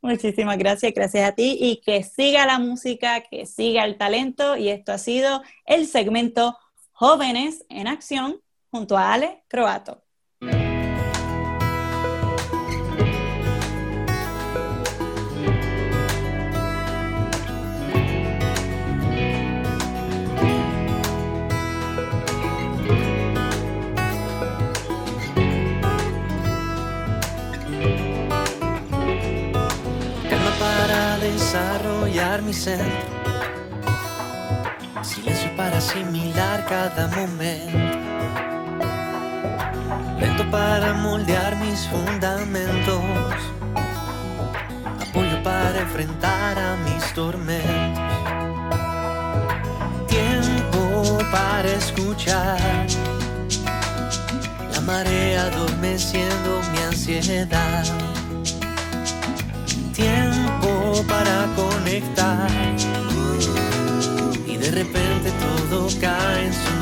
Muchísimas 0.01 0.57
gracias, 0.57 0.93
gracias 0.95 1.29
a 1.29 1.33
ti 1.33 1.57
y 1.59 1.79
que 1.81 2.01
siga 2.03 2.47
la 2.47 2.57
música, 2.57 3.21
que 3.21 3.45
siga 3.45 3.85
el 3.85 3.97
talento. 3.97 4.57
Y 4.57 4.69
esto 4.69 4.91
ha 4.91 4.97
sido 4.97 5.43
el 5.65 5.85
segmento 5.85 6.57
Jóvenes 6.91 7.65
en 7.69 7.87
Acción 7.87 8.41
junto 8.71 8.97
a 8.97 9.13
Ale 9.13 9.43
Croato. 9.47 10.03
Silencio 32.51 32.99
para 35.55 35.77
asimilar 35.77 36.65
cada 36.65 37.07
momento. 37.07 37.77
Lento 40.19 40.51
para 40.51 40.93
moldear 40.93 41.55
mis 41.55 41.87
fundamentos. 41.87 43.01
Apoyo 44.99 45.41
para 45.43 45.79
enfrentar 45.79 46.59
a 46.59 46.75
mis 46.83 47.13
tormentos. 47.13 48.03
Tiempo 50.07 51.19
para 51.31 51.69
escuchar. 51.69 52.59
La 54.73 54.81
marea 54.81 55.43
adormeciendo 55.43 56.59
mi 56.73 56.79
ansiedad. 56.83 58.10
Para 61.07 61.47
conectar. 61.55 62.49
Y 64.47 64.57
de 64.57 64.71
repente 64.71 65.31
todo 65.39 65.87
cae 65.99 66.45
en 66.47 66.53
su 66.53 66.80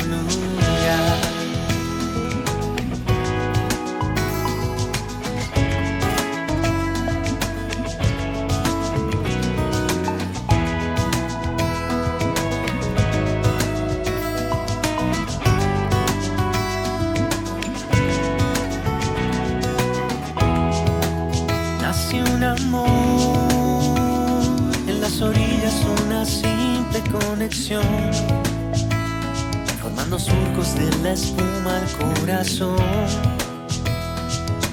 formando 29.81 30.19
surcos 30.19 30.75
de 30.75 30.89
la 31.03 31.13
espuma 31.13 31.77
al 31.77 32.19
corazón. 32.19 32.77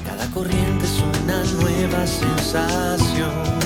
Cada 0.04 0.26
corriente 0.30 0.84
es 0.84 1.02
una 1.22 1.42
nueva 1.60 2.06
sensación. 2.06 3.65